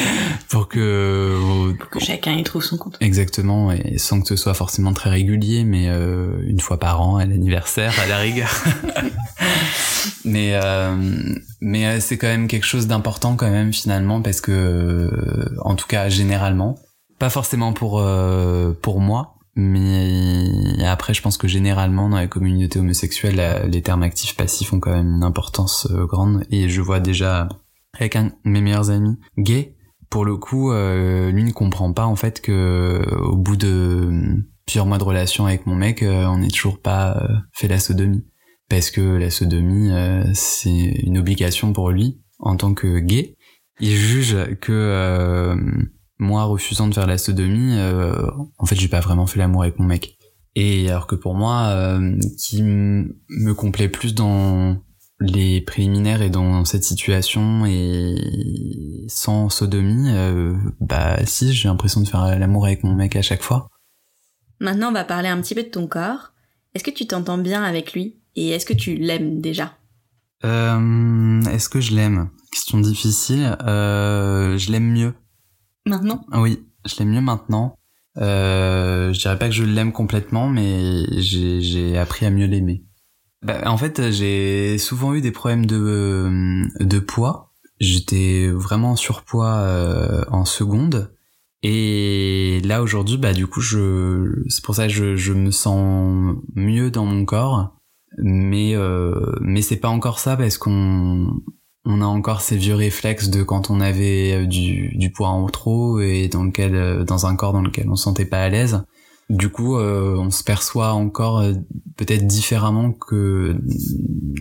pour 0.49 0.69
que 0.69 1.73
Que 1.91 2.01
chacun 2.01 2.33
y 2.33 2.43
trouve 2.43 2.63
son 2.65 2.79
compte. 2.79 2.97
exactement 3.01 3.71
et 3.73 3.99
sans 3.99 4.21
que 4.23 4.29
ce 4.29 4.37
soit 4.37 4.55
forcément 4.55 4.93
très 4.95 5.11
régulier 5.11 5.65
mais 5.65 5.89
euh, 5.89 6.43
une 6.47 6.61
fois 6.61 6.79
par 6.79 7.01
an 7.03 7.17
à 7.17 7.27
l'anniversaire 7.27 7.93
à 8.03 8.07
la 8.07 8.19
rigueur 8.19 8.51
mais 10.25 10.53
euh, 10.55 10.97
mais 11.61 11.87
euh, 11.87 12.01
c'est 12.01 12.17
quand 12.19 12.29
même 12.29 12.49
quelque 12.49 12.67
chose 12.67 12.87
d'important 12.87 13.37
quand 13.37 13.51
même 13.51 13.73
finalement 13.73 14.23
parce 14.23 14.41
que 14.41 14.53
euh, 14.53 15.55
en 15.61 15.75
tout 15.75 15.87
cas 15.87 16.09
généralement 16.09 16.79
pas 17.19 17.31
forcément 17.31 17.73
pour 17.73 18.01
euh, 18.01 18.73
pour 18.83 19.01
moi 19.01 19.32
mais 19.55 20.83
après 20.85 21.15
je 21.15 21.23
pense 21.23 21.37
que 21.37 21.49
généralement 21.49 22.09
dans 22.09 22.17
la 22.17 22.27
communauté 22.27 22.79
homosexuelle 22.79 23.69
les 23.71 23.83
termes 23.83 24.03
actifs 24.03 24.37
passifs 24.37 24.73
ont 24.73 24.81
quand 24.81 24.93
même 24.93 25.15
une 25.17 25.23
importance 25.23 25.87
euh, 25.91 26.07
grande 26.07 26.45
et 26.51 26.69
je 26.69 26.81
vois 26.81 27.01
déjà 27.01 27.49
avec 27.95 28.17
un 28.17 28.25
de 28.25 28.33
mes 28.45 28.61
meilleurs 28.61 28.91
amis 28.91 29.19
gay 29.39 29.77
pour 30.09 30.25
le 30.25 30.37
coup 30.37 30.73
euh, 30.73 31.31
lui 31.31 31.45
ne 31.45 31.53
comprend 31.53 31.93
pas 31.93 32.07
en 32.07 32.17
fait 32.17 32.41
que 32.41 33.03
au 33.21 33.37
bout 33.37 33.57
de 33.57 34.43
plusieurs 34.65 34.87
mois 34.87 34.99
de 34.99 35.05
relation 35.05 35.47
avec 35.47 35.67
mon 35.67 35.75
mec 35.75 36.03
euh, 36.03 36.25
on 36.27 36.39
n'est 36.39 36.49
toujours 36.49 36.81
pas 36.81 37.19
euh, 37.19 37.37
fait 37.53 37.69
la 37.69 37.79
sodomie 37.79 38.25
parce 38.69 38.91
que 38.91 39.03
la 39.03 39.29
sodomie 39.29 39.91
euh, 39.91 40.25
c'est 40.33 40.71
une 40.71 41.19
obligation 41.19 41.75
pour 41.75 41.91
lui 41.91 42.23
en 42.43 42.57
tant 42.57 42.75
que 42.75 42.99
gay. 42.99 43.37
Il 43.81 43.95
juge 43.97 44.37
que 44.61 44.73
euh, 44.73 45.57
moi 46.23 46.45
refusant 46.45 46.89
de 46.89 46.95
faire 46.95 47.07
la 47.07 47.19
sodomie, 47.19 47.77
euh, 47.77 48.27
en 48.59 48.65
fait 48.65 48.77
j'ai 48.77 48.89
pas 48.89 49.01
vraiment 49.01 49.27
fait 49.27 49.39
l'amour 49.39 49.63
avec 49.63 49.79
mon 49.79 49.85
mec. 49.85 50.17
Et 50.55 50.89
alors 50.89 51.07
que 51.07 51.15
pour 51.15 51.35
moi, 51.35 51.69
euh, 51.69 52.19
qui 52.39 52.63
me 52.63 53.53
complaît 53.53 53.89
plus 53.89 54.15
dans 54.15 54.77
les 55.21 55.61
préliminaires 55.61 56.23
et 56.23 56.31
dans 56.31 56.65
cette 56.65 56.85
situation 56.85 57.65
et 57.67 58.15
sans 59.09 59.49
sodomie, 59.49 60.11
euh, 60.11 60.55
bah 60.81 61.25
si 61.25 61.53
j'ai 61.53 61.69
l'impression 61.69 62.01
de 62.01 62.09
faire 62.09 62.39
l'amour 62.39 62.67
avec 62.67 62.85
mon 62.85 62.95
mec 62.95 63.17
à 63.17 63.23
chaque 63.23 63.43
fois. 63.43 63.69
Maintenant, 64.61 64.91
on 64.91 64.93
va 64.93 65.05
parler 65.05 65.29
un 65.29 65.41
petit 65.41 65.55
peu 65.55 65.63
de 65.63 65.69
ton 65.69 65.87
corps. 65.87 66.33
Est-ce 66.75 66.85
que 66.85 66.91
tu 66.91 67.07
t'entends 67.07 67.39
bien 67.39 67.63
avec 67.63 67.93
lui 67.93 68.17
et 68.37 68.51
est-ce 68.51 68.67
que 68.67 68.75
tu 68.75 68.95
l'aimes 68.95 69.41
déjà? 69.41 69.75
Est-ce 70.45 71.69
que 71.69 71.81
je 71.81 71.95
l'aime? 71.95 72.31
Question 72.51 72.81
difficile. 72.81 73.57
Je 73.61 74.73
l'aime 74.73 74.91
mieux. 74.91 75.15
Maintenant? 75.87 76.25
Ah 76.31 76.41
Oui, 76.41 76.65
je 76.87 76.97
l'aime 76.99 77.11
mieux 77.11 77.21
maintenant. 77.21 77.79
Euh, 78.19 79.13
je 79.13 79.19
dirais 79.19 79.39
pas 79.39 79.49
que 79.49 79.55
je 79.55 79.65
l'aime 79.65 79.93
complètement, 79.93 80.49
mais 80.49 81.05
j'ai 81.21 81.97
appris 81.99 82.27
à 82.27 82.31
mieux 82.31 82.47
l'aimer. 82.47 82.85
Bah, 83.43 83.63
en 83.67 83.77
fait, 83.77 84.11
j'ai 84.13 84.79
souvent 84.79 85.15
eu 85.15 85.21
des 85.21 85.33
problèmes 85.33 85.67
de 85.67 86.63
de 86.79 86.99
poids. 86.99 87.53
J'étais 87.81 88.49
vraiment 88.49 88.93
en 88.93 88.97
surpoids 88.97 89.57
euh, 89.57 90.25
en 90.31 90.45
seconde. 90.45 91.13
Et 91.65 92.61
là 92.65 92.83
aujourd'hui, 92.83 93.19
bah 93.19 93.33
du 93.33 93.47
coup, 93.47 93.63
c'est 93.63 94.65
pour 94.65 94.75
ça 94.75 94.87
que 94.89 94.93
je, 94.93 95.17
je 95.17 95.33
me 95.33 95.53
sens 95.53 96.37
mieux 96.55 96.91
dans 96.91 97.05
mon 97.05 97.25
corps, 97.25 97.77
mais 98.19 98.75
euh, 98.75 99.33
mais 99.41 99.63
c'est 99.63 99.77
pas 99.77 99.89
encore 99.89 100.19
ça 100.19 100.37
parce 100.37 100.59
qu'on 100.59 101.41
on 101.85 102.01
a 102.01 102.05
encore 102.05 102.41
ces 102.41 102.57
vieux 102.57 102.75
réflexes 102.75 103.29
de 103.29 103.43
quand 103.43 103.71
on 103.71 103.81
avait 103.81 104.43
euh, 104.43 104.47
du, 104.47 104.97
du 104.97 105.11
poids 105.11 105.29
en 105.29 105.47
trop 105.47 106.01
et 106.01 106.29
dans 106.29 106.45
lequel 106.45 106.75
euh, 106.75 107.05
dans 107.05 107.27
un 107.27 107.37
corps 107.37 107.53
dans 107.53 107.63
lequel 107.63 107.89
on 107.91 107.97
se 107.97 108.05
sentait 108.05 108.25
pas 108.25 108.43
à 108.43 108.49
l'aise. 108.49 108.85
Du 109.29 109.49
coup, 109.49 109.77
euh, 109.77 110.17
on 110.19 110.31
se 110.31 110.45
perçoit 110.45 110.93
encore 110.93 111.41
euh, 111.41 111.55
peut-être 111.97 112.27
différemment 112.27 112.93
que 112.93 113.57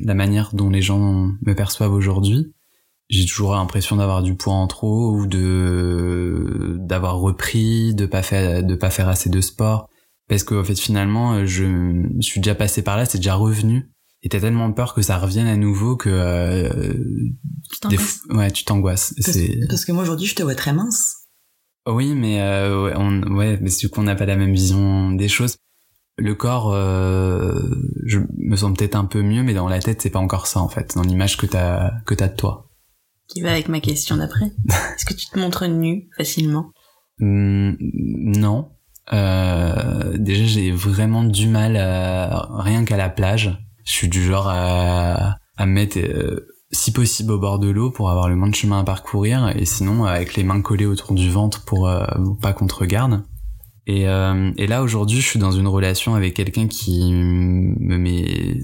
la 0.03 0.13
manière 0.13 0.51
dont 0.53 0.69
les 0.69 0.81
gens 0.81 1.31
me 1.41 1.53
perçoivent 1.55 1.93
aujourd'hui. 1.93 2.53
J'ai 3.09 3.25
toujours 3.25 3.53
l'impression 3.53 3.95
d'avoir 3.97 4.21
du 4.21 4.35
poids 4.35 4.53
en 4.53 4.67
trop 4.67 5.11
ou 5.11 5.27
de 5.27 6.77
d'avoir 6.79 7.19
repris, 7.19 7.93
de 7.93 8.05
pas 8.05 8.21
faire 8.21 8.63
de 8.63 8.75
pas 8.75 8.89
faire 8.89 9.09
assez 9.09 9.29
de 9.29 9.41
sport 9.41 9.89
parce 10.29 10.43
que 10.43 10.55
en 10.55 10.63
fait 10.63 10.79
finalement 10.79 11.45
je 11.45 12.05
suis 12.21 12.39
déjà 12.39 12.55
passé 12.55 12.81
par 12.81 12.95
là, 12.95 13.03
c'est 13.03 13.17
déjà 13.17 13.35
revenu 13.35 13.91
et 14.23 14.29
t'as 14.29 14.39
tellement 14.39 14.71
peur 14.71 14.93
que 14.93 15.01
ça 15.01 15.17
revienne 15.17 15.47
à 15.47 15.55
nouveau 15.57 15.95
que 15.97 16.09
euh, 16.09 16.69
Tu 17.71 17.87
des 17.89 17.95
t'angoisses 17.97 18.19
f- 18.29 18.37
ouais 18.37 18.51
tu 18.51 18.63
t'angoisses 18.65 19.13
Parce, 19.23 19.31
c'est 19.37 19.59
parce 19.67 19.85
que 19.85 19.91
moi 19.91 20.03
aujourd'hui 20.03 20.27
je 20.27 20.35
te 20.35 20.43
vois 20.43 20.55
très 20.55 20.73
mince. 20.73 21.17
Oui, 21.87 22.13
mais 22.13 22.39
euh, 22.41 22.83
ouais, 22.83 22.93
on, 22.95 23.21
ouais, 23.35 23.57
mais 23.61 23.71
du 23.71 23.89
coup 23.89 24.01
on 24.01 24.03
n'a 24.03 24.15
pas 24.15 24.25
la 24.27 24.35
même 24.35 24.53
vision 24.53 25.11
des 25.11 25.27
choses. 25.27 25.57
Le 26.17 26.35
corps, 26.35 26.71
euh, 26.73 27.59
je 28.05 28.19
me 28.37 28.55
sens 28.55 28.77
peut-être 28.77 28.95
un 28.95 29.05
peu 29.05 29.23
mieux, 29.23 29.41
mais 29.41 29.55
dans 29.55 29.67
la 29.67 29.79
tête 29.79 30.01
c'est 30.01 30.11
pas 30.11 30.19
encore 30.19 30.45
ça 30.45 30.59
en 30.59 30.69
fait, 30.69 30.93
dans 30.95 31.01
l'image 31.01 31.37
que 31.37 31.47
t'as 31.47 31.91
que 32.05 32.13
t'as 32.13 32.27
de 32.27 32.35
toi. 32.35 32.67
Qui 33.27 33.41
va 33.41 33.51
avec 33.53 33.69
ma 33.69 33.79
question 33.79 34.17
d'après. 34.17 34.45
Est-ce 34.69 35.05
que 35.05 35.13
tu 35.15 35.25
te 35.27 35.39
montres 35.39 35.67
nu 35.67 36.09
facilement? 36.15 36.71
Hum, 37.21 37.75
non. 37.79 38.69
Euh, 39.13 40.17
déjà 40.17 40.43
j'ai 40.45 40.71
vraiment 40.71 41.23
du 41.23 41.47
mal 41.47 41.75
à, 41.77 42.47
rien 42.61 42.85
qu'à 42.85 42.97
la 42.97 43.09
plage. 43.09 43.57
Je 43.83 43.91
suis 43.91 44.07
du 44.07 44.23
genre 44.23 44.47
à, 44.47 45.37
à 45.57 45.65
me 45.65 45.71
mettre 45.73 45.97
euh, 45.97 46.47
si 46.71 46.91
possible 46.91 47.33
au 47.33 47.39
bord 47.39 47.59
de 47.59 47.69
l'eau 47.69 47.91
pour 47.91 48.09
avoir 48.09 48.29
le 48.29 48.35
moins 48.35 48.49
de 48.49 48.55
chemin 48.55 48.79
à 48.79 48.83
parcourir 48.83 49.53
et 49.55 49.65
sinon 49.65 50.05
avec 50.05 50.35
les 50.35 50.43
mains 50.43 50.61
collées 50.61 50.85
autour 50.85 51.13
du 51.13 51.29
ventre 51.29 51.63
pour, 51.65 51.87
euh, 51.87 52.05
pas 52.41 52.53
qu'on 52.53 52.67
te 52.67 52.75
regarde. 52.75 53.23
Et, 53.87 54.07
euh, 54.07 54.51
et 54.57 54.67
là 54.67 54.83
aujourd'hui 54.83 55.19
je 55.19 55.27
suis 55.27 55.39
dans 55.39 55.51
une 55.51 55.67
relation 55.67 56.15
avec 56.15 56.35
quelqu'un 56.35 56.67
qui 56.67 57.11
me 57.11 57.97
met 57.97 58.57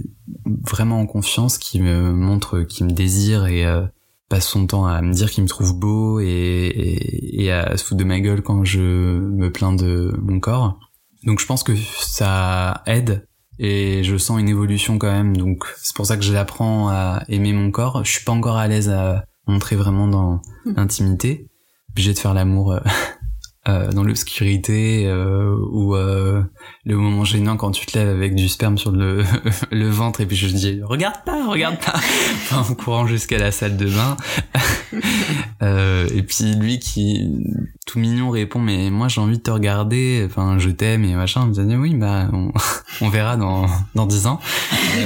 vraiment 0.46 1.00
en 1.00 1.06
confiance, 1.06 1.58
qui 1.58 1.82
me 1.82 2.14
montre, 2.14 2.62
qui 2.62 2.84
me 2.84 2.92
désire 2.92 3.48
et 3.48 3.66
euh, 3.66 3.86
passe 4.30 4.48
son 4.48 4.68
temps 4.68 4.86
à 4.86 5.02
me 5.02 5.14
dire 5.14 5.30
qu'il 5.30 5.44
me 5.44 5.50
trouve 5.50 5.78
beau 5.78 6.20
et, 6.20 6.26
et, 6.26 7.44
et 7.44 7.52
à 7.52 7.76
se 7.76 7.84
foutre 7.84 8.00
de 8.00 8.06
ma 8.06 8.20
gueule 8.20 8.42
quand 8.42 8.64
je 8.64 8.80
me 8.80 9.52
plains 9.52 9.74
de 9.74 10.14
mon 10.22 10.40
corps. 10.40 10.80
Donc 11.26 11.40
je 11.40 11.46
pense 11.46 11.64
que 11.64 11.74
ça 12.00 12.84
aide 12.86 13.28
et 13.60 14.04
je 14.04 14.18
sens 14.18 14.40
une 14.40 14.50
évolution 14.50 14.98
quand 14.98 15.12
même. 15.12 15.36
Donc 15.36 15.66
c'est 15.78 15.96
pour 15.96 16.06
ça 16.06 16.18
que 16.18 16.24
j'apprends 16.24 16.90
à 16.90 17.24
aimer 17.30 17.54
mon 17.54 17.72
corps. 17.72 18.04
Je 18.04 18.12
suis 18.12 18.24
pas 18.24 18.32
encore 18.32 18.58
à 18.58 18.68
l'aise 18.68 18.90
à 18.90 19.26
montrer 19.48 19.76
vraiment 19.76 20.08
dans 20.08 20.42
l'intimité. 20.66 21.48
Obligé 21.92 22.14
de 22.14 22.20
faire 22.20 22.34
l'amour 22.34 22.74
euh, 22.74 22.80
euh, 23.68 23.92
dans 23.92 24.04
l'obscurité 24.04 25.08
euh, 25.08 25.58
ou 25.72 25.96
euh, 25.96 26.44
le 26.86 26.98
moment 26.98 27.24
gênant 27.26 27.58
quand 27.58 27.72
tu 27.72 27.86
te 27.86 27.98
lèves 27.98 28.10
avec 28.10 28.36
du 28.36 28.48
sperme 28.48 28.78
sur 28.78 28.92
le, 28.92 29.24
le 29.72 29.90
ventre 29.90 30.22
et 30.22 30.26
puis 30.26 30.38
je 30.38 30.48
te 30.48 30.54
dis 30.54 30.82
regarde 30.84 31.24
pas, 31.26 31.48
regarde 31.48 31.78
pas 31.78 32.00
en 32.56 32.76
courant 32.76 33.08
jusqu'à 33.08 33.38
la 33.38 33.52
salle 33.52 33.78
de 33.78 33.88
bain. 33.88 34.18
Euh, 35.64 36.08
et 36.14 36.22
puis 36.22 36.54
lui 36.54 36.80
qui 36.80 37.28
tout 37.88 37.98
mignon 38.00 38.30
répond 38.30 38.60
mais 38.60 38.92
moi 38.92 39.08
j'ai 39.08 39.20
envie 39.22 39.38
de 39.38 39.42
te 39.42 39.50
regarder, 39.50 40.24
enfin 40.30 40.60
je 40.60 40.70
t'aime 40.70 41.04
et 41.06 41.16
machin. 41.16 41.48
Me 41.48 41.54
dit 41.54 41.76
oui 41.76 41.96
bah 41.96 42.30
on, 42.34 42.52
on 43.02 43.10
verra 43.10 43.38
dans 43.38 43.66
dans 43.96 44.06
dix 44.06 44.28
ans. 44.28 44.40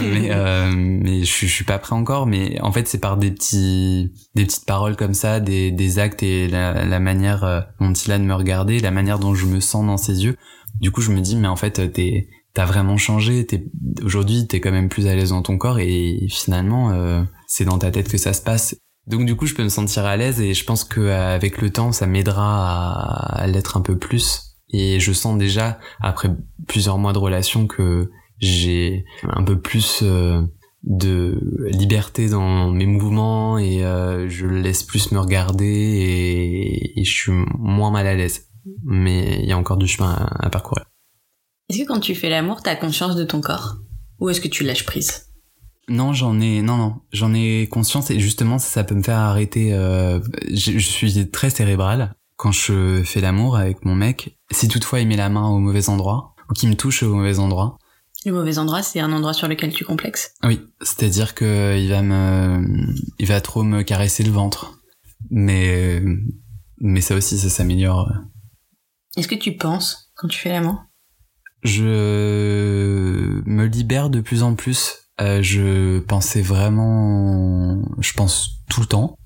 Mais 0.02 0.30
euh, 0.32 0.72
mais 0.76 1.20
je, 1.22 1.32
suis- 1.32 1.48
je 1.48 1.54
suis 1.54 1.64
pas 1.64 1.78
prêt 1.80 1.96
encore. 1.96 2.26
Mais 2.28 2.60
en 2.62 2.72
fait 2.72 2.88
c'est 2.88 2.98
par 3.00 3.16
des 3.18 3.32
petits 3.32 4.12
des 4.36 4.46
petites 4.46 4.66
paroles 4.66 4.96
comme 4.98 5.14
ça, 5.14 5.40
des 5.40 5.72
des 5.72 6.00
actes 6.00 6.24
et 6.24 6.48
la, 6.48 6.84
la 6.84 7.00
manière 7.00 7.44
euh, 7.44 7.62
dont 7.80 7.94
il 7.94 8.12
a 8.12 8.18
de 8.18 8.24
me 8.24 8.34
regarder, 8.34 8.80
la 8.80 8.92
manière 8.92 9.20
dont 9.20 9.34
je 9.36 9.46
me 9.46 9.60
sens 9.62 9.86
dans 9.86 9.98
ses 9.98 10.24
yeux. 10.26 10.36
Du 10.80 10.92
coup 10.92 11.02
je 11.02 11.12
me 11.12 11.22
dis 11.22 11.36
mais 11.36 11.48
en 11.48 11.56
fait 11.56 11.92
t'es 11.94 12.28
t'as 12.54 12.66
vraiment 12.66 12.98
changé. 12.98 13.46
T'es 13.46 13.64
aujourd'hui 14.04 14.48
t'es 14.48 14.60
quand 14.60 14.72
même 14.72 14.90
plus 14.90 15.08
à 15.08 15.16
l'aise 15.16 15.30
dans 15.30 15.42
ton 15.44 15.58
corps 15.58 15.80
et 15.80 16.26
finalement 16.30 16.92
euh, 16.92 17.22
c'est 17.48 17.66
dans 17.66 17.78
ta 17.78 17.92
tête 17.92 18.10
que 18.10 18.18
ça 18.18 18.34
se 18.34 18.42
passe. 18.42 18.76
Donc 19.08 19.26
du 19.26 19.36
coup, 19.36 19.46
je 19.46 19.56
peux 19.56 19.64
me 19.64 19.70
sentir 19.70 20.06
à 20.06 20.16
l'aise 20.16 20.42
et 20.42 20.54
je 20.54 20.64
pense 20.64 20.84
que 20.84 21.02
euh, 21.02 21.36
avec 21.36 21.62
le 21.62 21.72
temps, 21.72 21.92
ça 21.92 22.06
m'aidera 22.06 23.36
à, 23.36 23.48
l'être 23.48 23.78
un 23.78 23.82
peu 23.82 23.98
plus. 23.98 24.58
Et 24.70 25.00
je 25.00 25.12
sens 25.12 25.38
déjà 25.38 25.80
après 26.00 26.30
plusieurs 26.68 26.98
mois 26.98 27.14
de 27.14 27.18
relation 27.18 27.68
que 27.68 28.10
j'ai 28.38 29.06
un 29.24 29.44
peu 29.44 29.60
plus 29.60 30.00
euh, 30.04 30.42
de 30.84 31.68
liberté 31.68 32.30
dans 32.30 32.70
mes 32.70 32.86
mouvements 32.86 33.58
et 33.58 33.84
euh, 33.84 34.30
je 34.30 34.46
laisse 34.48 34.84
plus 34.84 35.12
me 35.12 35.20
regarder 35.20 35.66
et, 35.66 37.00
et 37.00 37.04
je 37.04 37.12
suis 37.12 37.32
moins 37.58 37.92
mal 37.92 38.08
à 38.08 38.16
l'aise. 38.16 38.48
Mais 38.84 39.40
il 39.42 39.50
y 39.50 39.52
a 39.52 39.58
encore 39.58 39.78
du 39.78 39.88
chemin 39.88 40.12
à, 40.12 40.46
à 40.46 40.50
parcourir. 40.50 40.86
Est-ce 41.70 41.80
que 41.80 41.88
quand 41.88 42.00
tu 42.00 42.16
fais 42.16 42.30
l'amour, 42.30 42.62
t'as 42.62 42.76
conscience 42.76 43.16
de 43.16 43.24
ton 43.24 43.42
corps? 43.42 43.78
Ou 44.20 44.30
est-ce 44.30 44.42
que 44.42 44.48
tu 44.48 44.64
lâches 44.64 44.86
prise? 44.86 45.31
Non, 45.92 46.14
j'en 46.14 46.40
ai, 46.40 46.62
non, 46.62 46.78
non, 46.78 46.96
j'en 47.12 47.34
ai 47.34 47.68
conscience 47.70 48.10
et 48.12 48.20
justement, 48.20 48.60
ça, 48.60 48.68
ça 48.70 48.84
peut 48.84 48.96
me 48.96 49.04
faire 49.04 49.18
arrêter. 49.18 49.74
Euh, 49.74 50.20
je, 50.50 50.72
je 50.74 50.80
suis 50.80 51.30
très 51.30 51.50
cérébral 51.50 52.16
quand 52.38 52.52
je 52.52 53.04
fais 53.04 53.22
l'amour 53.22 53.58
avec 53.58 53.84
mon 53.86 53.94
mec. 53.94 54.38
Si 54.52 54.68
toutefois 54.68 55.02
il 55.02 55.08
met 55.08 55.18
la 55.18 55.30
main 55.30 55.48
au 55.50 55.60
mauvais 55.60 55.90
endroit 55.90 56.34
ou 56.50 56.54
qu'il 56.54 56.70
me 56.70 56.76
touche 56.76 57.04
au 57.04 57.14
mauvais 57.14 57.40
endroit, 57.40 57.78
Le 58.26 58.32
mauvais 58.32 58.58
endroit, 58.58 58.84
c'est 58.84 59.00
un 59.00 59.12
endroit 59.12 59.34
sur 59.34 59.48
lequel 59.48 59.74
tu 59.74 59.84
complexes. 59.84 60.34
oui, 60.44 60.62
c'est-à-dire 60.82 61.36
que 61.36 61.78
il 61.78 61.90
va 61.90 62.02
me, 62.02 62.66
il 63.20 63.28
va 63.28 63.42
trop 63.42 63.64
me 63.64 63.84
caresser 63.84 64.24
le 64.24 64.32
ventre. 64.32 64.78
Mais, 65.30 66.02
mais 66.80 67.02
ça 67.02 67.16
aussi, 67.16 67.38
ça 67.38 67.50
s'améliore. 67.50 68.12
Est-ce 69.18 69.28
que 69.28 69.36
tu 69.36 69.56
penses 69.58 70.12
quand 70.16 70.28
tu 70.28 70.40
fais 70.40 70.50
l'amour? 70.50 70.84
Je 71.64 71.84
me 73.46 73.66
libère 73.66 74.10
de 74.10 74.22
plus 74.22 74.42
en 74.42 74.56
plus. 74.56 75.01
Euh, 75.20 75.42
je 75.44 76.00
pensais 76.00 76.42
vraiment, 76.42 77.82
je 78.00 78.14
pense 78.14 78.62
tout 78.70 78.82
le 78.82 78.88
temps, 78.88 79.18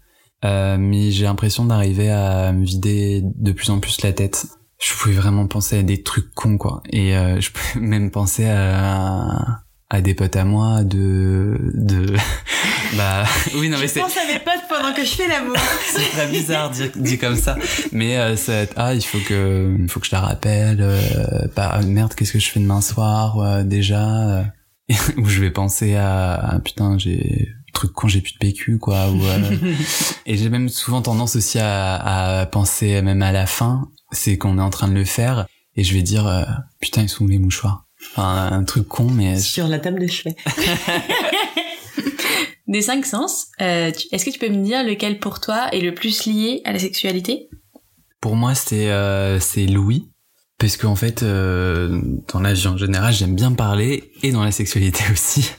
Euh, 0.43 0.77
mais 0.77 1.09
j'ai 1.11 1.23
l'impression 1.25 1.65
d'arriver 1.65 2.11
à 2.11 2.51
me 2.51 2.63
vider 2.65 3.21
de 3.23 3.51
plus 3.51 3.69
en 3.71 3.79
plus 3.79 4.01
la 4.03 4.13
tête. 4.13 4.45
Je 4.79 4.93
pouvais 4.93 5.15
vraiment 5.15 5.47
penser 5.47 5.79
à 5.79 5.83
des 5.83 6.03
trucs 6.03 6.33
cons 6.35 6.57
quoi, 6.57 6.83
et 6.91 7.15
euh, 7.17 7.39
je 7.41 7.49
pouvais 7.51 7.79
même 7.85 8.11
penser 8.11 8.45
à 8.45 9.61
à 9.89 10.01
des 10.01 10.13
potes 10.15 10.35
à 10.35 10.43
moi 10.45 10.83
de 10.83 11.57
de 11.75 12.15
bah 12.97 13.23
oui 13.55 13.69
non 13.69 13.77
mais 13.79 13.87
c'est 13.87 13.99
pense 13.99 14.17
à 14.17 14.25
mes 14.25 14.39
potes 14.39 14.65
pendant 14.67 14.93
que 14.93 15.03
je 15.05 15.11
fais 15.11 15.27
l'amour. 15.27 15.55
c'est 15.85 16.09
très 16.09 16.27
bizarre 16.27 16.71
dit, 16.71 16.89
dit 16.95 17.17
comme 17.19 17.35
ça 17.35 17.55
mais 17.91 18.17
euh, 18.17 18.35
ça 18.35 18.65
ah 18.77 18.95
il 18.95 19.03
faut 19.05 19.19
que 19.19 19.75
il 19.79 19.87
faut 19.87 19.99
que 19.99 20.07
je 20.07 20.11
la 20.11 20.21
rappelle 20.21 20.79
euh, 20.81 20.99
bah 21.55 21.69
ah, 21.73 21.81
merde 21.83 22.15
qu'est-ce 22.15 22.33
que 22.33 22.39
je 22.39 22.49
fais 22.49 22.59
demain 22.59 22.81
soir 22.81 23.37
euh, 23.39 23.63
déjà 23.63 24.01
euh, 24.39 24.43
où 25.17 25.25
je 25.25 25.41
vais 25.41 25.51
penser 25.51 25.95
à, 25.95 26.33
à, 26.33 26.59
putain 26.59 26.97
j'ai 26.97 27.49
truc 27.73 27.91
con 27.91 28.07
j'ai 28.07 28.21
plus 28.21 28.33
de 28.33 28.37
PQ 28.37 28.77
quoi 28.77 29.09
ou 29.09 29.21
euh, 29.23 29.57
et 30.25 30.37
j'ai 30.37 30.49
même 30.49 30.69
souvent 30.69 31.01
tendance 31.01 31.35
aussi 31.35 31.59
à, 31.59 32.39
à 32.39 32.45
penser 32.45 33.01
même 33.01 33.21
à 33.21 33.31
la 33.31 33.45
fin 33.45 33.89
c'est 34.11 34.37
qu'on 34.37 34.57
est 34.57 34.61
en 34.61 34.69
train 34.69 34.87
de 34.87 34.93
le 34.93 35.05
faire 35.05 35.45
et 35.75 35.83
je 35.83 35.93
vais 35.93 36.01
dire 36.01 36.27
euh, 36.27 36.43
putain 36.79 37.01
ils 37.01 37.09
sont 37.09 37.25
où 37.25 37.27
les 37.27 37.39
mouchoirs? 37.39 37.85
Enfin 38.11 38.49
un 38.51 38.63
truc 38.63 38.87
con 38.87 39.09
mais 39.09 39.39
Sur 39.39 39.67
la 39.67 39.79
table 39.79 39.99
de 39.99 40.07
chevet. 40.07 40.35
Des 42.67 42.81
cinq 42.81 43.05
sens, 43.05 43.47
euh, 43.61 43.91
est-ce 44.11 44.25
que 44.25 44.31
tu 44.31 44.39
peux 44.39 44.49
me 44.49 44.63
dire 44.63 44.83
lequel 44.83 45.19
pour 45.19 45.39
toi 45.39 45.69
est 45.71 45.81
le 45.81 45.93
plus 45.93 46.25
lié 46.25 46.61
à 46.65 46.73
la 46.73 46.79
sexualité? 46.79 47.47
Pour 48.21 48.35
moi, 48.35 48.55
c'est 48.55 48.89
euh, 48.89 49.39
c'est 49.39 49.67
Louis. 49.67 50.09
Parce 50.57 50.77
qu'en 50.77 50.95
fait, 50.95 51.21
euh, 51.21 52.01
dans 52.31 52.39
la 52.39 52.53
vie 52.53 52.67
en 52.67 52.77
général, 52.77 53.13
j'aime 53.13 53.35
bien 53.35 53.51
parler 53.51 54.11
et 54.23 54.31
dans 54.31 54.43
la 54.43 54.51
sexualité 54.51 55.03
aussi. 55.11 55.51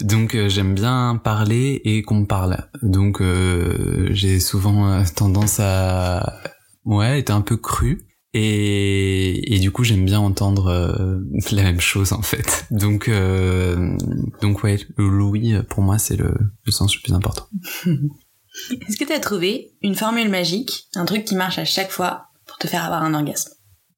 Donc 0.00 0.34
euh, 0.34 0.48
j'aime 0.48 0.74
bien 0.74 1.20
parler 1.22 1.80
et 1.84 2.02
qu'on 2.02 2.20
me 2.20 2.26
parle. 2.26 2.56
Donc 2.82 3.20
euh, 3.20 4.08
j'ai 4.12 4.40
souvent 4.40 4.90
euh, 4.90 5.02
tendance 5.14 5.60
à 5.60 6.40
ouais 6.84 7.18
être 7.18 7.30
un 7.30 7.42
peu 7.42 7.56
cru 7.56 8.06
et, 8.32 9.54
et 9.54 9.58
du 9.58 9.70
coup 9.70 9.84
j'aime 9.84 10.04
bien 10.04 10.20
entendre 10.20 10.68
euh, 10.68 11.18
la 11.52 11.62
même 11.62 11.80
chose 11.80 12.12
en 12.14 12.22
fait. 12.22 12.66
Donc 12.70 13.08
euh, 13.08 13.96
donc 14.40 14.62
ouais, 14.62 14.78
le 14.96 15.08
Louis 15.08 15.54
pour 15.68 15.82
moi 15.82 15.98
c'est 15.98 16.16
le, 16.16 16.34
le 16.64 16.72
sens 16.72 16.96
le 16.96 17.02
plus 17.02 17.12
important. 17.12 17.46
Est-ce 17.86 18.96
que 18.96 19.04
tu 19.04 19.12
as 19.12 19.20
trouvé 19.20 19.72
une 19.82 19.94
formule 19.94 20.30
magique, 20.30 20.88
un 20.94 21.04
truc 21.04 21.26
qui 21.26 21.34
marche 21.34 21.58
à 21.58 21.66
chaque 21.66 21.90
fois 21.90 22.28
pour 22.46 22.56
te 22.56 22.66
faire 22.66 22.84
avoir 22.84 23.02
un 23.02 23.12
orgasme? 23.12 23.50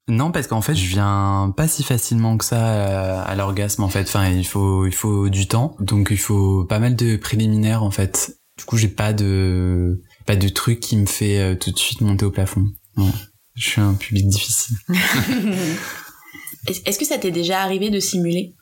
Non, 0.09 0.33
parce 0.33 0.47
qu'en 0.47 0.63
fait, 0.63 0.75
je 0.75 0.87
viens 0.89 1.53
pas 1.57 1.69
si 1.69 1.83
facilement 1.83 2.37
que 2.39 2.45
ça 2.45 3.21
à, 3.21 3.23
à 3.23 3.35
l'orgasme, 3.37 3.83
en 3.85 3.89
fait. 3.89 4.03
Enfin, 4.09 4.29
il 4.31 4.47
faut, 4.47 4.87
il 4.87 4.95
faut 4.95 5.29
du 5.29 5.47
temps. 5.47 5.77
Donc, 5.81 6.09
il 6.11 6.19
faut 6.19 6.65
pas 6.65 6.79
mal 6.79 6.97
de 6.97 7.17
préliminaires, 7.17 7.83
en 7.83 7.91
fait. 7.91 8.35
Du 8.57 8.65
coup, 8.65 8.77
j'ai 8.79 8.89
pas 8.89 9.13
de, 9.13 10.03
pas 10.27 10.35
de 10.37 10.49
truc 10.49 10.81
qui 10.81 10.97
me 10.97 11.07
fait 11.07 11.39
euh, 11.41 11.55
tout 11.55 11.71
de 11.71 11.79
suite 11.79 12.01
monter 12.01 12.25
au 12.25 12.31
plafond. 12.31 12.65
Non. 12.97 13.13
Je 13.55 13.69
suis 13.69 13.81
un 13.81 13.95
public 13.95 14.27
difficile. 14.29 14.77
Est- 16.67 16.83
Est-ce 16.89 16.99
que 16.99 17.05
ça 17.05 17.19
t'est 17.19 17.31
déjà 17.31 17.61
arrivé 17.63 17.91
de 17.91 18.01
simuler? 18.01 18.55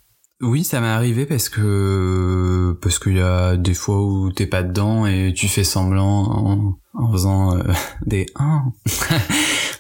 Oui, 0.42 0.64
ça 0.64 0.80
m'est 0.82 0.86
arrivé 0.88 1.24
parce 1.24 1.48
que, 1.48 2.78
parce 2.82 2.98
qu'il 2.98 3.16
y 3.16 3.20
a 3.22 3.56
des 3.56 3.72
fois 3.72 4.02
où 4.04 4.30
t'es 4.32 4.46
pas 4.46 4.62
dedans 4.62 5.06
et 5.06 5.32
tu 5.34 5.48
fais 5.48 5.64
semblant 5.64 6.24
en, 6.24 6.74
en 6.92 7.12
faisant 7.12 7.56
euh, 7.56 7.62
des 8.06 8.26
1 8.36 8.64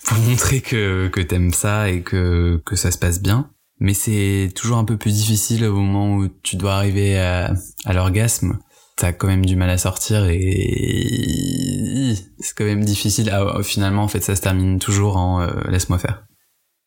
pour 0.06 0.18
montrer 0.18 0.60
que, 0.60 1.08
que 1.08 1.20
t'aimes 1.20 1.52
ça 1.52 1.90
et 1.90 2.02
que, 2.02 2.62
que 2.64 2.76
ça 2.76 2.90
se 2.90 2.98
passe 2.98 3.20
bien. 3.20 3.50
Mais 3.78 3.92
c'est 3.92 4.50
toujours 4.54 4.78
un 4.78 4.84
peu 4.84 4.96
plus 4.96 5.12
difficile 5.12 5.64
au 5.66 5.76
moment 5.76 6.16
où 6.16 6.28
tu 6.42 6.56
dois 6.56 6.76
arriver 6.76 7.18
à, 7.18 7.52
à 7.84 7.92
l'orgasme. 7.92 8.58
T'as 8.96 9.12
quand 9.12 9.26
même 9.26 9.44
du 9.44 9.56
mal 9.56 9.68
à 9.68 9.76
sortir 9.76 10.26
et 10.30 12.14
c'est 12.38 12.56
quand 12.56 12.64
même 12.64 12.84
difficile. 12.84 13.28
Ah, 13.30 13.62
finalement, 13.62 14.04
en 14.04 14.08
fait, 14.08 14.22
ça 14.22 14.34
se 14.34 14.40
termine 14.40 14.78
toujours 14.78 15.18
en 15.18 15.42
euh, 15.42 15.50
laisse-moi 15.68 15.98
faire. 15.98 16.24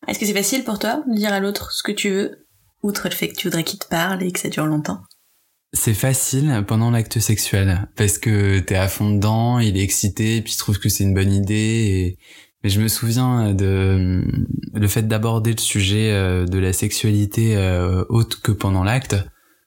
Est-ce 0.08 0.18
que 0.18 0.26
c'est 0.26 0.34
facile 0.34 0.64
pour 0.64 0.80
toi 0.80 1.04
de 1.08 1.16
dire 1.16 1.32
à 1.32 1.40
l'autre 1.40 1.72
ce 1.72 1.84
que 1.84 1.92
tu 1.92 2.10
veux, 2.10 2.48
outre 2.82 3.10
le 3.10 3.14
fait 3.14 3.28
que 3.28 3.36
tu 3.36 3.48
voudrais 3.48 3.64
qu'il 3.64 3.78
te 3.78 3.88
parle 3.88 4.24
et 4.24 4.32
que 4.32 4.40
ça 4.40 4.50
dure 4.50 4.66
longtemps? 4.66 5.02
C'est 5.72 5.94
facile 5.94 6.64
pendant 6.68 6.90
l'acte 6.90 7.20
sexuel 7.20 7.88
parce 7.96 8.18
que 8.18 8.58
t'es 8.58 8.76
à 8.76 8.88
fond 8.88 9.12
dedans, 9.12 9.60
il 9.60 9.78
est 9.78 9.84
excité, 9.84 10.38
et 10.38 10.42
puis 10.42 10.54
il 10.54 10.58
trouve 10.58 10.80
que 10.80 10.90
c'est 10.90 11.04
une 11.04 11.14
bonne 11.14 11.32
idée 11.32 12.18
Mais 12.64 12.70
je 12.70 12.82
me 12.82 12.88
souviens 12.88 13.54
de 13.54 14.22
le 14.74 14.88
fait 14.88 15.08
d'aborder 15.08 15.52
le 15.52 15.60
sujet 15.60 16.12
euh, 16.12 16.46
de 16.46 16.60
la 16.60 16.74
sexualité 16.74 17.56
euh, 17.56 18.04
autre 18.10 18.42
que 18.42 18.52
pendant 18.52 18.84
l'acte. 18.84 19.16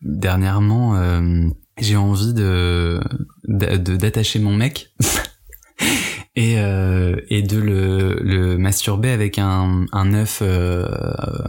Dernièrement, 0.03 0.97
euh, 0.97 1.49
j'ai 1.79 1.97
envie 1.97 2.35
de 2.35 3.01
d'attacher 3.45 4.41
mon 4.41 4.55
mec 4.55 4.93
et 6.37 6.59
euh, 6.59 7.17
et 7.29 7.43
de 7.43 7.59
le, 7.59 8.21
le 8.23 8.59
masturber 8.59 9.11
avec 9.11 9.39
un 9.39 9.87
un 9.93 10.13
œuf 10.13 10.41
euh, 10.43 10.87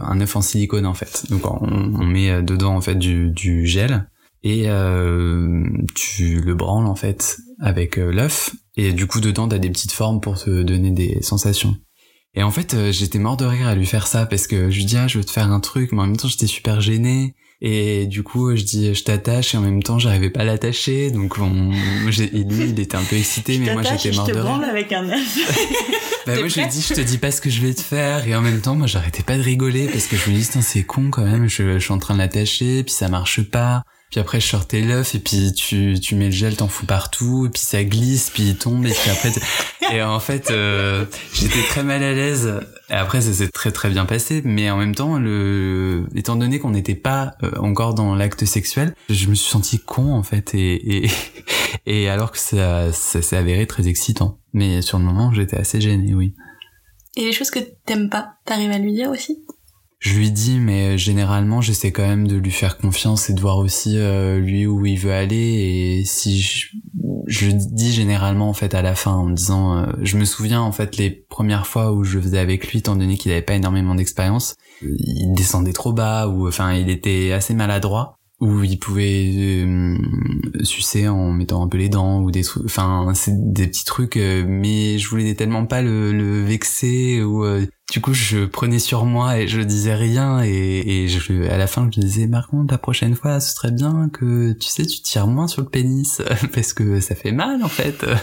un 0.00 0.20
œuf 0.20 0.36
en 0.36 0.40
silicone 0.40 0.86
en 0.86 0.94
fait. 0.94 1.26
Donc 1.30 1.46
on, 1.46 1.66
on 1.66 2.04
met 2.04 2.42
dedans 2.42 2.74
en 2.74 2.80
fait 2.80 2.94
du 2.94 3.30
du 3.30 3.66
gel 3.66 4.06
et 4.46 4.64
euh, 4.68 5.64
tu 5.94 6.40
le 6.40 6.54
branles 6.54 6.86
en 6.86 6.94
fait 6.94 7.38
avec 7.60 7.98
euh, 7.98 8.12
l'œuf. 8.12 8.50
Et 8.76 8.92
du 8.92 9.06
coup 9.06 9.20
dedans 9.20 9.48
t'as 9.48 9.58
des 9.58 9.70
petites 9.70 9.92
formes 9.92 10.20
pour 10.20 10.38
te 10.40 10.62
donner 10.62 10.90
des 10.92 11.18
sensations. 11.22 11.74
Et 12.34 12.42
en 12.42 12.50
fait 12.50 12.74
euh, 12.74 12.92
j'étais 12.92 13.18
mort 13.18 13.36
de 13.38 13.46
rire 13.46 13.66
à 13.66 13.74
lui 13.74 13.86
faire 13.86 14.06
ça 14.06 14.26
parce 14.26 14.46
que 14.46 14.70
je 14.70 14.76
lui 14.76 14.84
dis 14.84 14.96
ah 14.98 15.08
je 15.08 15.18
veux 15.18 15.24
te 15.24 15.30
faire 15.30 15.50
un 15.50 15.60
truc 15.60 15.92
mais 15.92 16.00
en 16.02 16.06
même 16.06 16.16
temps 16.18 16.28
j'étais 16.28 16.46
super 16.46 16.80
gêné. 16.80 17.34
Et 17.62 18.06
du 18.06 18.22
coup 18.22 18.54
je 18.54 18.62
dis 18.64 18.94
je 18.94 19.02
t'attache. 19.04 19.54
Et 19.54 19.56
en 19.58 19.62
même 19.62 19.82
temps 19.82 19.98
j'arrivais 19.98 20.28
pas 20.30 20.40
à 20.40 20.44
l'attacher. 20.44 21.10
Donc 21.10 21.38
on, 21.38 21.70
j'ai- 22.10 22.24
et 22.36 22.44
lui 22.44 22.68
il 22.68 22.78
était 22.80 22.96
un 22.96 23.04
peu 23.04 23.16
excité 23.16 23.56
mais 23.58 23.72
moi 23.72 23.82
j'étais 23.82 24.14
mort 24.14 24.26
je 24.26 24.32
te 24.32 24.36
de 24.36 24.42
rire. 24.42 24.68
avec 24.68 24.92
un 24.92 25.08
œuf. 25.08 25.38
Bah 26.26 26.36
moi 26.38 26.48
je 26.48 26.58
lui 26.58 26.66
dis 26.68 26.80
je 26.80 26.94
te 26.94 27.00
dis 27.02 27.18
pas 27.18 27.30
ce 27.30 27.42
que 27.42 27.50
je 27.50 27.60
vais 27.60 27.74
te 27.74 27.82
faire. 27.82 28.26
Et 28.26 28.34
en 28.34 28.40
même 28.42 28.60
temps 28.62 28.74
moi 28.74 28.86
j'arrêtais 28.86 29.22
pas 29.22 29.36
de 29.38 29.42
rigoler 29.42 29.86
parce 29.88 30.06
que 30.06 30.16
je 30.16 30.30
me 30.30 30.34
dis 30.34 30.42
c'est 30.44 30.82
con 30.82 31.10
quand 31.10 31.24
même. 31.24 31.48
Je, 31.48 31.74
je 31.78 31.84
suis 31.84 31.92
en 31.92 31.98
train 31.98 32.14
de 32.14 32.18
l'attacher 32.18 32.82
puis 32.82 32.92
ça 32.94 33.08
marche 33.08 33.42
pas 33.42 33.84
puis 34.10 34.20
après 34.20 34.40
je 34.40 34.46
sortais 34.46 34.80
l'œuf 34.80 35.14
et 35.14 35.18
puis 35.18 35.52
tu 35.52 35.98
tu 36.00 36.14
mets 36.14 36.26
le 36.26 36.30
gel 36.30 36.56
t'en 36.56 36.68
fous 36.68 36.86
partout 36.86 37.46
et 37.46 37.48
puis 37.48 37.62
ça 37.62 37.82
glisse 37.82 38.30
puis 38.30 38.44
il 38.44 38.56
tombe 38.56 38.86
et 38.86 38.92
puis 38.92 39.10
après 39.10 39.32
et 39.92 40.02
en 40.02 40.20
fait 40.20 40.50
euh, 40.50 41.04
j'étais 41.32 41.62
très 41.68 41.82
mal 41.82 42.02
à 42.02 42.12
l'aise. 42.12 42.60
Et 42.90 42.92
après 42.92 43.22
ça 43.22 43.32
s'est 43.32 43.48
très 43.48 43.72
très 43.72 43.88
bien 43.88 44.04
passé. 44.04 44.42
Mais 44.44 44.70
en 44.70 44.76
même 44.76 44.94
temps 44.94 45.18
le 45.18 46.06
étant 46.14 46.36
donné 46.36 46.58
qu'on 46.58 46.70
n'était 46.70 46.94
pas 46.94 47.34
euh, 47.42 47.52
encore 47.58 47.94
dans 47.94 48.14
l'acte 48.14 48.44
sexuel 48.44 48.94
je 49.08 49.28
me 49.28 49.34
suis 49.34 49.50
senti 49.50 49.78
con 49.78 50.12
en 50.12 50.22
fait 50.22 50.54
et 50.54 51.04
et, 51.04 51.10
et 51.86 52.08
alors 52.08 52.30
que 52.30 52.38
ça 52.38 52.92
ça 52.92 53.22
s'est 53.22 53.36
avéré 53.36 53.66
très 53.66 53.88
excitant. 53.88 54.38
Mais 54.52 54.82
sur 54.82 54.98
le 54.98 55.04
moment 55.04 55.32
j'étais 55.32 55.56
assez 55.56 55.80
gêné 55.80 56.14
oui. 56.14 56.34
Et 57.16 57.24
les 57.24 57.32
choses 57.32 57.50
que 57.50 57.60
t'aimes 57.86 58.10
pas, 58.10 58.34
t'arrives 58.44 58.72
à 58.72 58.78
lui 58.78 58.92
dire 58.92 59.10
aussi? 59.10 59.44
Je 60.04 60.18
lui 60.18 60.30
dis 60.30 60.60
mais 60.60 60.98
généralement 60.98 61.62
j'essaie 61.62 61.90
quand 61.90 62.06
même 62.06 62.28
de 62.28 62.36
lui 62.36 62.50
faire 62.50 62.76
confiance 62.76 63.30
et 63.30 63.32
de 63.32 63.40
voir 63.40 63.56
aussi 63.56 63.96
euh, 63.96 64.38
lui 64.38 64.66
où 64.66 64.84
il 64.84 64.98
veut 64.98 65.14
aller. 65.14 65.34
Et 65.36 66.04
si 66.04 66.42
je, 67.26 67.48
dis 67.50 67.90
généralement 67.90 68.50
en 68.50 68.52
fait 68.52 68.74
à 68.74 68.82
la 68.82 68.94
fin 68.94 69.12
en 69.12 69.24
me 69.24 69.34
disant 69.34 69.78
euh, 69.78 69.86
je 70.02 70.18
me 70.18 70.26
souviens 70.26 70.60
en 70.60 70.72
fait 70.72 70.98
les 70.98 71.10
premières 71.10 71.66
fois 71.66 71.92
où 71.92 72.04
je 72.04 72.20
faisais 72.20 72.38
avec 72.38 72.70
lui 72.70 72.80
étant 72.80 72.96
donné 72.96 73.16
qu'il 73.16 73.32
avait 73.32 73.40
pas 73.40 73.54
énormément 73.54 73.94
d'expérience 73.94 74.56
il 74.82 75.32
descendait 75.32 75.72
trop 75.72 75.94
bas 75.94 76.28
ou 76.28 76.46
enfin 76.46 76.74
il 76.74 76.90
était 76.90 77.32
assez 77.32 77.54
maladroit 77.54 78.18
où 78.40 78.64
il 78.64 78.78
pouvait 78.78 79.62
euh, 79.64 79.96
sucer 80.64 81.06
en 81.06 81.32
mettant 81.32 81.62
un 81.62 81.68
peu 81.68 81.78
les 81.78 81.88
dents 81.88 82.20
ou 82.20 82.32
des 82.32 82.42
enfin 82.64 83.12
c'est 83.14 83.52
des 83.52 83.68
petits 83.68 83.84
trucs 83.84 84.16
euh, 84.16 84.44
mais 84.46 84.98
je 84.98 85.08
voulais 85.08 85.34
tellement 85.34 85.66
pas 85.66 85.82
le, 85.82 86.12
le 86.12 86.42
vexer 86.42 87.22
ou 87.22 87.44
euh, 87.44 87.64
du 87.92 88.00
coup 88.00 88.12
je 88.12 88.44
prenais 88.44 88.80
sur 88.80 89.04
moi 89.04 89.38
et 89.38 89.46
je 89.46 89.60
disais 89.60 89.94
rien 89.94 90.42
et, 90.42 91.04
et 91.04 91.08
je, 91.08 91.48
à 91.48 91.56
la 91.56 91.68
fin 91.68 91.88
je 91.94 92.00
disais 92.00 92.26
par 92.26 92.48
contre 92.48 92.72
la 92.74 92.78
prochaine 92.78 93.14
fois 93.14 93.38
ce 93.38 93.54
serait 93.54 93.70
bien 93.70 94.10
que 94.12 94.52
tu 94.52 94.68
sais 94.68 94.84
tu 94.84 95.00
tires 95.00 95.28
moins 95.28 95.46
sur 95.46 95.62
le 95.62 95.68
pénis 95.68 96.20
parce 96.52 96.72
que 96.72 97.00
ça 97.00 97.14
fait 97.14 97.32
mal 97.32 97.62
en 97.62 97.68
fait. 97.68 98.04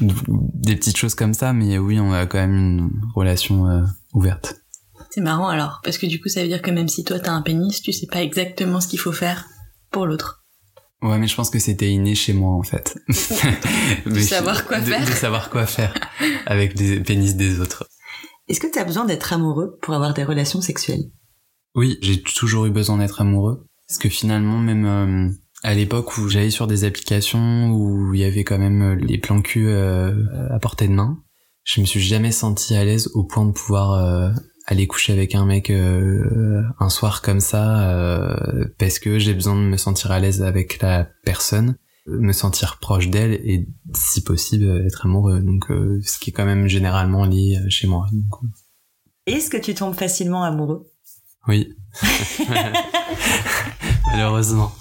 Des 0.00 0.76
petites 0.76 0.96
choses 0.96 1.14
comme 1.14 1.34
ça 1.34 1.52
mais 1.52 1.76
oui 1.78 1.98
on 2.00 2.12
a 2.12 2.26
quand 2.26 2.38
même 2.38 2.56
une 2.56 2.90
relation 3.14 3.66
euh, 3.68 3.82
ouverte 4.14 4.61
C'est 5.14 5.20
marrant 5.20 5.48
alors, 5.48 5.80
parce 5.84 5.98
que 5.98 6.06
du 6.06 6.20
coup 6.22 6.30
ça 6.30 6.40
veut 6.40 6.48
dire 6.48 6.62
que 6.62 6.70
même 6.70 6.88
si 6.88 7.04
toi 7.04 7.20
t'as 7.20 7.32
un 7.32 7.42
pénis, 7.42 7.82
tu 7.82 7.92
sais 7.92 8.06
pas 8.06 8.22
exactement 8.22 8.80
ce 8.80 8.88
qu'il 8.88 8.98
faut 8.98 9.12
faire 9.12 9.46
pour 9.90 10.06
l'autre. 10.06 10.42
Ouais, 11.02 11.18
mais 11.18 11.26
je 11.26 11.34
pense 11.36 11.50
que 11.50 11.58
c'était 11.58 11.90
inné 11.90 12.14
chez 12.14 12.32
moi 12.32 12.54
en 12.54 12.62
fait. 12.62 12.96
De 14.06 14.20
savoir 14.20 14.64
quoi 14.64 14.80
de- 14.80 14.86
faire. 14.86 15.04
De 15.04 15.10
savoir 15.12 15.50
quoi 15.50 15.66
faire 15.66 15.92
avec 16.46 16.74
des 16.74 17.00
pénis 17.00 17.36
des 17.36 17.60
autres. 17.60 17.86
Est-ce 18.48 18.58
que 18.60 18.72
tu 18.72 18.78
as 18.78 18.84
besoin 18.84 19.04
d'être 19.04 19.34
amoureux 19.34 19.78
pour 19.82 19.92
avoir 19.92 20.14
des 20.14 20.24
relations 20.24 20.62
sexuelles? 20.62 21.10
Oui, 21.74 21.98
j'ai 22.00 22.22
toujours 22.22 22.64
eu 22.64 22.70
besoin 22.70 22.96
d'être 22.96 23.20
amoureux. 23.20 23.66
Parce 23.88 23.98
que 23.98 24.08
finalement, 24.08 24.58
même 24.58 24.86
euh, 24.86 25.28
à 25.62 25.74
l'époque 25.74 26.16
où 26.16 26.28
j'allais 26.28 26.50
sur 26.50 26.66
des 26.66 26.84
applications 26.84 27.70
où 27.72 28.14
il 28.14 28.20
y 28.20 28.24
avait 28.24 28.44
quand 28.44 28.58
même 28.58 28.82
euh, 28.82 28.94
les 28.94 29.18
plans 29.18 29.42
cul 29.42 29.66
euh, 29.68 30.14
à 30.50 30.58
portée 30.58 30.88
de 30.88 30.94
main, 30.94 31.18
je 31.64 31.82
me 31.82 31.86
suis 31.86 32.00
jamais 32.00 32.32
senti 32.32 32.74
à 32.74 32.84
l'aise 32.84 33.10
au 33.14 33.24
point 33.24 33.44
de 33.44 33.52
pouvoir 33.52 33.92
euh, 33.92 34.30
aller 34.66 34.86
coucher 34.86 35.12
avec 35.12 35.34
un 35.34 35.44
mec 35.44 35.70
euh, 35.70 36.62
un 36.78 36.88
soir 36.88 37.22
comme 37.22 37.40
ça 37.40 37.90
euh, 37.90 38.66
parce 38.78 38.98
que 38.98 39.18
j'ai 39.18 39.34
besoin 39.34 39.54
de 39.54 39.60
me 39.60 39.76
sentir 39.76 40.12
à 40.12 40.20
l'aise 40.20 40.42
avec 40.42 40.80
la 40.80 41.08
personne 41.24 41.76
me 42.06 42.32
sentir 42.32 42.78
proche 42.80 43.08
d'elle 43.08 43.34
et 43.34 43.68
si 43.94 44.22
possible 44.22 44.84
être 44.86 45.06
amoureux. 45.06 45.40
Donc 45.40 45.70
euh, 45.70 46.00
ce 46.04 46.18
qui 46.18 46.30
est 46.30 46.32
quand 46.32 46.44
même 46.44 46.66
généralement 46.66 47.24
lié 47.24 47.58
chez 47.68 47.86
moi 47.86 48.06
euh, 48.12 48.46
Est-ce 49.26 49.50
que 49.50 49.56
tu 49.56 49.74
tombes 49.74 49.94
facilement 49.94 50.42
amoureux? 50.42 50.90
Oui. 51.48 51.74
Malheureusement. 54.10 54.72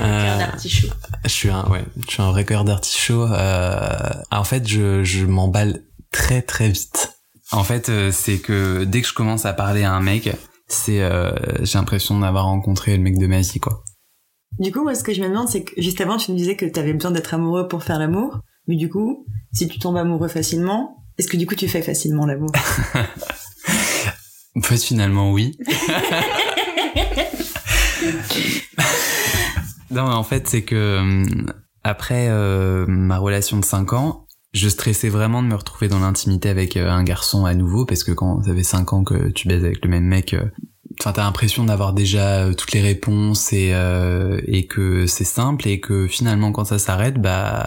Euh, 0.00 0.38
d'artichaut. 0.38 0.88
je 1.24 1.28
suis 1.28 1.50
un 1.50 1.68
ouais 1.70 1.84
je 2.04 2.10
suis 2.10 2.22
un 2.22 2.30
vrai 2.30 2.44
cœur 2.44 2.64
d'artichaut 2.64 3.26
euh, 3.30 3.88
en 4.32 4.42
fait 4.42 4.66
je 4.66 5.04
je 5.04 5.24
m'emballe 5.24 5.84
très 6.10 6.42
très 6.42 6.68
vite 6.68 7.13
en 7.54 7.64
fait 7.64 7.88
euh, 7.88 8.10
c'est 8.12 8.38
que 8.38 8.84
dès 8.84 9.00
que 9.02 9.08
je 9.08 9.14
commence 9.14 9.46
à 9.46 9.52
parler 9.52 9.84
à 9.84 9.92
un 9.92 10.00
mec 10.00 10.30
c'est 10.68 11.02
euh, 11.02 11.32
j'ai 11.62 11.78
l'impression 11.78 12.18
d'avoir 12.18 12.44
rencontré 12.44 12.96
le 12.96 13.02
mec 13.02 13.18
de 13.18 13.26
ma 13.26 13.40
vie 13.40 13.60
quoi 13.60 13.84
Du 14.58 14.72
coup, 14.72 14.82
moi, 14.82 14.94
ce 14.94 15.04
que 15.04 15.12
je 15.12 15.20
me 15.20 15.28
demande, 15.28 15.48
c'est 15.48 15.64
que 15.64 15.72
juste 15.80 16.00
avant, 16.00 16.16
tu 16.16 16.30
nous 16.30 16.38
disais 16.38 16.56
que 16.56 16.64
tu 16.64 16.80
avais 16.80 16.94
besoin 16.94 17.10
d'être 17.10 17.34
amoureux 17.34 17.68
pour 17.68 17.82
faire 17.82 17.98
l'amour. 17.98 18.40
Mais 18.66 18.76
du 18.76 18.88
coup, 18.88 19.26
si 19.52 19.68
tu 19.68 19.78
tombes 19.78 19.96
amoureux 19.96 20.28
facilement, 20.28 21.04
est-ce 21.18 21.28
que 21.28 21.36
du 21.36 21.46
coup, 21.46 21.54
tu 21.54 21.68
fais 21.68 21.82
facilement 21.82 22.24
l'amour? 22.26 22.50
En 24.56 24.60
fait, 24.62 24.78
finalement, 24.84 25.32
oui. 25.32 25.58
non, 29.90 30.08
mais 30.08 30.14
en 30.14 30.24
fait, 30.24 30.48
c'est 30.48 30.62
que 30.62 30.74
euh, 30.74 31.24
après 31.82 32.28
euh, 32.30 32.86
ma 32.86 33.18
relation 33.18 33.58
de 33.58 33.64
5 33.64 33.92
ans, 33.92 34.23
je 34.54 34.68
stressais 34.68 35.10
vraiment 35.10 35.42
de 35.42 35.48
me 35.48 35.54
retrouver 35.54 35.88
dans 35.88 36.00
l'intimité 36.00 36.48
avec 36.48 36.76
euh, 36.76 36.88
un 36.88 37.04
garçon 37.04 37.44
à 37.44 37.54
nouveau, 37.54 37.84
parce 37.84 38.04
que 38.04 38.12
quand 38.12 38.42
ça 38.44 38.54
fait 38.54 38.62
5 38.62 38.92
ans 38.92 39.04
que 39.04 39.28
tu 39.30 39.48
baises 39.48 39.64
avec 39.64 39.84
le 39.84 39.90
même 39.90 40.04
mec, 40.04 40.32
euh, 40.32 40.44
enfin, 41.00 41.12
t'as 41.12 41.24
l'impression 41.24 41.64
d'avoir 41.64 41.92
déjà 41.92 42.44
euh, 42.44 42.54
toutes 42.54 42.72
les 42.72 42.80
réponses 42.80 43.52
et, 43.52 43.72
euh, 43.74 44.40
et 44.46 44.66
que 44.66 45.06
c'est 45.06 45.24
simple 45.24 45.68
et 45.68 45.80
que 45.80 46.06
finalement, 46.06 46.52
quand 46.52 46.64
ça 46.64 46.78
s'arrête, 46.78 47.20
bah, 47.20 47.66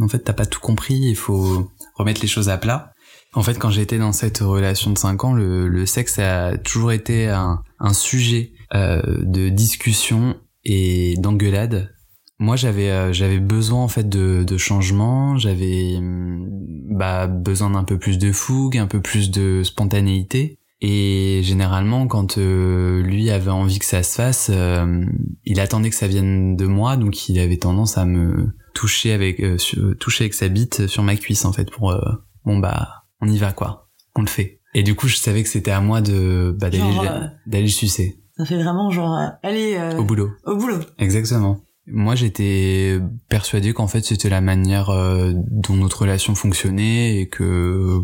en 0.00 0.08
fait, 0.08 0.20
t'as 0.20 0.32
pas 0.32 0.46
tout 0.46 0.60
compris, 0.60 0.94
il 0.94 1.16
faut 1.16 1.70
remettre 1.94 2.22
les 2.22 2.28
choses 2.28 2.48
à 2.48 2.56
plat. 2.56 2.92
En 3.34 3.42
fait, 3.42 3.58
quand 3.58 3.70
j'étais 3.70 3.98
dans 3.98 4.12
cette 4.12 4.38
relation 4.38 4.90
de 4.90 4.96
5 4.96 5.24
ans, 5.24 5.34
le, 5.34 5.68
le 5.68 5.84
sexe 5.84 6.18
a 6.18 6.56
toujours 6.56 6.92
été 6.92 7.28
un, 7.28 7.62
un 7.78 7.92
sujet 7.92 8.52
euh, 8.74 9.02
de 9.22 9.48
discussion 9.48 10.36
et 10.64 11.14
d'engueulade. 11.18 11.94
Moi, 12.38 12.56
j'avais 12.56 12.90
euh, 12.90 13.12
j'avais 13.12 13.38
besoin 13.38 13.82
en 13.82 13.88
fait 13.88 14.08
de, 14.08 14.44
de 14.44 14.56
changement, 14.58 15.38
j'avais 15.38 15.96
hum, 15.96 16.48
bah, 16.90 17.26
besoin 17.26 17.70
d'un 17.70 17.84
peu 17.84 17.98
plus 17.98 18.18
de 18.18 18.30
fougue, 18.32 18.76
un 18.78 18.86
peu 18.86 19.00
plus 19.00 19.30
de 19.30 19.62
spontanéité. 19.64 20.58
Et 20.82 21.40
généralement, 21.42 22.06
quand 22.06 22.36
euh, 22.36 23.00
lui 23.02 23.30
avait 23.30 23.50
envie 23.50 23.78
que 23.78 23.86
ça 23.86 24.02
se 24.02 24.14
fasse, 24.14 24.50
euh, 24.52 25.04
il 25.46 25.58
attendait 25.60 25.88
que 25.88 25.96
ça 25.96 26.06
vienne 26.06 26.54
de 26.56 26.66
moi, 26.66 26.98
donc 26.98 27.30
il 27.30 27.38
avait 27.40 27.56
tendance 27.56 27.96
à 27.96 28.04
me 28.04 28.48
toucher 28.74 29.12
avec 29.12 29.40
euh, 29.40 29.56
sur- 29.56 29.96
toucher 29.98 30.24
avec 30.24 30.34
sa 30.34 30.48
bite 30.48 30.86
sur 30.86 31.02
ma 31.02 31.16
cuisse 31.16 31.46
en 31.46 31.52
fait 31.54 31.70
pour 31.70 31.92
euh, 31.92 32.00
bon 32.44 32.58
bah 32.58 33.04
on 33.22 33.28
y 33.28 33.38
va 33.38 33.52
quoi, 33.52 33.88
on 34.14 34.20
le 34.20 34.26
fait. 34.26 34.60
Et 34.74 34.82
du 34.82 34.94
coup, 34.94 35.08
je 35.08 35.16
savais 35.16 35.42
que 35.42 35.48
c'était 35.48 35.70
à 35.70 35.80
moi 35.80 36.02
de 36.02 36.54
bah, 36.60 36.68
d'aller 36.68 36.82
euh, 36.84 37.26
d'aller 37.46 37.64
le 37.64 37.70
sucer 37.70 38.20
Ça 38.36 38.44
fait 38.44 38.62
vraiment 38.62 38.90
genre, 38.90 39.16
allez, 39.42 39.76
euh, 39.78 39.96
au 39.96 40.04
boulot. 40.04 40.28
au 40.44 40.56
boulot. 40.56 40.80
Exactement. 40.98 41.60
Moi, 41.88 42.16
j'étais 42.16 42.98
persuadé 43.28 43.72
qu'en 43.72 43.86
fait, 43.86 44.04
c'était 44.04 44.28
la 44.28 44.40
manière 44.40 44.90
euh, 44.90 45.32
dont 45.34 45.74
notre 45.74 46.02
relation 46.02 46.34
fonctionnait 46.34 47.20
et 47.20 47.28
que 47.28 48.02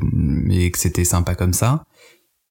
et 0.51 0.71
que 0.71 0.79
c'était 0.79 1.05
sympa 1.05 1.35
comme 1.35 1.53
ça. 1.53 1.83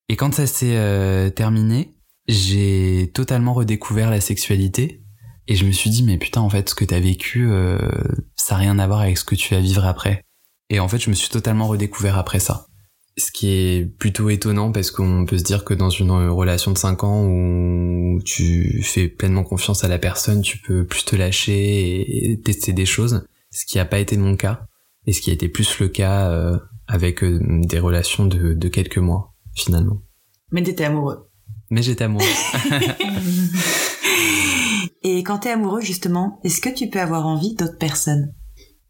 Et 0.10 0.18
quand 0.18 0.34
ça 0.34 0.46
s'est 0.46 0.76
euh, 0.76 1.30
terminé, 1.30 1.96
j'ai 2.28 3.12
totalement 3.14 3.54
redécouvert 3.54 4.10
la 4.10 4.20
sexualité 4.20 5.04
et 5.48 5.56
je 5.56 5.66
me 5.66 5.72
suis 5.72 5.90
dit 5.90 6.04
mais 6.04 6.18
putain 6.18 6.42
en 6.42 6.50
fait 6.50 6.70
ce 6.70 6.76
que 6.76 6.86
t'as 6.86 7.00
vécu 7.00 7.50
euh, 7.50 7.78
ça 8.36 8.56
a 8.56 8.58
rien 8.58 8.78
à 8.78 8.88
voir 8.88 9.02
avec 9.02 9.18
ce 9.18 9.24
que 9.24 9.36
tu 9.36 9.54
vas 9.54 9.62
vivre 9.62 9.86
après. 9.86 10.24
Et 10.70 10.80
en 10.80 10.88
fait, 10.88 11.00
je 11.00 11.10
me 11.10 11.16
suis 11.16 11.30
totalement 11.30 11.68
redécouvert 11.68 12.18
après 12.18 12.40
ça. 12.40 12.66
Ce 13.18 13.32
qui 13.32 13.50
est 13.50 13.86
plutôt 13.98 14.30
étonnant 14.30 14.72
parce 14.72 14.90
qu'on 14.90 15.26
peut 15.26 15.38
se 15.38 15.44
dire 15.44 15.66
que 15.66 15.74
dans 15.74 15.90
une 15.90 16.12
relation 16.12 16.72
de 16.72 16.78
5 16.78 17.04
ans 17.04 17.26
où 17.26 18.20
tu 18.24 18.82
fais 18.84 19.08
pleinement 19.10 19.44
confiance 19.44 19.84
à 19.84 19.88
la 19.88 20.00
personne, 20.00 20.42
tu 20.42 20.58
peux 20.60 20.86
plus 20.86 21.04
te 21.04 21.16
lâcher 21.16 22.32
et 22.32 22.40
tester 22.40 22.74
des 22.74 22.86
choses. 22.86 23.26
Ce 23.50 23.66
qui 23.66 23.78
n'a 23.78 23.86
pas 23.86 24.00
été 24.00 24.16
mon 24.18 24.36
cas. 24.38 24.66
Et 25.08 25.14
ce 25.14 25.22
qui 25.22 25.30
a 25.30 25.34
été 25.34 25.50
plus 25.50 25.80
le 25.80 25.90
cas 25.90 26.30
euh, 26.30 26.58
avec 26.88 27.24
euh, 27.24 27.40
des 27.42 27.80
relations 27.80 28.26
de, 28.26 28.54
de 28.54 28.68
quelques 28.70 28.98
mois 28.98 29.34
finalement. 29.56 30.02
Mais 30.52 30.64
t'étais 30.64 30.86
amoureux. 30.86 31.30
Mais 31.70 31.82
j'étais 31.82 32.06
amoureux. 32.06 32.26
Et 35.04 35.24
quand 35.24 35.40
t'es 35.40 35.50
amoureux, 35.50 35.82
justement, 35.82 36.40
est-ce 36.44 36.62
que 36.62 36.70
tu 36.70 36.90
peux 36.90 37.00
avoir 37.00 37.26
envie 37.26 37.56
d'autres 37.56 37.78
personnes? 37.78 38.34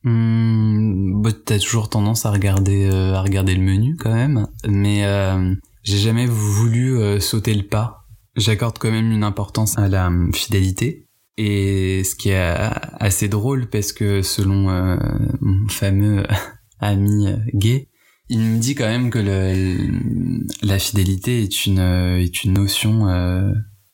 Hmm, 0.04 1.22
bah, 1.22 1.30
t'as 1.46 1.60
toujours 1.60 1.90
tendance 1.90 2.26
à 2.26 2.32
regarder 2.32 2.90
euh, 2.92 3.14
à 3.14 3.22
regarder 3.22 3.54
le 3.54 3.62
menu 3.62 3.96
quand 3.98 4.14
même, 4.14 4.48
mais 4.68 5.06
euh, 5.06 5.54
j'ai 5.84 5.98
jamais 5.98 6.26
voulu 6.26 6.98
euh, 6.98 7.20
sauter 7.20 7.54
le 7.54 7.64
pas. 7.68 8.08
J'accorde 8.36 8.80
quand 8.80 8.92
même 8.92 9.12
une 9.12 9.24
importance 9.24 9.78
à 9.78 9.88
la 9.88 10.08
hum, 10.08 10.34
fidélité. 10.34 11.08
Et 11.38 12.04
ce 12.04 12.16
qui 12.16 12.30
est 12.30 12.36
euh, 12.36 12.70
assez 13.00 13.28
drôle 13.28 13.70
parce 13.70 13.94
que 13.94 14.22
selon 14.22 14.70
euh, 14.70 14.98
mon 15.40 15.68
fameux 15.70 16.24
ami 16.80 17.28
euh, 17.28 17.38
gay, 17.54 17.90
il 18.30 18.40
me 18.40 18.60
dit 18.60 18.76
quand 18.76 18.88
même 18.88 19.10
que 19.12 19.20
le, 19.20 20.66
la 20.66 20.80
fidélité 20.80 21.44
est 21.44 21.66
une 21.66 21.80
est 21.80 22.44
une 22.44 22.54
notion 22.54 23.08
euh, 23.08 23.52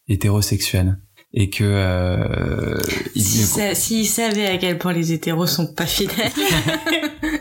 hétérosexuelle 0.07 0.99
et 1.33 1.49
que 1.49 1.63
euh, 1.63 2.79
il- 3.15 3.21
S'il 3.23 3.45
sa- 3.45 3.75
s'il 3.75 4.07
savait 4.07 4.45
à 4.47 4.57
quel 4.57 4.77
point 4.77 4.93
les 4.93 5.11
hétéros 5.11 5.45
sont 5.47 5.73
pas 5.73 5.85
fidèles. 5.85 6.31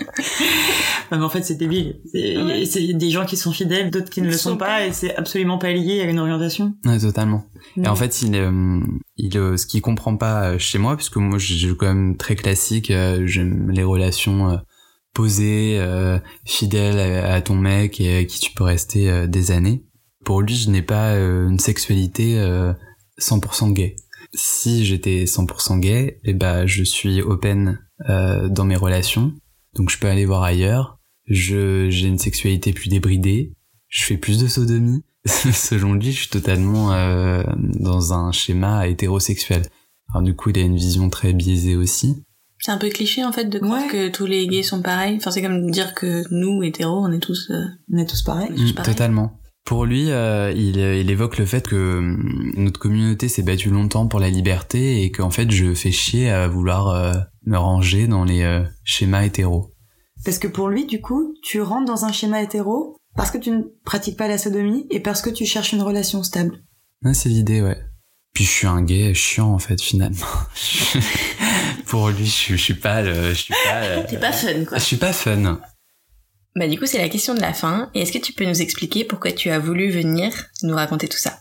Non, 1.12 1.18
mais 1.18 1.24
en 1.24 1.28
fait, 1.28 1.42
c'est 1.44 1.54
débile. 1.54 2.00
C'est 2.12 2.36
Ouais. 2.36 2.92
des 2.94 3.10
gens 3.10 3.24
qui 3.24 3.36
sont 3.36 3.52
fidèles, 3.52 3.90
d'autres 3.92 4.10
qui 4.10 4.20
ne 4.22 4.26
Ils 4.26 4.30
le 4.32 4.36
sont 4.36 4.50
sont 4.50 4.56
pas, 4.56 4.84
et 4.86 4.92
c'est 4.92 5.14
absolument 5.14 5.56
pas 5.56 5.70
lié 5.72 6.00
à 6.00 6.04
une 6.10 6.18
orientation. 6.18 6.74
Ouais, 6.84 6.98
totalement. 6.98 7.44
Et 7.76 7.86
en 7.86 7.94
fait, 7.94 8.22
il, 8.22 8.34
euh, 8.34 8.80
il, 9.16 9.36
euh, 9.38 9.56
ce 9.56 9.66
qu'il 9.66 9.82
comprend 9.82 10.16
pas 10.16 10.50
euh, 10.54 10.58
chez 10.58 10.78
moi, 10.78 10.96
puisque 10.96 11.16
moi, 11.16 11.38
je 11.38 11.54
suis 11.54 11.76
quand 11.76 11.86
même 11.86 12.16
très 12.16 12.34
classique, 12.34 12.90
euh, 12.90 13.22
j'aime 13.24 13.70
les 13.70 13.84
relations 13.84 14.50
euh, 14.50 14.56
posées, 15.14 15.76
euh, 15.78 16.18
fidèles 16.44 16.98
à, 16.98 17.34
à 17.34 17.40
ton 17.40 17.54
mec 17.54 18.00
et 18.00 18.16
à 18.18 18.24
qui 18.24 18.40
tu 18.40 18.50
peux 18.52 18.64
rester 18.64 19.08
euh, 19.08 19.26
des 19.28 19.52
années. 19.52 19.84
Pour 20.24 20.42
lui, 20.42 20.56
je 20.56 20.70
n'ai 20.70 20.82
pas 20.82 21.10
euh, 21.12 21.48
une 21.48 21.60
sexualité 21.60 22.36
euh, 22.36 22.72
100% 23.20 23.72
gay. 23.72 23.96
Si 24.34 24.84
j'étais 24.84 25.24
100% 25.24 25.78
gay, 25.80 26.20
eh 26.24 26.34
ben, 26.34 26.66
je 26.66 26.82
suis 26.82 27.22
open 27.22 27.78
euh, 28.08 28.48
dans 28.48 28.64
mes 28.64 28.76
relations, 28.76 29.32
donc 29.74 29.90
je 29.90 29.98
peux 29.98 30.08
aller 30.08 30.24
voir 30.26 30.42
ailleurs. 30.42 30.98
Je 31.28 31.88
j'ai 31.90 32.06
une 32.08 32.18
sexualité 32.18 32.72
plus 32.72 32.88
débridée, 32.88 33.52
je 33.88 34.04
fais 34.04 34.16
plus 34.16 34.38
de 34.38 34.46
sodomie. 34.48 35.02
Selon 35.26 35.94
lui, 35.94 36.12
je 36.12 36.18
suis 36.20 36.28
totalement 36.28 36.92
euh, 36.92 37.42
dans 37.56 38.12
un 38.12 38.30
schéma 38.32 38.86
hétérosexuel. 38.86 39.62
Alors 40.10 40.22
du 40.22 40.36
coup, 40.36 40.50
il 40.50 40.58
a 40.58 40.62
une 40.62 40.76
vision 40.76 41.08
très 41.10 41.32
biaisée 41.32 41.74
aussi. 41.76 42.22
C'est 42.58 42.70
un 42.70 42.78
peu 42.78 42.88
cliché 42.88 43.24
en 43.24 43.32
fait 43.32 43.46
de 43.46 43.58
croire 43.58 43.82
Ouais. 43.82 43.88
que 43.88 44.08
tous 44.08 44.24
les 44.26 44.46
gays 44.46 44.62
sont 44.62 44.82
pareils. 44.82 45.16
Enfin, 45.16 45.30
c'est 45.30 45.42
comme 45.42 45.70
dire 45.70 45.94
que 45.94 46.22
nous, 46.30 46.62
hétéros, 46.62 47.04
on 47.04 47.12
est 47.12 47.18
tous. 47.20 47.50
euh, 47.50 47.64
On 47.92 47.98
est 47.98 48.06
tous 48.08 48.22
pareils. 48.22 48.50
Mm, 48.50 48.72
pareils. 48.74 48.92
totalement. 48.94 49.38
Pour 49.66 49.84
lui, 49.84 50.10
euh, 50.12 50.52
il, 50.56 50.76
il 50.78 51.10
évoque 51.10 51.36
le 51.38 51.44
fait 51.44 51.66
que 51.68 51.98
hum, 51.98 52.52
notre 52.56 52.78
communauté 52.80 53.28
s'est 53.28 53.42
battue 53.42 53.68
longtemps 53.70 54.06
pour 54.06 54.20
la 54.20 54.30
liberté 54.30 55.02
et 55.02 55.10
qu'en 55.10 55.30
fait, 55.30 55.50
je 55.50 55.74
fais 55.74 55.90
chier 55.92 56.30
à 56.30 56.46
vouloir 56.48 56.88
euh, 56.88 57.12
me 57.44 57.58
ranger 57.58 58.06
dans 58.06 58.24
les 58.24 58.42
euh, 58.42 58.62
schémas 58.84 59.24
hétéros. 59.24 59.74
Parce 60.24 60.38
que 60.38 60.46
pour 60.48 60.68
lui, 60.68 60.86
du 60.86 61.00
coup, 61.00 61.34
tu 61.42 61.60
rentres 61.60 61.84
dans 61.86 62.04
un 62.04 62.12
schéma 62.12 62.40
hétéro 62.42 62.96
parce 63.16 63.30
que 63.30 63.38
tu 63.38 63.50
ne 63.50 63.62
pratiques 63.84 64.16
pas 64.16 64.28
la 64.28 64.38
sodomie 64.38 64.86
et 64.90 65.00
parce 65.00 65.20
que 65.20 65.30
tu 65.30 65.44
cherches 65.46 65.72
une 65.72 65.82
relation 65.82 66.22
stable. 66.22 66.62
Ouais, 67.04 67.12
c'est 67.14 67.28
l'idée, 67.28 67.60
ouais. 67.60 67.78
Puis 68.34 68.44
je 68.44 68.50
suis 68.50 68.66
un 68.66 68.82
gay 68.82 69.14
chiant 69.14 69.52
en 69.52 69.58
fait 69.58 69.80
finalement. 69.80 70.26
Pour 71.86 72.08
lui, 72.10 72.26
je, 72.26 72.30
suis- 72.30 72.56
je 72.58 72.62
suis 72.62 72.74
pas 72.74 73.02
le, 73.02 73.30
je 73.30 73.34
suis 73.34 73.54
pas. 73.64 73.82
euh, 73.82 74.02
T'es 74.08 74.18
pas 74.18 74.32
fun 74.32 74.64
quoi. 74.64 74.78
Je 74.78 74.84
suis 74.84 74.96
pas 74.96 75.12
fun. 75.12 75.60
Bah 76.56 76.66
du 76.66 76.78
coup, 76.78 76.86
c'est 76.86 76.98
la 76.98 77.10
question 77.10 77.34
de 77.34 77.40
la 77.40 77.52
fin. 77.52 77.90
Et 77.94 78.00
est-ce 78.00 78.12
que 78.12 78.18
tu 78.18 78.32
peux 78.32 78.46
nous 78.46 78.62
expliquer 78.62 79.04
pourquoi 79.04 79.30
tu 79.30 79.50
as 79.50 79.58
voulu 79.58 79.90
venir 79.90 80.32
nous 80.62 80.74
raconter 80.74 81.06
tout 81.06 81.18
ça? 81.18 81.38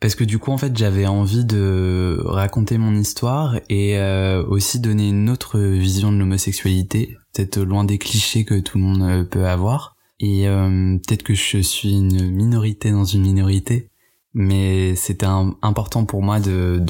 Parce 0.00 0.14
que 0.14 0.24
du 0.24 0.38
coup, 0.38 0.50
en 0.50 0.56
fait, 0.56 0.74
j'avais 0.74 1.06
envie 1.06 1.44
de 1.44 2.18
raconter 2.24 2.78
mon 2.78 2.94
histoire 2.94 3.56
et 3.68 3.98
euh, 3.98 4.42
aussi 4.46 4.80
donner 4.80 5.10
une 5.10 5.28
autre 5.28 5.60
vision 5.60 6.10
de 6.10 6.16
l'homosexualité, 6.16 7.18
peut-être 7.34 7.60
loin 7.60 7.84
des 7.84 7.98
clichés 7.98 8.46
que 8.46 8.58
tout 8.58 8.78
le 8.78 8.84
monde 8.84 9.02
euh, 9.02 9.24
peut 9.24 9.44
avoir. 9.44 9.94
Et 10.20 10.48
euh, 10.48 10.96
peut-être 11.06 11.22
que 11.22 11.34
je 11.34 11.58
suis 11.58 11.92
une 11.92 12.30
minorité 12.30 12.90
dans 12.92 13.04
une 13.04 13.22
minorité, 13.22 13.90
mais 14.32 14.96
c'était 14.96 15.26
important 15.26 16.06
pour 16.06 16.22
moi 16.22 16.40
de 16.40 16.82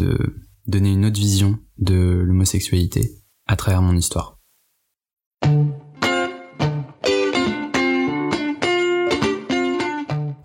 donner 0.69 0.93
une 0.93 1.05
autre 1.05 1.19
vision 1.19 1.59
de 1.79 2.23
l'homosexualité 2.25 3.11
à 3.49 3.57
travers 3.57 3.83
mon 3.83 3.97
histoire. 3.97 4.39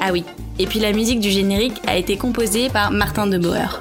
Ah 0.00 0.12
oui, 0.12 0.24
et 0.58 0.66
puis 0.66 0.80
la 0.80 0.92
musique 0.92 1.20
du 1.20 1.30
générique 1.30 1.80
a 1.86 1.96
été 1.96 2.16
composée 2.16 2.70
par 2.70 2.90
Martin 2.90 3.26
de 3.26 3.38
Boer. 3.38 3.80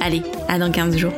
Allez, 0.00 0.22
à 0.48 0.58
dans 0.58 0.70
15 0.72 0.96
jours. 0.96 1.12